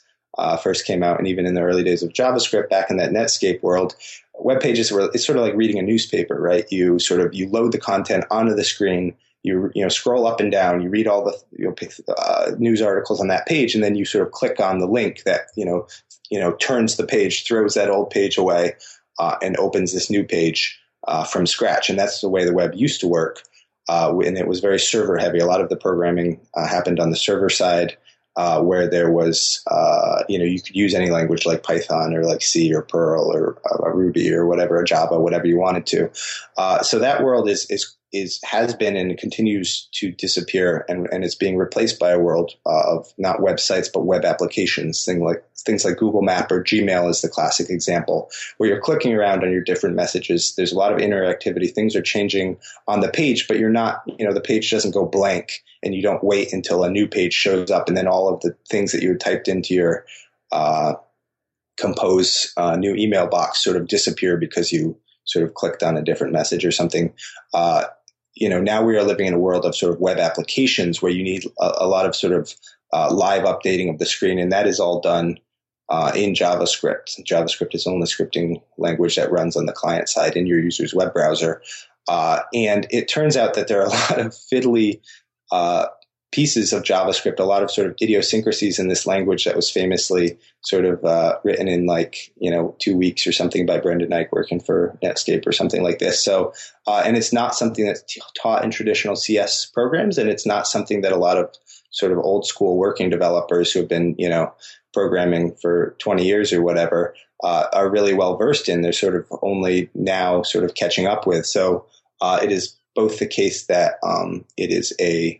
first 0.61 0.85
came 0.85 1.03
out, 1.03 1.19
and 1.19 1.27
even 1.27 1.45
in 1.45 1.53
the 1.53 1.61
early 1.61 1.83
days 1.83 2.03
of 2.03 2.13
JavaScript, 2.13 2.69
back 2.69 2.89
in 2.89 2.97
that 2.97 3.11
Netscape 3.11 3.61
world, 3.61 3.95
web 4.39 4.61
pages 4.61 4.91
were, 4.91 5.09
it's 5.13 5.25
sort 5.25 5.37
of 5.37 5.43
like 5.43 5.55
reading 5.55 5.79
a 5.79 5.83
newspaper, 5.83 6.39
right? 6.39 6.65
You 6.71 6.99
sort 6.99 7.21
of, 7.21 7.33
you 7.33 7.49
load 7.49 7.71
the 7.71 7.77
content 7.77 8.25
onto 8.31 8.55
the 8.55 8.63
screen, 8.63 9.15
you 9.43 9.71
you 9.73 9.81
know 9.81 9.89
scroll 9.89 10.27
up 10.27 10.39
and 10.39 10.51
down, 10.51 10.81
you 10.81 10.89
read 10.89 11.07
all 11.07 11.23
the 11.23 11.37
you 11.57 11.65
know, 11.65 12.13
uh, 12.17 12.51
news 12.57 12.81
articles 12.81 13.21
on 13.21 13.27
that 13.27 13.45
page, 13.45 13.73
and 13.73 13.83
then 13.83 13.95
you 13.95 14.05
sort 14.05 14.25
of 14.25 14.33
click 14.33 14.59
on 14.59 14.79
the 14.79 14.87
link 14.87 15.23
that 15.23 15.47
you 15.55 15.65
know 15.65 15.87
you 16.29 16.39
know 16.39 16.53
turns 16.53 16.97
the 16.97 17.05
page, 17.05 17.45
throws 17.45 17.73
that 17.73 17.89
old 17.89 18.09
page 18.09 18.37
away, 18.37 18.73
uh, 19.17 19.37
and 19.41 19.57
opens 19.57 19.93
this 19.93 20.09
new 20.09 20.23
page 20.23 20.79
uh, 21.07 21.23
from 21.23 21.45
scratch. 21.45 21.89
And 21.89 21.97
that's 21.97 22.21
the 22.21 22.29
way 22.29 22.43
the 22.45 22.53
web 22.53 22.73
used 22.75 22.99
to 23.01 23.07
work, 23.07 23.41
uh, 23.87 24.17
and 24.25 24.37
it 24.37 24.47
was 24.47 24.59
very 24.59 24.79
server 24.79 25.17
heavy. 25.17 25.39
A 25.39 25.45
lot 25.45 25.61
of 25.61 25.69
the 25.69 25.77
programming 25.77 26.41
uh, 26.55 26.67
happened 26.67 26.99
on 26.99 27.09
the 27.09 27.17
server 27.17 27.49
side. 27.49 27.97
Uh, 28.35 28.61
where 28.61 28.87
there 28.89 29.11
was, 29.11 29.61
you 30.29 30.39
know, 30.39 30.45
you 30.45 30.61
could 30.61 30.75
use 30.75 30.93
any 30.93 31.09
language 31.09 31.45
like 31.45 31.61
Python 31.61 32.15
or 32.15 32.23
like 32.23 32.41
C 32.41 32.73
or 32.73 32.83
Perl 32.83 33.29
or 33.35 33.59
Ruby 33.93 34.31
or 34.31 34.45
whatever, 34.45 34.81
Java, 34.83 35.19
whatever 35.19 35.45
you 35.45 35.57
wanted 35.57 35.85
to. 35.87 36.09
so 36.83 36.99
that 36.99 37.21
world 37.21 37.49
is 37.49 37.65
is 37.69 37.97
is 38.11 38.39
has 38.43 38.73
been 38.73 38.95
and 38.95 39.17
continues 39.17 39.87
to 39.91 40.11
disappear 40.11 40.85
and, 40.89 41.07
and 41.11 41.23
it's 41.23 41.35
being 41.35 41.57
replaced 41.57 41.99
by 41.99 42.09
a 42.09 42.19
world 42.19 42.53
uh, 42.65 42.97
of 42.97 43.13
not 43.17 43.39
websites 43.39 43.87
but 43.93 44.05
web 44.05 44.25
applications 44.25 45.05
things 45.05 45.21
like 45.21 45.43
things 45.57 45.85
like 45.85 45.97
google 45.97 46.21
map 46.21 46.51
or 46.51 46.63
gmail 46.63 47.09
is 47.09 47.21
the 47.21 47.29
classic 47.29 47.69
example 47.69 48.29
where 48.57 48.69
you're 48.69 48.81
clicking 48.81 49.13
around 49.13 49.43
on 49.43 49.51
your 49.51 49.61
different 49.61 49.95
messages 49.95 50.55
there's 50.55 50.71
a 50.71 50.77
lot 50.77 50.91
of 50.91 50.99
interactivity 50.99 51.71
things 51.71 51.95
are 51.95 52.01
changing 52.01 52.57
on 52.87 52.99
the 52.99 53.09
page 53.09 53.47
but 53.47 53.59
you're 53.59 53.69
not 53.69 54.01
you 54.17 54.25
know 54.25 54.33
the 54.33 54.41
page 54.41 54.71
doesn't 54.71 54.93
go 54.93 55.05
blank 55.05 55.63
and 55.83 55.93
you 55.93 56.01
don't 56.01 56.23
wait 56.23 56.51
until 56.51 56.83
a 56.83 56.89
new 56.89 57.07
page 57.07 57.33
shows 57.33 57.69
up 57.69 57.87
and 57.87 57.95
then 57.95 58.07
all 58.07 58.33
of 58.33 58.41
the 58.41 58.55
things 58.69 58.91
that 58.91 59.03
you 59.03 59.15
typed 59.15 59.47
into 59.47 59.73
your 59.73 60.05
uh, 60.51 60.93
compose 61.77 62.53
uh, 62.57 62.75
new 62.75 62.95
email 62.95 63.27
box 63.27 63.63
sort 63.63 63.77
of 63.77 63.87
disappear 63.87 64.35
because 64.35 64.71
you 64.71 64.97
sort 65.25 65.45
of 65.45 65.53
clicked 65.53 65.83
on 65.83 65.95
a 65.95 66.01
different 66.01 66.33
message 66.33 66.65
or 66.65 66.71
something. 66.71 67.13
Uh, 67.53 67.85
you 68.39 68.47
know, 68.49 68.61
now 68.61 68.81
we 68.81 68.95
are 68.95 69.03
living 69.03 69.27
in 69.27 69.33
a 69.33 69.39
world 69.39 69.65
of 69.65 69.75
sort 69.75 69.93
of 69.93 69.99
web 69.99 70.17
applications 70.17 71.01
where 71.01 71.11
you 71.11 71.23
need 71.23 71.45
a, 71.59 71.71
a 71.79 71.87
lot 71.87 72.05
of 72.05 72.15
sort 72.15 72.33
of 72.33 72.53
uh, 72.93 73.13
live 73.13 73.43
updating 73.43 73.89
of 73.89 73.99
the 73.99 74.05
screen, 74.05 74.39
and 74.39 74.51
that 74.51 74.65
is 74.65 74.79
all 74.79 75.01
done 75.01 75.37
uh, 75.89 76.11
in 76.15 76.33
JavaScript. 76.33 77.19
JavaScript 77.25 77.75
is 77.75 77.83
the 77.83 77.91
only 77.91 78.07
scripting 78.07 78.61
language 78.77 79.15
that 79.15 79.31
runs 79.31 79.57
on 79.57 79.65
the 79.65 79.73
client 79.73 80.07
side 80.07 80.35
in 80.35 80.47
your 80.47 80.59
user's 80.59 80.93
web 80.93 81.13
browser. 81.13 81.61
Uh, 82.07 82.39
and 82.53 82.87
it 82.89 83.07
turns 83.07 83.35
out 83.35 83.53
that 83.53 83.67
there 83.67 83.81
are 83.81 83.87
a 83.87 83.89
lot 83.89 84.19
of 84.19 84.27
fiddly 84.27 85.01
uh, 85.51 85.87
pieces 86.31 86.73
of 86.73 86.83
JavaScript, 86.83 87.39
a 87.39 87.43
lot 87.43 87.63
of 87.63 87.71
sort 87.71 87.87
of 87.87 87.95
idiosyncrasies 88.01 88.77
in 88.77 88.87
this 88.87 89.05
language 89.05 89.45
that 89.45 89.55
was 89.55 89.69
famously 89.69 90.37
sort 90.61 90.85
of 90.85 91.03
uh, 91.03 91.39
written 91.43 91.67
in 91.67 91.85
like 91.85 92.31
you 92.37 92.51
know 92.51 92.75
two 92.79 92.95
weeks 92.95 93.25
or 93.25 93.31
something 93.31 93.65
by 93.65 93.79
Brendan 93.79 94.11
Eich 94.11 94.31
working 94.31 94.59
for 94.59 94.97
Netscape 95.03 95.47
or 95.47 95.51
something 95.51 95.83
like 95.83 95.99
this. 95.99 96.23
So, 96.23 96.53
uh, 96.87 97.01
and 97.05 97.17
it's 97.17 97.33
not 97.33 97.55
something 97.55 97.85
that's 97.85 98.03
t- 98.03 98.21
taught 98.41 98.63
in 98.63 98.71
traditional 98.71 99.15
CS 99.15 99.65
programs, 99.65 100.17
and 100.17 100.29
it's 100.29 100.45
not 100.45 100.67
something 100.67 101.01
that 101.01 101.11
a 101.11 101.17
lot 101.17 101.37
of 101.37 101.53
sort 101.91 102.11
of 102.11 102.19
old 102.19 102.45
school 102.45 102.77
working 102.77 103.09
developers 103.09 103.71
who 103.71 103.79
have 103.79 103.89
been 103.89 104.15
you 104.17 104.29
know 104.29 104.53
programming 104.93 105.55
for 105.61 105.95
20 105.99 106.25
years 106.25 106.51
or 106.51 106.61
whatever 106.61 107.15
uh, 107.43 107.65
are 107.73 107.89
really 107.89 108.13
well 108.13 108.37
versed 108.37 108.69
in. 108.69 108.81
They're 108.81 108.91
sort 108.91 109.15
of 109.15 109.25
only 109.41 109.89
now 109.93 110.41
sort 110.43 110.63
of 110.63 110.75
catching 110.75 111.07
up 111.07 111.25
with. 111.25 111.45
So 111.45 111.85
uh, 112.21 112.39
it 112.41 112.51
is 112.51 112.75
both 112.95 113.19
the 113.19 113.27
case 113.27 113.65
that 113.67 113.93
um, 114.03 114.45
it 114.57 114.71
is 114.71 114.93
a, 114.99 115.39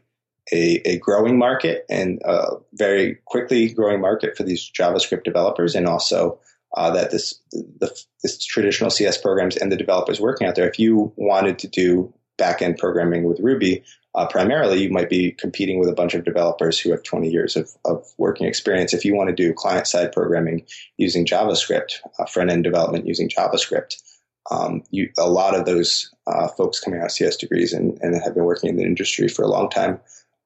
a, 0.51 0.81
a 0.85 0.97
growing 0.97 1.37
market 1.37 1.85
and 1.89 2.21
a 2.25 2.57
very 2.73 3.17
quickly 3.25 3.71
growing 3.73 4.01
market 4.01 4.35
for 4.35 4.43
these 4.43 4.69
JavaScript 4.71 5.23
developers, 5.23 5.75
and 5.75 5.87
also 5.87 6.39
uh, 6.75 6.91
that 6.91 7.11
this 7.11 7.39
the 7.51 7.89
this 8.23 8.43
traditional 8.43 8.89
CS 8.89 9.17
programs 9.17 9.57
and 9.57 9.71
the 9.71 9.77
developers 9.77 10.19
working 10.19 10.47
out 10.47 10.55
there. 10.55 10.69
If 10.69 10.79
you 10.79 11.13
wanted 11.15 11.59
to 11.59 11.67
do 11.67 12.13
backend 12.37 12.77
programming 12.77 13.23
with 13.23 13.39
Ruby, 13.39 13.83
uh, 14.15 14.25
primarily, 14.27 14.81
you 14.81 14.89
might 14.89 15.09
be 15.09 15.31
competing 15.31 15.79
with 15.79 15.89
a 15.89 15.93
bunch 15.93 16.15
of 16.15 16.23
developers 16.23 16.79
who 16.79 16.91
have 16.91 17.03
20 17.03 17.29
years 17.29 17.55
of, 17.55 17.69
of 17.85 18.05
working 18.17 18.47
experience. 18.47 18.93
If 18.93 19.05
you 19.05 19.15
want 19.15 19.29
to 19.29 19.35
do 19.35 19.53
client 19.53 19.87
side 19.87 20.11
programming 20.11 20.65
using 20.97 21.25
JavaScript, 21.25 21.97
uh, 22.17 22.25
front 22.25 22.49
end 22.49 22.63
development 22.63 23.05
using 23.05 23.29
JavaScript, 23.29 24.01
um, 24.49 24.83
you, 24.89 25.11
a 25.19 25.29
lot 25.29 25.55
of 25.55 25.65
those 25.65 26.13
uh, 26.25 26.47
folks 26.47 26.79
coming 26.79 26.99
out 26.99 27.07
of 27.07 27.11
CS 27.11 27.37
degrees 27.37 27.71
and, 27.71 27.99
and, 28.01 28.19
have 28.23 28.33
been 28.33 28.45
working 28.45 28.71
in 28.71 28.77
the 28.77 28.83
industry 28.83 29.27
for 29.27 29.43
a 29.43 29.47
long 29.47 29.69
time 29.69 29.99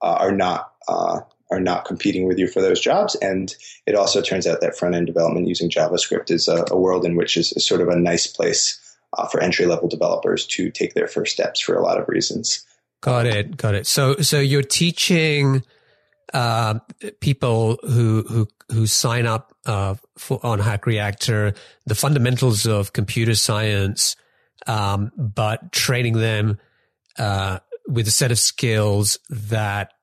uh, 0.04 0.18
are 0.20 0.32
not 0.32 0.74
uh, 0.88 1.22
are 1.50 1.60
not 1.60 1.86
competing 1.86 2.28
with 2.28 2.38
you 2.38 2.48
for 2.48 2.62
those 2.62 2.80
jobs. 2.80 3.16
And 3.16 3.56
it 3.86 3.96
also 3.96 4.22
turns 4.22 4.48
out 4.48 4.62
that 4.62 4.78
front 4.78 4.96
end 4.96 5.08
development 5.08 5.48
using 5.48 5.70
JavaScript 5.70 6.32
is 6.32 6.48
a, 6.48 6.66
a 6.72 6.78
world 6.78 7.06
in 7.06 7.16
which 7.16 7.38
is, 7.38 7.54
sort 7.66 7.82
of 7.82 7.88
a 7.90 7.96
nice 7.96 8.28
place 8.28 8.80
uh, 9.18 9.28
for 9.28 9.42
entry 9.42 9.66
level 9.66 9.88
developers 9.88 10.46
to 10.48 10.72
take 10.72 10.94
their 10.94 11.08
first 11.08 11.34
steps 11.34 11.60
for 11.62 11.76
a 11.76 11.82
lot 11.82 12.00
of 12.00 12.10
reasons. 12.10 12.66
Got 13.02 13.28
it. 13.28 13.56
Got 13.56 13.76
it. 13.76 13.88
So, 13.88 14.16
so 14.18 14.40
you're 14.40 14.64
teaching 14.64 15.64
uh, 16.34 16.80
people 17.20 17.78
who 17.84 18.24
who 18.28 18.48
who 18.72 18.88
sign 18.88 19.28
up 19.28 19.54
uh, 19.66 19.96
for 20.18 20.40
on 20.44 20.60
Hack 20.60 20.86
Reactor 20.88 21.54
the 21.86 21.96
fundamentals 21.96 22.66
of 22.66 22.94
computer 22.94 23.36
science, 23.36 24.16
um, 24.66 25.12
but 25.18 25.72
training 25.72 26.14
them 26.14 26.58
uh, 27.20 27.60
with 27.88 28.08
a 28.08 28.12
set 28.12 28.32
of 28.32 28.40
skills 28.40 29.20
that 29.30 29.94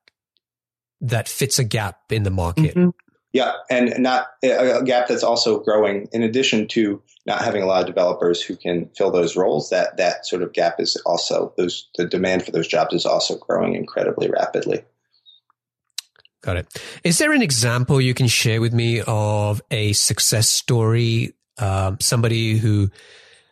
that 1.01 1.27
fits 1.27 1.59
a 1.59 1.63
gap 1.63 1.97
in 2.11 2.23
the 2.23 2.29
market. 2.29 2.75
Mm-hmm. 2.75 2.89
Yeah, 3.33 3.53
and 3.69 3.97
not 3.99 4.27
a 4.43 4.83
gap 4.83 5.07
that's 5.07 5.23
also 5.23 5.59
growing. 5.59 6.09
In 6.11 6.21
addition 6.21 6.67
to 6.69 7.01
not 7.25 7.41
having 7.41 7.63
a 7.63 7.65
lot 7.65 7.81
of 7.81 7.87
developers 7.87 8.41
who 8.41 8.57
can 8.57 8.89
fill 8.97 9.09
those 9.09 9.37
roles, 9.37 9.69
that 9.69 9.95
that 9.97 10.25
sort 10.25 10.41
of 10.41 10.51
gap 10.51 10.79
is 10.79 10.97
also 11.05 11.53
those 11.55 11.87
the 11.95 12.05
demand 12.05 12.43
for 12.43 12.51
those 12.51 12.67
jobs 12.67 12.93
is 12.93 13.05
also 13.05 13.37
growing 13.37 13.75
incredibly 13.75 14.29
rapidly. 14.29 14.83
Got 16.41 16.57
it. 16.57 16.81
Is 17.03 17.19
there 17.19 17.31
an 17.31 17.41
example 17.41 18.01
you 18.01 18.13
can 18.13 18.27
share 18.27 18.59
with 18.59 18.73
me 18.73 19.01
of 19.05 19.61
a 19.71 19.93
success 19.93 20.49
story? 20.49 21.33
Um, 21.57 21.99
somebody 22.01 22.57
who 22.57 22.89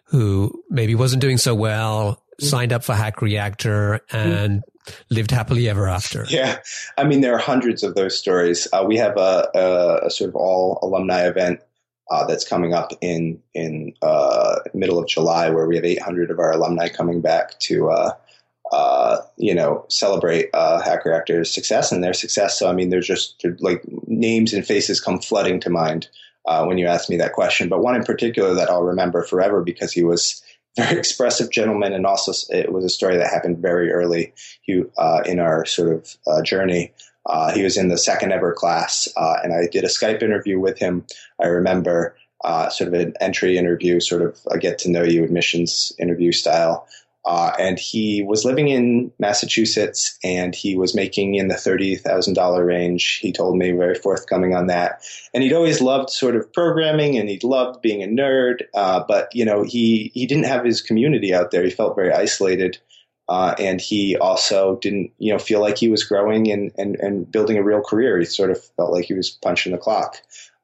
who 0.05 0.63
maybe 0.69 0.95
wasn't 0.95 1.21
doing 1.21 1.37
so 1.37 1.55
well. 1.55 2.21
Signed 2.39 2.73
up 2.73 2.83
for 2.83 2.93
Hack 2.93 3.21
Reactor, 3.21 4.01
and 4.11 4.63
lived 5.09 5.31
happily 5.31 5.69
ever 5.69 5.87
after. 5.87 6.25
Yeah, 6.29 6.59
I 6.97 7.03
mean 7.03 7.21
there 7.21 7.33
are 7.33 7.39
hundreds 7.39 7.83
of 7.83 7.95
those 7.95 8.17
stories. 8.17 8.67
Uh, 8.71 8.85
we 8.87 8.97
have 8.97 9.17
a, 9.17 9.49
a, 9.55 10.07
a, 10.07 10.11
sort 10.11 10.29
of 10.29 10.35
all 10.35 10.79
alumni 10.81 11.27
event 11.27 11.59
uh, 12.11 12.25
that's 12.25 12.47
coming 12.47 12.73
up 12.73 12.91
in 13.01 13.41
in 13.53 13.93
uh, 14.01 14.59
middle 14.73 14.99
of 14.99 15.07
July, 15.07 15.49
where 15.49 15.67
we 15.67 15.75
have 15.75 15.85
800 15.85 16.31
of 16.31 16.39
our 16.39 16.51
alumni 16.51 16.87
coming 16.87 17.21
back 17.21 17.59
to 17.61 17.89
uh, 17.89 18.11
uh, 18.71 19.17
you 19.37 19.55
know 19.55 19.85
celebrate 19.89 20.49
uh, 20.53 20.81
Hack 20.81 21.05
Reactor's 21.05 21.51
success 21.51 21.91
and 21.91 22.03
their 22.03 22.13
success. 22.13 22.57
So 22.57 22.69
I 22.69 22.73
mean, 22.73 22.89
there's 22.89 23.07
just 23.07 23.43
like 23.59 23.83
names 24.07 24.53
and 24.53 24.65
faces 24.65 25.01
come 25.01 25.19
flooding 25.19 25.59
to 25.61 25.69
mind 25.69 26.09
when 26.45 26.79
you 26.79 26.87
ask 26.87 27.09
me 27.11 27.17
that 27.17 27.33
question. 27.33 27.69
But 27.69 27.81
one 27.81 27.95
in 27.95 28.03
particular 28.03 28.55
that 28.55 28.69
I'll 28.69 28.83
remember 28.83 29.23
forever 29.23 29.61
because 29.61 29.91
he 29.91 30.03
was 30.03 30.41
very 30.77 30.97
expressive 30.97 31.51
gentleman, 31.51 31.93
and 31.93 32.05
also 32.05 32.31
it 32.49 32.71
was 32.71 32.85
a 32.85 32.89
story 32.89 33.17
that 33.17 33.29
happened 33.29 33.59
very 33.59 33.91
early 33.91 34.33
he, 34.61 34.83
uh, 34.97 35.21
in 35.25 35.39
our 35.39 35.65
sort 35.65 35.93
of 35.93 36.17
uh, 36.27 36.41
journey. 36.41 36.93
Uh, 37.25 37.51
he 37.51 37.63
was 37.63 37.77
in 37.77 37.89
the 37.89 37.97
second 37.97 38.31
ever 38.31 38.53
class, 38.53 39.07
uh, 39.15 39.35
and 39.43 39.53
I 39.53 39.67
did 39.67 39.83
a 39.83 39.87
Skype 39.87 40.23
interview 40.23 40.59
with 40.59 40.79
him. 40.79 41.05
I 41.41 41.47
remember 41.47 42.15
uh, 42.43 42.69
sort 42.69 42.87
of 42.87 42.99
an 42.99 43.13
entry 43.19 43.57
interview, 43.57 43.99
sort 43.99 44.21
of 44.21 44.39
a 44.49 44.57
get 44.57 44.79
to 44.79 44.89
know 44.89 45.03
you 45.03 45.23
admissions 45.23 45.91
interview 45.99 46.31
style. 46.31 46.87
Uh, 47.29 47.53
and 47.59 47.77
he 47.77 48.23
was 48.23 48.43
living 48.43 48.69
in 48.69 49.11
Massachusetts 49.19 50.17
and 50.23 50.55
he 50.55 50.75
was 50.75 50.95
making 50.95 51.35
in 51.35 51.47
the 51.47 51.53
$30,000 51.53 52.65
range. 52.65 53.19
He 53.21 53.31
told 53.31 53.55
me 53.55 53.71
very 53.71 53.93
forthcoming 53.93 54.55
on 54.55 54.65
that. 54.65 55.03
And 55.31 55.43
he'd 55.43 55.53
always 55.53 55.79
loved 55.79 56.09
sort 56.09 56.35
of 56.35 56.51
programming 56.51 57.19
and 57.19 57.29
he'd 57.29 57.43
loved 57.43 57.83
being 57.83 58.01
a 58.01 58.07
nerd. 58.07 58.63
Uh, 58.73 59.03
but, 59.07 59.29
you 59.31 59.45
know, 59.45 59.61
he, 59.61 60.09
he 60.15 60.25
didn't 60.25 60.47
have 60.47 60.65
his 60.65 60.81
community 60.81 61.31
out 61.31 61.51
there. 61.51 61.63
He 61.63 61.69
felt 61.69 61.95
very 61.95 62.11
isolated. 62.11 62.79
Uh, 63.27 63.53
and 63.59 63.79
he 63.79 64.17
also 64.17 64.79
didn't, 64.81 65.11
you 65.19 65.31
know, 65.31 65.37
feel 65.37 65.61
like 65.61 65.77
he 65.77 65.87
was 65.87 66.03
growing 66.03 66.51
and, 66.51 66.71
and, 66.79 66.95
and 66.95 67.31
building 67.31 67.57
a 67.57 67.63
real 67.63 67.81
career. 67.81 68.17
He 68.17 68.25
sort 68.25 68.49
of 68.49 68.59
felt 68.75 68.91
like 68.91 69.05
he 69.05 69.13
was 69.13 69.29
punching 69.29 69.71
the 69.71 69.77
clock. 69.77 70.15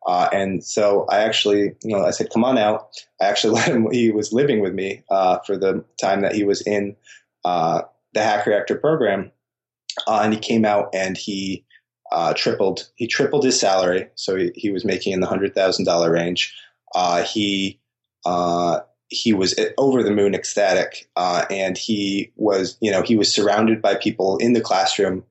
Uh, 0.05 0.29
and 0.31 0.63
so 0.63 1.05
I 1.09 1.19
actually, 1.19 1.73
you 1.83 1.95
know, 1.95 2.05
I 2.05 2.11
said, 2.11 2.29
come 2.29 2.43
on 2.43 2.57
out. 2.57 2.89
I 3.21 3.25
actually 3.25 3.53
let 3.55 3.67
him, 3.67 3.87
he 3.91 4.11
was 4.11 4.31
living 4.31 4.61
with 4.61 4.73
me 4.73 5.03
uh, 5.09 5.39
for 5.39 5.57
the 5.57 5.83
time 5.99 6.21
that 6.21 6.35
he 6.35 6.43
was 6.43 6.61
in 6.61 6.95
uh, 7.43 7.81
the 8.13 8.21
Hack 8.21 8.45
Reactor 8.45 8.75
program. 8.75 9.31
Uh, 10.07 10.21
and 10.23 10.33
he 10.33 10.39
came 10.39 10.65
out 10.65 10.89
and 10.93 11.17
he 11.17 11.65
uh, 12.11 12.33
tripled, 12.33 12.89
he 12.95 13.07
tripled 13.07 13.43
his 13.43 13.59
salary. 13.59 14.07
So 14.15 14.35
he, 14.35 14.51
he 14.55 14.69
was 14.69 14.85
making 14.85 15.13
in 15.13 15.21
the 15.21 15.27
$100,000 15.27 16.11
range. 16.11 16.53
Uh, 16.93 17.23
he, 17.23 17.79
he 19.07 19.33
was 19.33 19.57
over 19.77 20.03
the 20.03 20.11
moon 20.11 20.35
ecstatic. 20.35 21.09
and 21.15 21.77
he 21.77 22.31
was, 22.35 22.77
you 22.81 22.91
know, 22.91 23.01
he 23.01 23.15
was 23.15 23.33
surrounded 23.33 23.81
by 23.81 23.95
people 23.95 24.37
in 24.37 24.53
the 24.53 24.61
classroom 24.61 25.23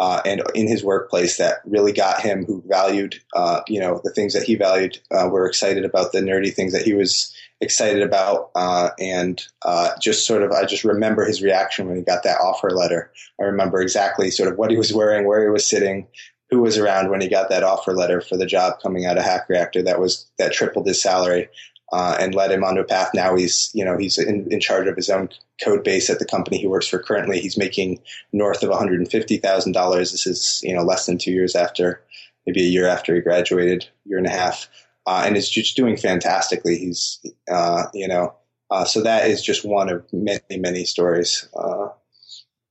uh, 0.00 0.22
and 0.24 0.42
in 0.54 0.66
his 0.66 0.82
workplace 0.82 1.36
that 1.36 1.56
really 1.66 1.92
got 1.92 2.22
him, 2.22 2.46
who 2.46 2.62
valued, 2.66 3.20
uh, 3.34 3.60
you 3.68 3.78
know, 3.78 4.00
the 4.02 4.10
things 4.10 4.32
that 4.32 4.42
he 4.42 4.54
valued, 4.54 4.98
uh, 5.10 5.28
were 5.28 5.46
excited 5.46 5.84
about 5.84 6.12
the 6.12 6.20
nerdy 6.20 6.50
things 6.50 6.72
that 6.72 6.86
he 6.86 6.94
was 6.94 7.36
excited 7.60 8.02
about, 8.02 8.50
uh, 8.54 8.88
and 8.98 9.42
uh, 9.60 9.90
just 10.00 10.26
sort 10.26 10.42
of, 10.42 10.52
I 10.52 10.64
just 10.64 10.84
remember 10.84 11.26
his 11.26 11.42
reaction 11.42 11.86
when 11.86 11.98
he 11.98 12.02
got 12.02 12.22
that 12.22 12.40
offer 12.40 12.70
letter. 12.70 13.12
I 13.38 13.44
remember 13.44 13.82
exactly 13.82 14.30
sort 14.30 14.50
of 14.50 14.56
what 14.56 14.70
he 14.70 14.78
was 14.78 14.90
wearing, 14.90 15.26
where 15.26 15.44
he 15.44 15.50
was 15.50 15.66
sitting, 15.66 16.06
who 16.48 16.62
was 16.62 16.78
around 16.78 17.10
when 17.10 17.20
he 17.20 17.28
got 17.28 17.50
that 17.50 17.62
offer 17.62 17.94
letter 17.94 18.22
for 18.22 18.38
the 18.38 18.46
job 18.46 18.80
coming 18.82 19.04
out 19.04 19.18
of 19.18 19.24
Hack 19.24 19.50
Reactor 19.50 19.82
that 19.82 20.00
was 20.00 20.30
that 20.38 20.54
tripled 20.54 20.86
his 20.86 21.00
salary 21.00 21.50
uh, 21.92 22.16
and 22.20 22.34
led 22.34 22.52
him 22.52 22.64
onto 22.64 22.80
a 22.80 22.84
path. 22.84 23.10
Now 23.14 23.36
he's, 23.36 23.70
you 23.74 23.84
know, 23.84 23.96
he's 23.98 24.18
in, 24.18 24.46
in, 24.50 24.60
charge 24.60 24.86
of 24.86 24.96
his 24.96 25.10
own 25.10 25.28
code 25.62 25.82
base 25.82 26.08
at 26.08 26.18
the 26.18 26.24
company 26.24 26.58
he 26.58 26.66
works 26.66 26.86
for 26.86 26.98
currently. 26.98 27.40
He's 27.40 27.58
making 27.58 28.00
north 28.32 28.62
of 28.62 28.70
$150,000. 28.70 29.98
This 29.98 30.26
is, 30.26 30.60
you 30.62 30.74
know, 30.74 30.82
less 30.82 31.06
than 31.06 31.18
two 31.18 31.32
years 31.32 31.56
after, 31.56 32.02
maybe 32.46 32.62
a 32.62 32.68
year 32.68 32.86
after 32.86 33.14
he 33.14 33.20
graduated, 33.20 33.88
year 34.04 34.18
and 34.18 34.26
a 34.26 34.30
half. 34.30 34.68
Uh, 35.06 35.24
and 35.26 35.36
is 35.36 35.50
just 35.50 35.76
doing 35.76 35.96
fantastically. 35.96 36.78
He's, 36.78 37.18
uh, 37.50 37.84
you 37.94 38.06
know, 38.06 38.34
uh, 38.70 38.84
so 38.84 39.02
that 39.02 39.28
is 39.28 39.42
just 39.42 39.64
one 39.64 39.88
of 39.88 40.04
many, 40.12 40.58
many 40.58 40.84
stories. 40.84 41.48
Uh. 41.54 41.88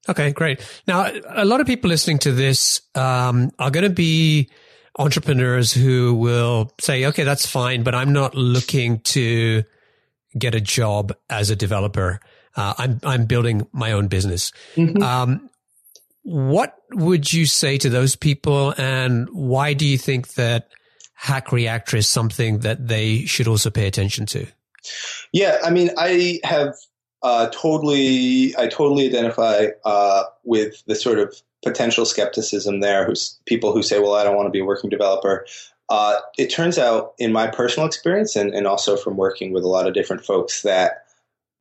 okay, 0.07 0.32
great. 0.32 0.61
Now, 0.88 1.11
a 1.30 1.43
lot 1.43 1.59
of 1.59 1.67
people 1.67 1.89
listening 1.89 2.20
to 2.20 2.32
this 2.32 2.82
um, 2.95 3.51
are 3.59 3.72
going 3.72 3.84
to 3.84 3.89
be 3.89 4.49
entrepreneurs 5.00 5.74
who 5.74 6.14
will 6.14 6.72
say, 6.80 7.06
okay, 7.06 7.24
that's 7.24 7.45
fine, 7.45 7.84
but 7.84 7.95
I'm 7.95 8.14
not 8.14 8.36
looking 8.36 9.00
to 9.00 9.64
get 10.38 10.54
a 10.54 10.62
job 10.62 11.14
as 11.30 11.50
a 11.50 11.56
developer. 11.56 12.20
Uh, 12.56 12.74
I'm, 12.78 13.00
I'm 13.04 13.26
building 13.26 13.66
my 13.72 13.93
own 13.93 14.08
business. 14.08 14.52
Mm-hmm. 14.76 15.02
Um, 15.02 15.50
what 16.24 16.76
would 16.91 17.32
you 17.32 17.45
say 17.45 17.78
to 17.78 17.89
those 17.89 18.16
people 18.16 18.74
and 18.78 19.30
why 19.32 19.74
do 19.74 19.86
you 19.86 19.97
think 19.97 20.34
that 20.34 20.70
hack 21.14 21.52
reactor 21.52 21.97
is 21.97 22.08
something 22.08 22.60
that 22.60 22.88
they 22.88 23.26
should 23.26 23.47
also 23.47 23.70
pay 23.70 23.88
attention 23.88 24.26
to? 24.28 24.45
Yeah, 25.32 25.60
I 25.64 25.70
mean, 25.70 25.91
I 25.97 26.39
have 26.43 26.76
uh, 27.24 27.50
totally, 27.52 28.56
I 28.58 28.68
totally 28.68 29.08
identify 29.08 29.68
uh, 29.86 30.24
with 30.43 30.84
the 30.86 30.95
sort 30.95 31.20
of 31.20 31.36
potential 31.64 32.05
skepticism 32.05 32.80
there. 32.80 33.05
Who's 33.05 33.39
people 33.45 33.74
who 33.74 33.84
say, 33.84 33.99
"Well, 33.99 34.16
I 34.16 34.24
don't 34.24 34.36
want 34.36 34.47
to 34.47 34.51
be 34.51 34.60
a 34.60 34.66
working 34.66 34.89
developer." 34.89 35.45
Uh, 35.89 36.20
it 36.38 36.51
turns 36.51 36.78
out, 36.78 37.14
in 37.18 37.34
my 37.34 37.47
personal 37.47 37.88
experience, 37.88 38.36
and, 38.36 38.53
and 38.53 38.68
also 38.68 38.95
from 38.95 39.18
working 39.18 39.51
with 39.51 39.64
a 39.64 39.68
lot 39.68 39.88
of 39.88 39.95
different 39.95 40.24
folks, 40.24 40.62
that 40.62 41.05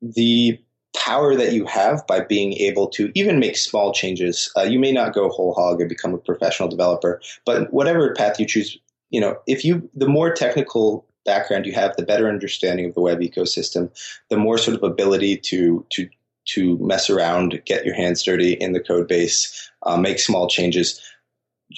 the 0.01 0.59
power 0.95 1.35
that 1.35 1.53
you 1.53 1.65
have 1.65 2.05
by 2.07 2.19
being 2.19 2.53
able 2.53 2.87
to 2.87 3.11
even 3.15 3.39
make 3.39 3.57
small 3.57 3.93
changes. 3.93 4.51
Uh, 4.57 4.63
you 4.63 4.79
may 4.79 4.91
not 4.91 5.13
go 5.13 5.29
whole 5.29 5.53
hog 5.53 5.79
and 5.79 5.89
become 5.89 6.13
a 6.13 6.17
professional 6.17 6.69
developer, 6.69 7.21
but 7.45 7.71
whatever 7.71 8.13
path 8.13 8.39
you 8.39 8.45
choose, 8.45 8.77
you 9.09 9.21
know, 9.21 9.37
if 9.47 9.63
you 9.63 9.89
the 9.93 10.07
more 10.07 10.33
technical 10.33 11.05
background 11.25 11.65
you 11.65 11.73
have, 11.73 11.95
the 11.95 12.05
better 12.05 12.27
understanding 12.27 12.85
of 12.85 12.95
the 12.95 13.01
web 13.01 13.19
ecosystem, 13.19 13.91
the 14.29 14.37
more 14.37 14.57
sort 14.57 14.75
of 14.75 14.83
ability 14.83 15.37
to 15.37 15.85
to 15.91 16.09
to 16.45 16.77
mess 16.79 17.09
around, 17.09 17.61
get 17.65 17.85
your 17.85 17.93
hands 17.93 18.23
dirty 18.23 18.53
in 18.53 18.73
the 18.73 18.79
code 18.79 19.07
base, 19.07 19.68
uh, 19.83 19.97
make 19.97 20.19
small 20.19 20.47
changes. 20.47 21.01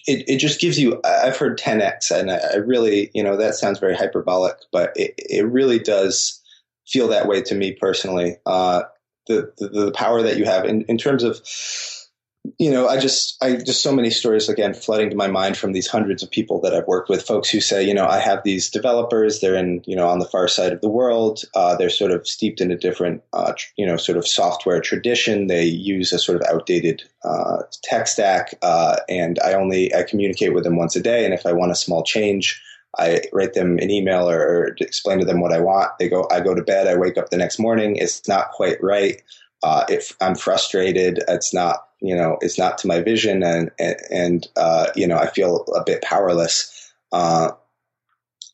It, 0.08 0.30
it 0.30 0.38
just 0.38 0.62
gives 0.62 0.80
you, 0.80 1.02
I've 1.04 1.38
heard 1.38 1.60
10x, 1.60 2.12
and 2.12 2.32
I, 2.32 2.56
really, 2.56 3.12
you 3.14 3.24
know, 3.24 3.38
that 3.38 3.56
sounds 3.56 3.80
very 3.80 3.96
hyperbolic, 3.96 4.56
but 4.72 4.94
it, 4.96 5.14
it 5.18 5.46
really 5.46 5.80
does 5.80 6.42
feel 6.88 7.10
that 7.10 7.28
way 7.28 7.42
to 7.42 7.56
me 7.56 7.74
personally. 7.74 8.38
Uh, 8.46 8.84
the, 9.28 9.52
the, 9.58 9.68
the 9.68 9.92
power 9.92 10.22
that 10.22 10.38
you 10.38 10.46
have 10.46 10.66
in, 10.66 10.84
in 10.84 10.98
terms 10.98 11.24
of 11.24 11.42
you 12.58 12.72
know, 12.72 12.88
I 12.88 12.98
just, 13.00 13.38
I 13.44 13.56
just 13.56 13.84
so 13.84 13.94
many 13.94 14.10
stories 14.10 14.50
again 14.50 14.74
flooding 14.74 15.12
to 15.12 15.16
my 15.16 15.28
mind 15.28 15.58
from 15.58 15.74
these 15.74 15.88
hundreds 15.88 16.24
of 16.24 16.32
people 16.32 16.60
that 16.62 16.74
I've 16.74 16.88
worked 16.88 17.08
with. 17.10 17.26
Folks 17.26 17.50
who 17.50 17.62
say, 17.62 17.84
you 17.84 17.94
know, 17.94 18.08
I 18.08 18.20
have 18.20 18.42
these 18.44 18.70
developers. 18.70 19.40
They're 19.40 19.56
in, 19.56 19.84
you 19.86 19.96
know, 19.96 20.08
on 20.08 20.20
the 20.20 20.26
far 20.26 20.48
side 20.48 20.74
of 20.74 20.82
the 20.82 20.90
world. 20.90 21.44
Uh, 21.54 21.76
they're 21.76 21.90
sort 21.90 22.12
of 22.12 22.28
steeped 22.28 22.60
in 22.60 22.72
a 22.72 22.78
different, 22.78 23.22
uh, 23.32 23.54
tr- 23.56 23.68
you 23.78 23.86
know, 23.86 23.98
sort 23.98 24.18
of 24.18 24.28
software 24.28 24.82
tradition. 24.82 25.48
They 25.48 25.66
use 25.66 26.12
a 26.14 26.20
sort 26.20 26.42
of 26.42 26.48
outdated 26.48 27.04
uh, 27.24 27.64
tech 27.84 28.08
stack, 28.08 28.56
uh, 28.64 28.98
and 29.08 29.40
I 29.46 29.54
only 29.54 29.94
I 29.94 30.04
communicate 30.04 30.54
with 30.54 30.64
them 30.64 30.78
once 30.78 30.96
a 30.96 31.02
day. 31.02 31.26
And 31.26 31.34
if 31.34 31.46
I 31.46 31.54
want 31.54 31.72
a 31.72 31.76
small 31.76 32.04
change, 32.04 32.62
I 32.98 33.22
write 33.32 33.54
them 33.54 33.78
an 33.78 33.90
email 33.90 34.30
or, 34.30 34.42
or 34.42 34.76
explain 34.80 35.20
to 35.20 35.26
them 35.26 35.40
what 35.40 35.54
I 35.54 35.60
want. 35.60 35.92
They 35.98 36.10
go, 36.10 36.28
I 36.30 36.42
go 36.42 36.54
to 36.54 36.62
bed. 36.64 36.88
I 36.88 36.98
wake 36.98 37.18
up 37.18 37.30
the 37.30 37.38
next 37.38 37.60
morning. 37.60 37.96
It's 37.96 38.28
not 38.28 38.52
quite 38.52 38.82
right. 38.84 39.22
Uh, 39.64 39.86
if 39.90 40.16
I'm 40.22 40.36
frustrated, 40.36 41.24
it's 41.28 41.54
not 41.54 41.88
you 42.02 42.16
know 42.16 42.38
it's 42.42 42.58
not 42.58 42.78
to 42.80 42.88
my 42.88 43.02
vision 43.02 43.44
and 43.44 43.72
and, 44.10 44.48
uh, 44.56 44.88
you 44.96 45.08
know 45.08 45.18
I 45.18 45.28
feel 45.28 45.66
a 45.76 45.84
bit 45.84 46.02
powerless. 46.02 46.92
Uh, 47.12 47.52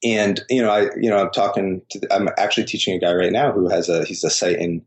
and 0.03 0.41
you 0.49 0.61
know 0.61 0.69
I 0.69 0.89
you 0.95 1.09
know 1.09 1.17
I'm 1.17 1.31
talking 1.31 1.81
to 1.91 2.07
I'm 2.11 2.29
actually 2.37 2.65
teaching 2.65 2.95
a 2.95 2.99
guy 2.99 3.13
right 3.13 3.31
now 3.31 3.51
who 3.51 3.69
has 3.69 3.89
a 3.89 4.05
he's 4.05 4.23
a 4.23 4.29
site 4.29 4.59
in 4.59 4.85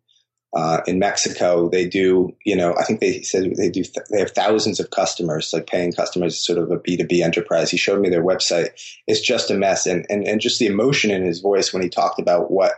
uh, 0.52 0.80
in 0.86 0.98
Mexico, 0.98 1.68
they 1.68 1.86
do, 1.86 2.34
you 2.44 2.56
know, 2.56 2.74
I 2.76 2.82
think 2.82 3.00
they 3.00 3.22
said 3.22 3.54
they 3.56 3.70
do, 3.70 3.84
they 4.10 4.18
have 4.18 4.32
thousands 4.32 4.80
of 4.80 4.90
customers, 4.90 5.52
like 5.52 5.68
paying 5.68 5.92
customers, 5.92 6.44
sort 6.44 6.58
of 6.58 6.72
a 6.72 6.78
B2B 6.78 7.22
enterprise. 7.22 7.70
He 7.70 7.76
showed 7.76 8.00
me 8.00 8.08
their 8.08 8.24
website. 8.24 8.70
It's 9.06 9.20
just 9.20 9.50
a 9.50 9.54
mess. 9.54 9.86
And, 9.86 10.06
and, 10.10 10.26
and 10.26 10.40
just 10.40 10.58
the 10.58 10.66
emotion 10.66 11.12
in 11.12 11.22
his 11.22 11.40
voice 11.40 11.72
when 11.72 11.82
he 11.82 11.88
talked 11.88 12.18
about 12.18 12.50
what 12.50 12.72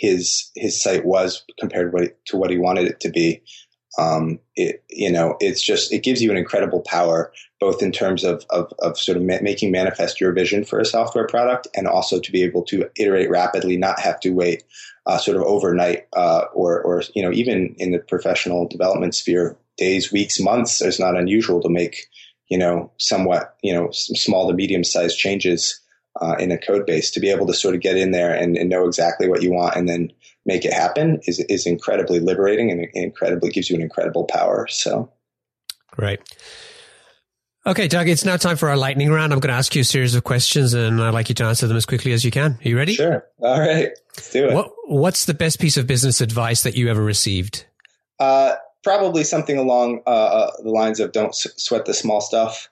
his, 0.00 0.50
his 0.56 0.82
site 0.82 1.04
was 1.04 1.44
compared 1.58 1.92
to 2.24 2.36
what 2.38 2.50
he 2.50 2.56
wanted 2.56 2.88
it 2.88 3.00
to 3.00 3.10
be. 3.10 3.42
Um, 3.98 4.38
it, 4.56 4.82
you 4.88 5.12
know, 5.12 5.36
it's 5.40 5.60
just, 5.62 5.92
it 5.92 6.02
gives 6.02 6.22
you 6.22 6.30
an 6.30 6.38
incredible 6.38 6.80
power, 6.80 7.32
both 7.60 7.82
in 7.82 7.92
terms 7.92 8.24
of, 8.24 8.46
of, 8.48 8.72
of 8.78 8.98
sort 8.98 9.18
of 9.18 9.24
ma- 9.24 9.42
making 9.42 9.70
manifest 9.70 10.20
your 10.20 10.32
vision 10.32 10.64
for 10.64 10.80
a 10.80 10.86
software 10.86 11.26
product 11.26 11.68
and 11.74 11.86
also 11.86 12.18
to 12.18 12.32
be 12.32 12.42
able 12.42 12.62
to 12.62 12.88
iterate 12.96 13.28
rapidly, 13.28 13.76
not 13.76 14.00
have 14.00 14.18
to 14.20 14.30
wait 14.30 14.62
uh, 15.04 15.18
sort 15.18 15.36
of 15.36 15.42
overnight 15.42 16.06
uh, 16.14 16.44
or, 16.54 16.80
or, 16.80 17.02
you 17.14 17.22
know, 17.22 17.32
even 17.32 17.74
in 17.76 17.90
the 17.90 17.98
professional 17.98 18.66
development 18.68 19.14
sphere, 19.14 19.58
days, 19.76 20.10
weeks, 20.10 20.40
months 20.40 20.80
is 20.80 20.98
not 20.98 21.16
unusual 21.16 21.60
to 21.60 21.68
make, 21.68 22.06
you 22.48 22.56
know, 22.56 22.90
somewhat, 22.96 23.56
you 23.62 23.74
know, 23.74 23.90
small 23.92 24.48
to 24.48 24.54
medium 24.54 24.84
sized 24.84 25.18
changes 25.18 25.78
uh, 26.20 26.36
in 26.38 26.50
a 26.50 26.58
code 26.58 26.86
base 26.86 27.10
to 27.10 27.20
be 27.20 27.30
able 27.30 27.46
to 27.46 27.54
sort 27.54 27.74
of 27.74 27.80
get 27.80 27.96
in 27.96 28.10
there 28.10 28.34
and, 28.34 28.56
and, 28.56 28.68
know 28.68 28.86
exactly 28.86 29.28
what 29.28 29.42
you 29.42 29.52
want 29.52 29.74
and 29.74 29.88
then 29.88 30.12
make 30.44 30.64
it 30.64 30.72
happen 30.72 31.20
is, 31.24 31.38
is 31.48 31.66
incredibly 31.66 32.20
liberating 32.20 32.70
and 32.70 32.86
incredibly 32.94 33.50
gives 33.50 33.70
you 33.70 33.76
an 33.76 33.82
incredible 33.82 34.24
power. 34.24 34.66
So 34.68 35.10
great. 35.90 36.20
Okay, 37.66 37.88
Doug, 37.88 38.08
it's 38.08 38.24
now 38.24 38.36
time 38.36 38.56
for 38.56 38.70
our 38.70 38.76
lightning 38.76 39.10
round. 39.10 39.32
I'm 39.32 39.40
going 39.40 39.52
to 39.52 39.58
ask 39.58 39.74
you 39.74 39.82
a 39.82 39.84
series 39.84 40.14
of 40.14 40.24
questions 40.24 40.72
and 40.72 41.02
I'd 41.02 41.12
like 41.12 41.28
you 41.28 41.34
to 41.36 41.44
answer 41.44 41.66
them 41.66 41.76
as 41.76 41.84
quickly 41.84 42.12
as 42.12 42.24
you 42.24 42.30
can. 42.30 42.52
Are 42.52 42.68
you 42.68 42.76
ready? 42.76 42.94
Sure. 42.94 43.26
All 43.40 43.60
right. 43.60 43.90
Let's 44.16 44.30
do 44.30 44.48
it. 44.48 44.54
What, 44.54 44.70
what's 44.86 45.26
the 45.26 45.34
best 45.34 45.60
piece 45.60 45.76
of 45.76 45.86
business 45.86 46.22
advice 46.22 46.62
that 46.62 46.74
you 46.74 46.88
ever 46.88 47.02
received? 47.02 47.66
Uh, 48.18 48.54
probably 48.82 49.24
something 49.24 49.58
along 49.58 50.00
uh, 50.06 50.10
uh, 50.10 50.50
the 50.62 50.70
lines 50.70 51.00
of 51.00 51.12
don't 51.12 51.34
sweat 51.34 51.84
the 51.84 51.94
small 51.94 52.20
stuff. 52.20 52.70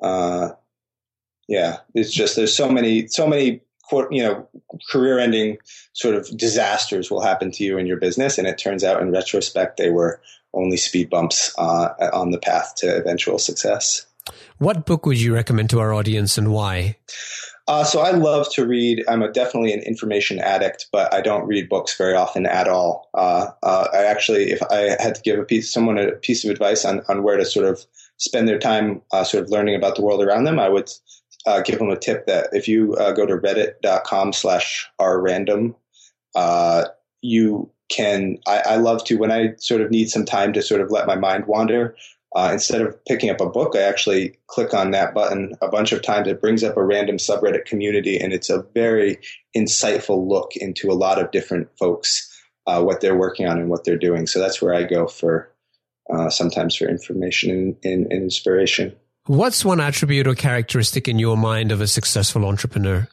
Uh, 0.00 0.50
yeah, 1.50 1.78
it's 1.94 2.12
just 2.12 2.36
there's 2.36 2.56
so 2.56 2.70
many 2.70 3.08
so 3.08 3.26
many 3.26 3.60
you 4.10 4.22
know 4.22 4.48
career 4.88 5.18
ending 5.18 5.58
sort 5.92 6.14
of 6.14 6.28
disasters 6.38 7.10
will 7.10 7.20
happen 7.20 7.50
to 7.50 7.64
you 7.64 7.76
in 7.76 7.86
your 7.86 7.98
business, 7.98 8.38
and 8.38 8.46
it 8.46 8.56
turns 8.56 8.84
out 8.84 9.02
in 9.02 9.10
retrospect 9.10 9.76
they 9.76 9.90
were 9.90 10.22
only 10.54 10.76
speed 10.76 11.10
bumps 11.10 11.52
uh, 11.58 11.88
on 12.12 12.30
the 12.30 12.38
path 12.38 12.74
to 12.76 12.96
eventual 12.96 13.38
success. 13.38 14.06
What 14.58 14.86
book 14.86 15.06
would 15.06 15.20
you 15.20 15.34
recommend 15.34 15.70
to 15.70 15.80
our 15.80 15.92
audience, 15.92 16.38
and 16.38 16.52
why? 16.52 16.96
Uh, 17.66 17.82
so 17.82 18.00
I 18.00 18.12
love 18.12 18.46
to 18.54 18.64
read. 18.64 19.04
I'm 19.08 19.22
a, 19.22 19.32
definitely 19.32 19.72
an 19.72 19.80
information 19.80 20.38
addict, 20.38 20.86
but 20.92 21.12
I 21.12 21.20
don't 21.20 21.46
read 21.46 21.68
books 21.68 21.96
very 21.96 22.14
often 22.14 22.46
at 22.46 22.68
all. 22.68 23.08
Uh, 23.12 23.48
uh, 23.62 23.88
I 23.92 24.04
actually, 24.04 24.52
if 24.52 24.62
I 24.70 24.96
had 25.02 25.16
to 25.16 25.22
give 25.22 25.38
a 25.38 25.44
piece, 25.44 25.72
someone 25.72 25.98
a 25.98 26.12
piece 26.12 26.44
of 26.44 26.50
advice 26.50 26.84
on, 26.84 27.02
on 27.08 27.24
where 27.24 27.36
to 27.36 27.44
sort 27.44 27.66
of 27.66 27.84
spend 28.18 28.46
their 28.46 28.58
time, 28.58 29.02
uh, 29.12 29.24
sort 29.24 29.42
of 29.42 29.50
learning 29.50 29.74
about 29.74 29.96
the 29.96 30.02
world 30.02 30.22
around 30.22 30.44
them, 30.44 30.60
I 30.60 30.68
would 30.68 30.90
uh, 31.46 31.60
give 31.62 31.78
them 31.78 31.90
a 31.90 31.96
tip 31.96 32.26
that 32.26 32.48
if 32.52 32.68
you 32.68 32.94
uh, 32.94 33.12
go 33.12 33.26
to 33.26 33.36
reddit.com 33.36 34.32
slash 34.32 34.88
rrandom, 35.00 35.74
uh, 36.34 36.84
you 37.22 37.70
can, 37.90 38.38
I, 38.46 38.58
I, 38.60 38.76
love 38.76 39.04
to, 39.04 39.16
when 39.16 39.32
I 39.32 39.54
sort 39.58 39.80
of 39.80 39.90
need 39.90 40.10
some 40.10 40.24
time 40.24 40.52
to 40.52 40.62
sort 40.62 40.80
of 40.80 40.90
let 40.90 41.06
my 41.06 41.16
mind 41.16 41.46
wander, 41.46 41.96
uh, 42.36 42.50
instead 42.52 42.80
of 42.80 43.04
picking 43.06 43.30
up 43.30 43.40
a 43.40 43.48
book, 43.48 43.74
I 43.74 43.80
actually 43.80 44.38
click 44.46 44.72
on 44.72 44.92
that 44.92 45.14
button 45.14 45.54
a 45.60 45.68
bunch 45.68 45.90
of 45.90 46.02
times. 46.02 46.28
It 46.28 46.40
brings 46.40 46.62
up 46.62 46.76
a 46.76 46.84
random 46.84 47.16
subreddit 47.16 47.64
community, 47.64 48.18
and 48.18 48.32
it's 48.32 48.48
a 48.48 48.64
very 48.72 49.18
insightful 49.56 50.28
look 50.28 50.54
into 50.54 50.90
a 50.90 50.94
lot 50.94 51.20
of 51.20 51.32
different 51.32 51.68
folks, 51.76 52.28
uh, 52.68 52.82
what 52.82 53.00
they're 53.00 53.18
working 53.18 53.48
on 53.48 53.58
and 53.58 53.68
what 53.68 53.82
they're 53.82 53.98
doing. 53.98 54.28
So 54.28 54.38
that's 54.38 54.62
where 54.62 54.74
I 54.74 54.84
go 54.84 55.08
for 55.08 55.50
uh, 56.08 56.30
sometimes 56.30 56.76
for 56.76 56.88
information 56.88 57.50
and, 57.50 57.76
and, 57.82 58.12
and 58.12 58.22
inspiration. 58.22 58.94
What's 59.30 59.64
one 59.64 59.78
attribute 59.78 60.26
or 60.26 60.34
characteristic 60.34 61.06
in 61.06 61.20
your 61.20 61.36
mind 61.36 61.70
of 61.70 61.80
a 61.80 61.86
successful 61.86 62.44
entrepreneur? 62.44 63.06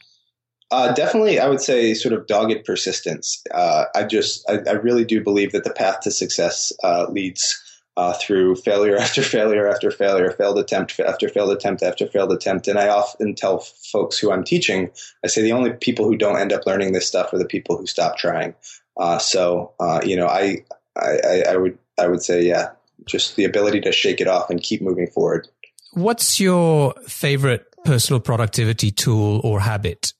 Uh, 0.68 0.92
definitely, 0.92 1.38
I 1.38 1.46
would 1.46 1.60
say 1.60 1.94
sort 1.94 2.12
of 2.12 2.26
dogged 2.26 2.64
persistence. 2.64 3.40
Uh, 3.54 3.84
I 3.94 4.02
just, 4.02 4.44
I, 4.50 4.58
I, 4.68 4.72
really 4.72 5.04
do 5.04 5.22
believe 5.22 5.52
that 5.52 5.62
the 5.62 5.72
path 5.72 6.00
to 6.00 6.10
success 6.10 6.72
uh, 6.82 7.06
leads 7.08 7.62
uh, 7.96 8.14
through 8.14 8.56
failure 8.56 8.96
after 9.00 9.22
failure 9.22 9.68
after 9.68 9.92
failure, 9.92 10.32
failed 10.32 10.58
attempt 10.58 10.98
after 10.98 11.28
failed 11.28 11.52
attempt 11.52 11.84
after 11.84 12.08
failed 12.08 12.32
attempt. 12.32 12.66
And 12.66 12.80
I 12.80 12.88
often 12.88 13.36
tell 13.36 13.60
folks 13.60 14.18
who 14.18 14.32
I'm 14.32 14.42
teaching, 14.42 14.90
I 15.24 15.28
say 15.28 15.42
the 15.42 15.52
only 15.52 15.70
people 15.70 16.04
who 16.04 16.16
don't 16.16 16.40
end 16.40 16.52
up 16.52 16.66
learning 16.66 16.94
this 16.94 17.06
stuff 17.06 17.32
are 17.32 17.38
the 17.38 17.44
people 17.44 17.76
who 17.76 17.86
stop 17.86 18.18
trying. 18.18 18.56
Uh, 18.96 19.18
so, 19.18 19.72
uh, 19.78 20.00
you 20.04 20.16
know, 20.16 20.26
I, 20.26 20.64
I, 20.96 21.44
I 21.50 21.56
would, 21.56 21.78
I 21.96 22.08
would 22.08 22.24
say, 22.24 22.44
yeah, 22.44 22.70
just 23.04 23.36
the 23.36 23.44
ability 23.44 23.82
to 23.82 23.92
shake 23.92 24.20
it 24.20 24.26
off 24.26 24.50
and 24.50 24.60
keep 24.60 24.82
moving 24.82 25.06
forward. 25.06 25.46
What's 25.92 26.38
your 26.38 26.94
favorite 27.06 27.64
personal 27.84 28.20
productivity 28.20 28.90
tool 28.90 29.40
or 29.44 29.60
habit? 29.60 30.12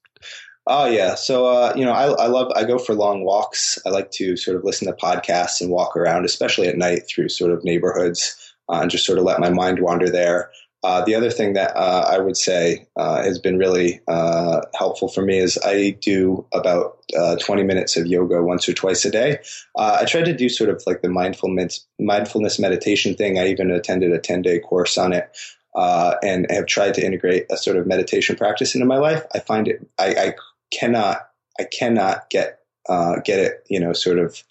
Oh 0.71 0.85
yeah, 0.85 1.15
so 1.15 1.47
uh, 1.47 1.73
you 1.75 1.85
know, 1.85 1.93
I, 1.93 2.09
I 2.09 2.27
love 2.27 2.53
I 2.55 2.65
go 2.65 2.79
for 2.79 2.95
long 2.95 3.25
walks. 3.25 3.79
I 3.87 3.89
like 3.89 4.11
to 4.13 4.37
sort 4.37 4.57
of 4.57 4.65
listen 4.65 4.87
to 4.87 4.93
podcasts 4.93 5.63
and 5.63 5.71
walk 5.71 5.97
around, 5.97 6.27
especially 6.27 6.69
at 6.69 6.77
night 6.77 7.09
through 7.09 7.31
sort 7.31 7.53
of 7.53 7.65
neighborhoods, 7.65 8.55
uh, 8.69 8.81
and 8.83 8.91
just 8.91 9.07
sort 9.07 9.19
of 9.19 9.25
let 9.25 9.41
my 9.41 9.49
mind 9.49 9.81
wander 9.81 10.11
there. 10.11 10.51
Uh, 10.85 11.05
the 11.05 11.15
other 11.15 11.31
thing 11.31 11.55
that 11.55 11.77
uh, 11.77 12.07
I 12.09 12.19
would 12.19 12.37
say 12.37 12.87
uh, 12.97 13.23
has 13.23 13.39
been 13.39 13.59
really 13.59 14.01
uh, 14.07 14.61
helpful 14.75 15.09
for 15.09 15.23
me 15.23 15.39
is 15.39 15.59
I 15.65 15.97
do 16.01 16.47
about 16.53 16.99
20 17.41 17.65
minutes 17.65 17.97
of 17.97 18.07
yoga 18.07 18.43
once 18.43 18.69
or 18.69 18.75
twice 18.75 19.05
a 19.05 19.11
day. 19.11 19.39
I 19.77 20.05
try 20.05 20.23
to 20.23 20.37
do 20.37 20.49
sort 20.49 20.71
of 20.71 20.83
like 20.87 21.03
the 21.03 21.09
mindfulness 21.09 21.85
mindfulness 21.99 22.59
meditation 22.61 23.15
thing. 23.15 23.39
I 23.39 23.49
even 23.49 23.71
attended 23.71 24.13
a 24.13 24.19
10 24.19 24.43
day 24.43 24.61
course 24.61 24.97
on 24.99 25.13
it 25.13 25.31
uh, 25.79 26.17
and 26.25 26.51
have 26.51 26.67
tried 26.67 26.95
to 26.95 27.07
integrate 27.07 27.47
a 27.51 27.57
sort 27.57 27.77
of 27.77 27.87
meditation 27.87 28.35
practice 28.35 28.75
into 28.75 28.85
my 28.85 28.99
life, 28.99 29.23
I 29.33 29.39
find 29.39 29.69
it 29.69 29.89
I, 29.97 30.09
I 30.09 30.35
cannot 30.73 31.29
I 31.59 31.65
cannot 31.65 32.29
get 32.31 32.59
uh, 32.89 33.21
get 33.25 33.39
it 33.39 33.65
you 33.69 33.79
know 33.79 33.93
sort 33.93 34.19
of 34.19 34.43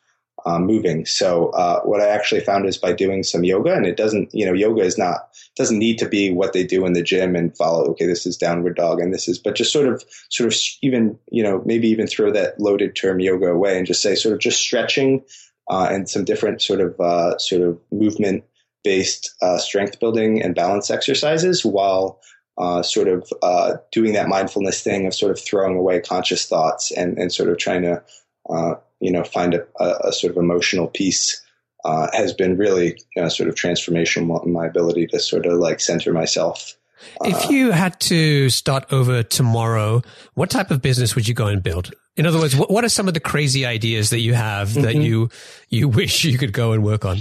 um, 0.45 0.65
moving. 0.65 1.05
So 1.05 1.49
uh, 1.49 1.81
what 1.81 1.99
I 1.99 2.07
actually 2.07 2.41
found 2.41 2.65
is 2.65 2.77
by 2.77 2.93
doing 2.93 3.23
some 3.23 3.43
yoga, 3.43 3.73
and 3.73 3.85
it 3.85 3.97
doesn't 3.97 4.33
you 4.33 4.45
know 4.45 4.53
yoga 4.53 4.83
is 4.83 4.97
not 4.97 5.27
doesn't 5.57 5.77
need 5.77 5.97
to 5.97 6.07
be 6.07 6.31
what 6.31 6.53
they 6.53 6.63
do 6.63 6.85
in 6.85 6.93
the 6.93 7.03
gym 7.03 7.35
and 7.35 7.55
follow. 7.57 7.87
Okay, 7.89 8.05
this 8.05 8.25
is 8.25 8.37
downward 8.37 8.77
dog, 8.77 9.01
and 9.01 9.13
this 9.13 9.27
is 9.27 9.37
but 9.37 9.55
just 9.55 9.73
sort 9.73 9.89
of 9.89 10.05
sort 10.29 10.47
of 10.47 10.57
even 10.81 11.19
you 11.29 11.43
know 11.43 11.61
maybe 11.65 11.89
even 11.89 12.07
throw 12.07 12.31
that 12.31 12.57
loaded 12.57 12.95
term 12.95 13.19
yoga 13.19 13.47
away 13.47 13.77
and 13.77 13.85
just 13.85 14.01
say 14.01 14.15
sort 14.15 14.33
of 14.33 14.39
just 14.39 14.61
stretching 14.61 15.25
uh, 15.69 15.89
and 15.91 16.09
some 16.09 16.23
different 16.23 16.61
sort 16.61 16.79
of 16.79 16.97
uh, 17.01 17.37
sort 17.37 17.63
of 17.63 17.81
movement 17.91 18.45
based 18.83 19.35
uh, 19.41 19.57
strength 19.57 19.99
building 19.99 20.41
and 20.41 20.55
balance 20.55 20.89
exercises 20.89 21.65
while 21.65 22.19
uh, 22.57 22.81
sort 22.81 23.07
of 23.07 23.31
uh, 23.41 23.73
doing 23.91 24.13
that 24.13 24.27
mindfulness 24.27 24.81
thing 24.81 25.05
of 25.05 25.13
sort 25.13 25.31
of 25.31 25.39
throwing 25.39 25.77
away 25.77 25.99
conscious 25.99 26.47
thoughts 26.47 26.91
and, 26.91 27.17
and 27.17 27.31
sort 27.31 27.49
of 27.49 27.57
trying 27.57 27.83
to, 27.83 28.01
uh, 28.49 28.75
you 28.99 29.11
know, 29.11 29.23
find 29.23 29.53
a, 29.53 30.07
a, 30.07 30.11
sort 30.11 30.31
of 30.31 30.37
emotional 30.37 30.87
peace 30.87 31.41
uh, 31.85 32.07
has 32.13 32.33
been 32.33 32.57
really 32.57 32.99
you 33.15 33.21
know, 33.21 33.29
sort 33.29 33.47
of 33.47 33.55
transformational 33.55 34.43
in 34.45 34.51
my 34.51 34.65
ability 34.65 35.05
to 35.05 35.19
sort 35.19 35.45
of 35.45 35.59
like 35.59 35.79
center 35.79 36.11
myself. 36.11 36.75
If 37.23 37.45
uh, 37.45 37.49
you 37.49 37.71
had 37.71 37.99
to 38.01 38.49
start 38.49 38.91
over 38.91 39.21
tomorrow, 39.21 40.01
what 40.33 40.49
type 40.49 40.71
of 40.71 40.81
business 40.81 41.15
would 41.15 41.27
you 41.27 41.35
go 41.35 41.45
and 41.45 41.61
build? 41.61 41.93
In 42.15 42.25
other 42.25 42.39
words, 42.39 42.55
what 42.55 42.83
are 42.83 42.89
some 42.89 43.07
of 43.07 43.13
the 43.13 43.19
crazy 43.19 43.67
ideas 43.67 44.09
that 44.09 44.19
you 44.19 44.33
have 44.33 44.73
that 44.73 44.95
mm-hmm. 44.95 45.01
you 45.01 45.29
you 45.69 45.87
wish 45.87 46.25
you 46.25 46.39
could 46.39 46.51
go 46.51 46.71
and 46.71 46.83
work 46.83 47.05
on? 47.05 47.19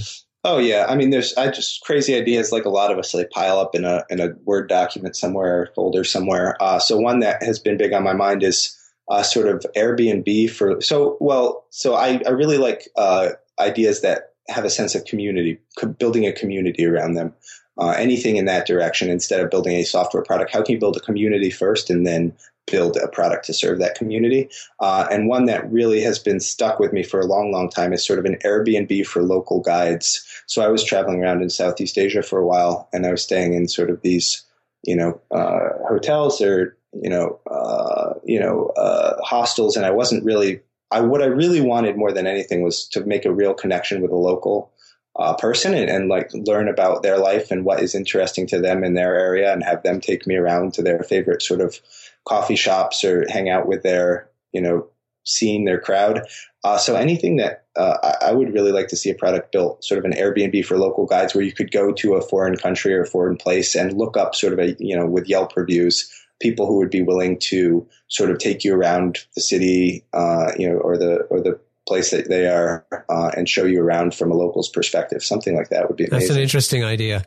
Oh 0.49 0.59
yeah, 0.59 0.87
I 0.89 0.95
mean, 0.95 1.11
there's 1.11 1.35
I 1.35 1.51
just 1.51 1.83
crazy 1.83 2.15
ideas 2.15 2.53
like 2.53 2.65
a 2.65 2.71
lot 2.71 2.93
of 2.93 2.99
us 2.99 3.11
they 3.11 3.25
pile 3.25 3.59
up 3.59 3.75
in 3.75 3.85
a 3.85 4.05
in 4.09 4.21
a 4.21 4.29
Word 4.45 4.69
document 4.69 5.17
somewhere, 5.17 5.71
folder 5.75 6.05
somewhere. 6.05 6.57
Uh, 6.63 6.79
so 6.79 6.97
one 6.97 7.19
that 7.19 7.43
has 7.43 7.59
been 7.59 7.77
big 7.77 7.93
on 7.93 8.05
my 8.05 8.13
mind 8.13 8.45
is 8.45 8.79
uh, 9.11 9.25
sort 9.25 9.49
of 9.49 9.67
Airbnb 9.77 10.49
for 10.51 10.81
so 10.81 11.17
well. 11.21 11.67
So 11.71 11.97
I 11.97 12.21
I 12.25 12.31
really 12.31 12.59
like 12.59 12.89
uh, 12.97 13.31
ideas 13.59 14.03
that 14.03 14.35
have 14.49 14.65
a 14.65 14.71
sense 14.71 14.95
of 14.95 15.05
community, 15.05 15.59
building 15.99 16.27
a 16.27 16.33
community 16.33 16.87
around 16.87 17.15
them. 17.15 17.35
Uh, 17.79 17.91
anything 17.91 18.37
in 18.37 18.47
that 18.47 18.67
direction 18.67 19.11
instead 19.11 19.41
of 19.41 19.51
building 19.51 19.77
a 19.77 19.85
software 19.85 20.23
product. 20.23 20.51
How 20.53 20.63
can 20.63 20.75
you 20.75 20.81
build 20.81 20.97
a 20.97 21.01
community 21.01 21.51
first 21.51 21.91
and 21.91 22.07
then 22.07 22.35
build 22.67 22.97
a 22.97 23.09
product 23.09 23.47
to 23.47 23.55
serve 23.55 23.79
that 23.79 23.95
community. 23.95 24.49
Uh, 24.81 25.07
and 25.11 25.29
one 25.29 25.47
that 25.47 25.71
really 25.71 26.01
has 26.01 26.19
been 26.19 26.41
stuck 26.41 26.79
with 26.79 26.93
me 26.93 27.03
for 27.03 27.21
a 27.21 27.27
long, 27.27 27.53
long 27.53 27.71
time 27.71 27.93
is 27.93 28.05
sort 28.05 28.19
of 28.19 28.25
an 28.25 28.37
Airbnb 28.45 29.07
for 29.07 29.23
local 29.23 29.61
guides. 29.61 30.27
So 30.47 30.63
I 30.63 30.69
was 30.69 30.85
traveling 30.85 31.23
around 31.23 31.43
in 31.43 31.51
Southeast 31.51 31.97
Asia 31.97 32.23
for 32.23 32.39
a 32.39 32.47
while, 32.47 32.89
and 32.93 33.07
I 33.07 33.11
was 33.11 33.23
staying 33.23 33.55
in 33.55 33.69
sort 33.69 33.91
of 33.91 34.03
these, 34.03 34.45
you 34.83 34.97
know, 34.97 35.21
uh, 35.31 35.87
hotels 35.89 36.41
or 36.41 36.77
you 37.03 37.11
know, 37.11 37.39
uh, 37.51 38.15
you 38.25 38.41
know, 38.41 38.69
uh, 38.77 39.21
hostels, 39.23 39.77
and 39.77 39.85
I 39.85 39.91
wasn't 39.91 40.25
really. 40.25 40.61
I 40.93 41.01
what 41.01 41.21
I 41.21 41.27
really 41.27 41.61
wanted 41.61 41.97
more 41.97 42.13
than 42.13 42.27
anything 42.27 42.63
was 42.63 42.87
to 42.89 43.05
make 43.05 43.25
a 43.25 43.33
real 43.33 43.55
connection 43.55 44.01
with 44.01 44.13
a 44.13 44.17
local 44.17 44.71
uh, 45.19 45.35
person 45.35 45.75
and, 45.75 45.89
and, 45.89 46.09
like 46.09 46.31
learn 46.35 46.69
about 46.69 47.03
their 47.03 47.19
life 47.19 47.51
and 47.51 47.65
what 47.65 47.81
is 47.81 47.95
interesting 47.95 48.47
to 48.47 48.61
them 48.61 48.85
in 48.85 48.95
their 48.95 49.19
area 49.19 49.53
and 49.53 49.63
have 49.63 49.83
them 49.83 50.01
take 50.01 50.27
me 50.27 50.37
around 50.37 50.75
to 50.75 50.83
their 50.83 51.03
favorite 51.03 51.43
sort 51.43 51.61
of 51.61 51.81
coffee 52.27 52.57
shops 52.57 53.03
or 53.03 53.27
hang 53.31 53.49
out 53.49 53.67
with 53.67 53.83
their, 53.83 54.29
you 54.53 54.61
know, 54.61 54.87
seeing 55.25 55.65
their 55.65 55.81
crowd. 55.81 56.23
Uh, 56.65 56.79
so 56.79 56.97
anything 56.97 57.37
that 57.37 57.65
uh, 57.77 58.15
I 58.21 58.33
would 58.33 58.53
really 58.53 58.73
like 58.73 58.89
to 58.89 58.97
see 58.97 59.11
a 59.11 59.15
product 59.15 59.53
built, 59.53 59.85
sort 59.85 59.99
of 59.99 60.05
an 60.05 60.13
Airbnb 60.13 60.65
for 60.65 60.79
local 60.79 61.07
guides, 61.07 61.35
where 61.35 61.45
you 61.45 61.53
could 61.53 61.71
go 61.71 61.93
to 61.93 62.15
a 62.15 62.23
foreign 62.23 62.57
country 62.57 62.95
or 62.95 63.03
a 63.03 63.07
foreign 63.07 63.37
place 63.37 63.75
and 63.75 63.97
look 63.97 64.17
up 64.17 64.35
sort 64.35 64.53
of 64.53 64.59
a, 64.59 64.77
you 64.79 64.97
know, 64.97 65.07
with 65.07 65.29
Yelp 65.29 65.57
reviews, 65.57 66.11
people 66.41 66.67
who 66.67 66.77
would 66.77 66.91
be 66.91 67.03
willing 67.03 67.39
to 67.39 67.87
sort 68.09 68.31
of 68.31 68.39
take 68.39 68.65
you 68.65 68.75
around 68.75 69.19
the 69.35 69.41
city, 69.41 70.05
uh, 70.13 70.53
you 70.59 70.69
know, 70.69 70.77
or 70.77 70.97
the 70.97 71.19
or 71.31 71.41
the 71.41 71.59
place 71.87 72.11
that 72.11 72.29
they 72.29 72.47
are 72.47 72.85
uh, 73.09 73.31
and 73.37 73.49
show 73.49 73.65
you 73.65 73.81
around 73.81 74.15
from 74.15 74.31
a 74.31 74.35
local's 74.35 74.69
perspective. 74.69 75.23
Something 75.23 75.57
like 75.57 75.69
that 75.69 75.89
would 75.89 75.97
be 75.97 76.05
amazing. 76.05 76.29
That's 76.29 76.37
an 76.37 76.43
interesting 76.43 76.85
idea. 76.85 77.25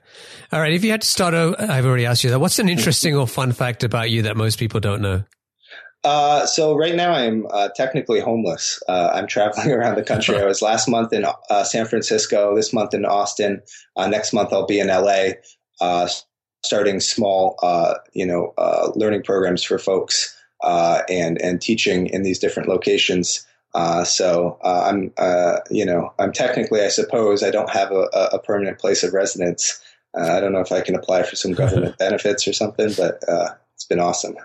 All 0.51 0.60
right. 0.60 0.74
If 0.74 0.84
you 0.84 0.91
had 0.91 1.01
to 1.01 1.07
start, 1.07 1.34
I've 1.34 1.86
already 1.86 2.05
asked 2.05 2.24
you 2.24 2.30
that. 2.32 2.39
What's 2.39 2.60
an 2.60 2.70
interesting 2.70 3.16
or 3.16 3.28
fun 3.28 3.51
fact 3.51 3.84
about 3.84 4.10
you 4.12 4.24
that 4.24 4.36
most 4.36 4.60
people 4.60 4.80
don't 4.80 5.01
know? 5.01 5.24
Uh, 6.03 6.45
so 6.45 6.76
right 6.76 6.95
now 6.95 7.12
I'm 7.12 7.45
uh, 7.51 7.70
technically 7.76 8.20
homeless. 8.20 8.82
Uh, 8.88 9.12
I'm 9.14 9.28
traveling 9.28 9.72
around 9.72 9.95
the 9.95 10.03
country. 10.03 10.38
I 10.38 10.45
was 10.45 10.62
last 10.62 10.88
month 10.88 11.14
in 11.14 11.26
uh, 11.26 11.64
San 11.64 11.86
Francisco, 11.86 12.55
this 12.55 12.74
month 12.74 12.93
in 12.93 13.05
Austin. 13.05 13.62
Uh, 13.95 14.07
next 14.07 14.34
month 14.34 14.53
I'll 14.53 14.66
be 14.66 14.80
in 14.80 14.88
LA, 14.88 15.32
uh, 15.82 16.07
starting 16.64 16.99
small, 16.99 17.57
you 18.14 18.26
know, 18.26 18.53
learning 18.95 19.24
programs 19.24 19.64
for 19.64 19.78
folks 19.78 20.36
and 20.64 21.41
and 21.41 21.62
teaching 21.62 22.07
in 22.07 22.24
these 22.24 22.39
different 22.39 22.70
locations. 22.70 23.45
Uh, 23.74 24.03
so 24.03 24.57
uh, 24.63 24.86
I'm, 24.88 25.13
uh, 25.17 25.57
you 25.70 25.86
know, 25.86 26.13
I'm 26.17 26.34
technically, 26.34 26.82
I 26.82 26.88
suppose, 26.88 27.43
I 27.43 27.51
don't 27.51 27.70
have 27.70 27.91
a, 27.91 28.07
a 28.34 28.39
permanent 28.39 28.80
place 28.80 29.03
of 29.03 29.13
residence. 29.13 29.82
Uh, 30.17 30.24
I 30.24 30.39
don't 30.39 30.53
know 30.53 30.59
if 30.59 30.72
I 30.72 30.82
can 30.82 30.95
apply 30.95 31.24
for 31.24 31.36
some 31.36 31.53
government 31.53 31.97
benefits 31.99 32.47
or 32.47 32.53
something, 32.53 32.91
but 32.97 33.24
uh, 33.30 33.49
it's 33.76 33.86
been 33.86 33.99
awesome. 33.99 34.36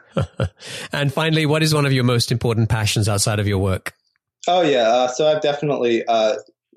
and 0.93 1.13
finally, 1.13 1.47
what 1.47 1.63
is 1.63 1.75
one 1.75 1.87
of 1.87 1.93
your 1.93 2.05
most 2.05 2.31
important 2.31 2.69
passions 2.69 3.09
outside 3.09 3.39
of 3.39 3.49
your 3.49 3.59
work? 3.59 3.95
Oh 4.47 4.61
yeah, 4.61 4.89
uh, 4.89 5.09
so 5.09 5.27
I've 5.27 5.41
definitely 5.41 6.05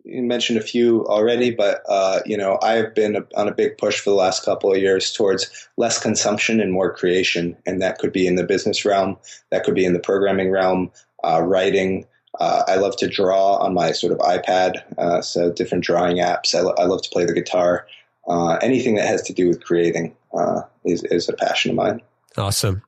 mentioned 0.06 0.58
a 0.58 0.62
few 0.62 1.06
already, 1.08 1.52
but 1.52 1.82
you 2.26 2.38
know, 2.38 2.58
I've 2.62 2.96
been 2.96 3.26
on 3.36 3.50
a 3.50 3.54
big 3.54 3.78
push 3.78 4.00
for 4.00 4.12
the 4.12 4.16
last 4.16 4.46
couple 4.46 4.72
of 4.72 4.78
years 4.78 5.12
towards 5.12 5.68
less 5.76 6.02
consumption 6.02 6.62
and 6.62 6.72
more 6.72 6.94
creation, 6.94 7.58
and 7.66 7.82
that 7.82 7.98
could 7.98 8.14
be 8.14 8.26
in 8.26 8.36
the 8.36 8.46
business 8.46 8.86
realm, 8.86 9.18
that 9.52 9.66
could 9.66 9.76
be 9.76 9.84
in 9.84 9.92
the 9.92 10.00
programming 10.00 10.50
realm, 10.50 10.92
writing. 11.26 12.06
Uh, 12.40 12.64
I 12.68 12.76
love 12.76 12.96
to 12.98 13.08
draw 13.08 13.56
on 13.56 13.74
my 13.74 13.92
sort 13.92 14.14
of 14.14 14.20
iPad, 14.20 14.84
uh, 14.98 15.22
so 15.22 15.52
different 15.52 15.84
drawing 15.84 16.18
apps. 16.18 16.54
I, 16.54 16.62
lo- 16.62 16.76
I, 16.78 16.86
love 16.86 17.02
to 17.02 17.10
play 17.10 17.26
the 17.26 17.34
guitar. 17.34 17.88
Uh, 18.28 18.58
anything 18.62 18.96
that 18.96 19.08
has 19.08 19.24
to 19.24 19.34
do 19.34 19.48
with 19.48 19.64
creating 19.64 20.16
uh, 20.34 20.62
is, 20.86 21.04
is 21.04 21.30
a 21.30 21.34
passion 21.34 21.72
of 21.72 21.78
mine. 21.78 22.02
Awesome. 22.38 22.84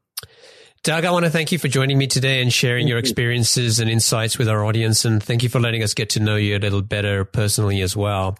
Doug, 0.83 1.03
I 1.03 1.11
want 1.11 1.25
to 1.25 1.31
thank 1.31 1.51
you 1.51 1.59
for 1.59 1.67
joining 1.67 1.97
me 1.97 2.07
today 2.07 2.41
and 2.41 2.53
sharing 2.53 2.87
your 2.87 2.99
experiences 2.99 3.79
and 3.79 3.89
insights 3.89 4.37
with 4.37 4.47
our 4.47 4.63
audience. 4.63 5.03
And 5.03 5.21
thank 5.21 5.43
you 5.43 5.49
for 5.49 5.59
letting 5.59 5.83
us 5.83 5.93
get 5.93 6.11
to 6.11 6.21
know 6.21 6.37
you 6.37 6.55
a 6.55 6.59
little 6.59 6.81
better 6.81 7.25
personally 7.25 7.81
as 7.81 7.97
well. 7.97 8.37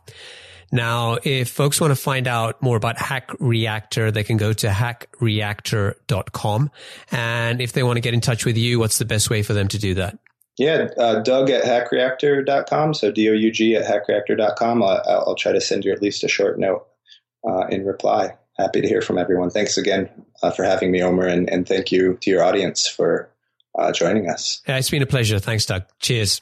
Now, 0.72 1.18
if 1.24 1.50
folks 1.50 1.82
want 1.82 1.92
to 1.92 1.96
find 1.96 2.28
out 2.28 2.62
more 2.62 2.78
about 2.78 2.98
Hack 2.98 3.32
Reactor, 3.40 4.12
they 4.12 4.24
can 4.24 4.38
go 4.38 4.54
to 4.54 4.68
hackreactor.com. 4.68 6.72
And 7.12 7.60
if 7.60 7.74
they 7.74 7.84
want 7.84 7.98
to 7.98 8.02
get 8.02 8.14
in 8.14 8.22
touch 8.22 8.46
with 8.46 8.56
you, 8.56 8.80
what's 8.80 9.00
the 9.00 9.06
best 9.06 9.30
way 9.30 9.44
for 9.44 9.52
them 9.54 9.68
to 9.70 9.80
do 9.80 9.96
that? 9.96 10.18
Yeah, 10.60 10.90
uh, 10.98 11.22
Doug 11.22 11.50
at 11.50 11.64
hackreactor.com. 11.64 12.94
So 12.94 13.12
D 13.12 13.30
O 13.30 13.34
U 13.34 13.50
G 13.50 13.78
at 13.78 13.86
hackreactor.com. 13.86 14.84
I'll, 14.84 15.02
I'll 15.08 15.36
try 15.36 15.54
to 15.54 15.62
send 15.62 15.86
you 15.86 15.94
at 15.94 16.02
least 16.02 16.24
a 16.26 16.28
short 16.28 16.60
note 16.60 16.86
uh, 17.48 17.68
in 17.68 17.86
reply. 17.86 18.36
Happy 18.58 18.82
to 18.82 18.88
hear 18.88 19.02
from 19.02 19.18
everyone. 19.18 19.50
Thanks 19.50 19.78
again 19.78 20.10
uh, 20.44 20.52
for 20.52 20.66
having 20.66 20.92
me, 20.92 21.02
Omer, 21.02 21.28
and, 21.28 21.50
and 21.50 21.66
thank 21.66 21.94
you 21.94 22.18
to 22.22 22.30
your 22.30 22.44
audience 22.44 22.88
for 22.88 23.30
uh, 23.78 23.94
joining 23.94 24.30
us. 24.30 24.62
Yeah, 24.68 24.78
it's 24.78 24.90
been 24.90 25.02
a 25.02 25.06
pleasure. 25.06 25.40
Thanks, 25.40 25.66
Doug. 25.66 25.84
Cheers. 26.02 26.42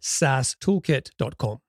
thesaastoolkit.com. 0.00 1.60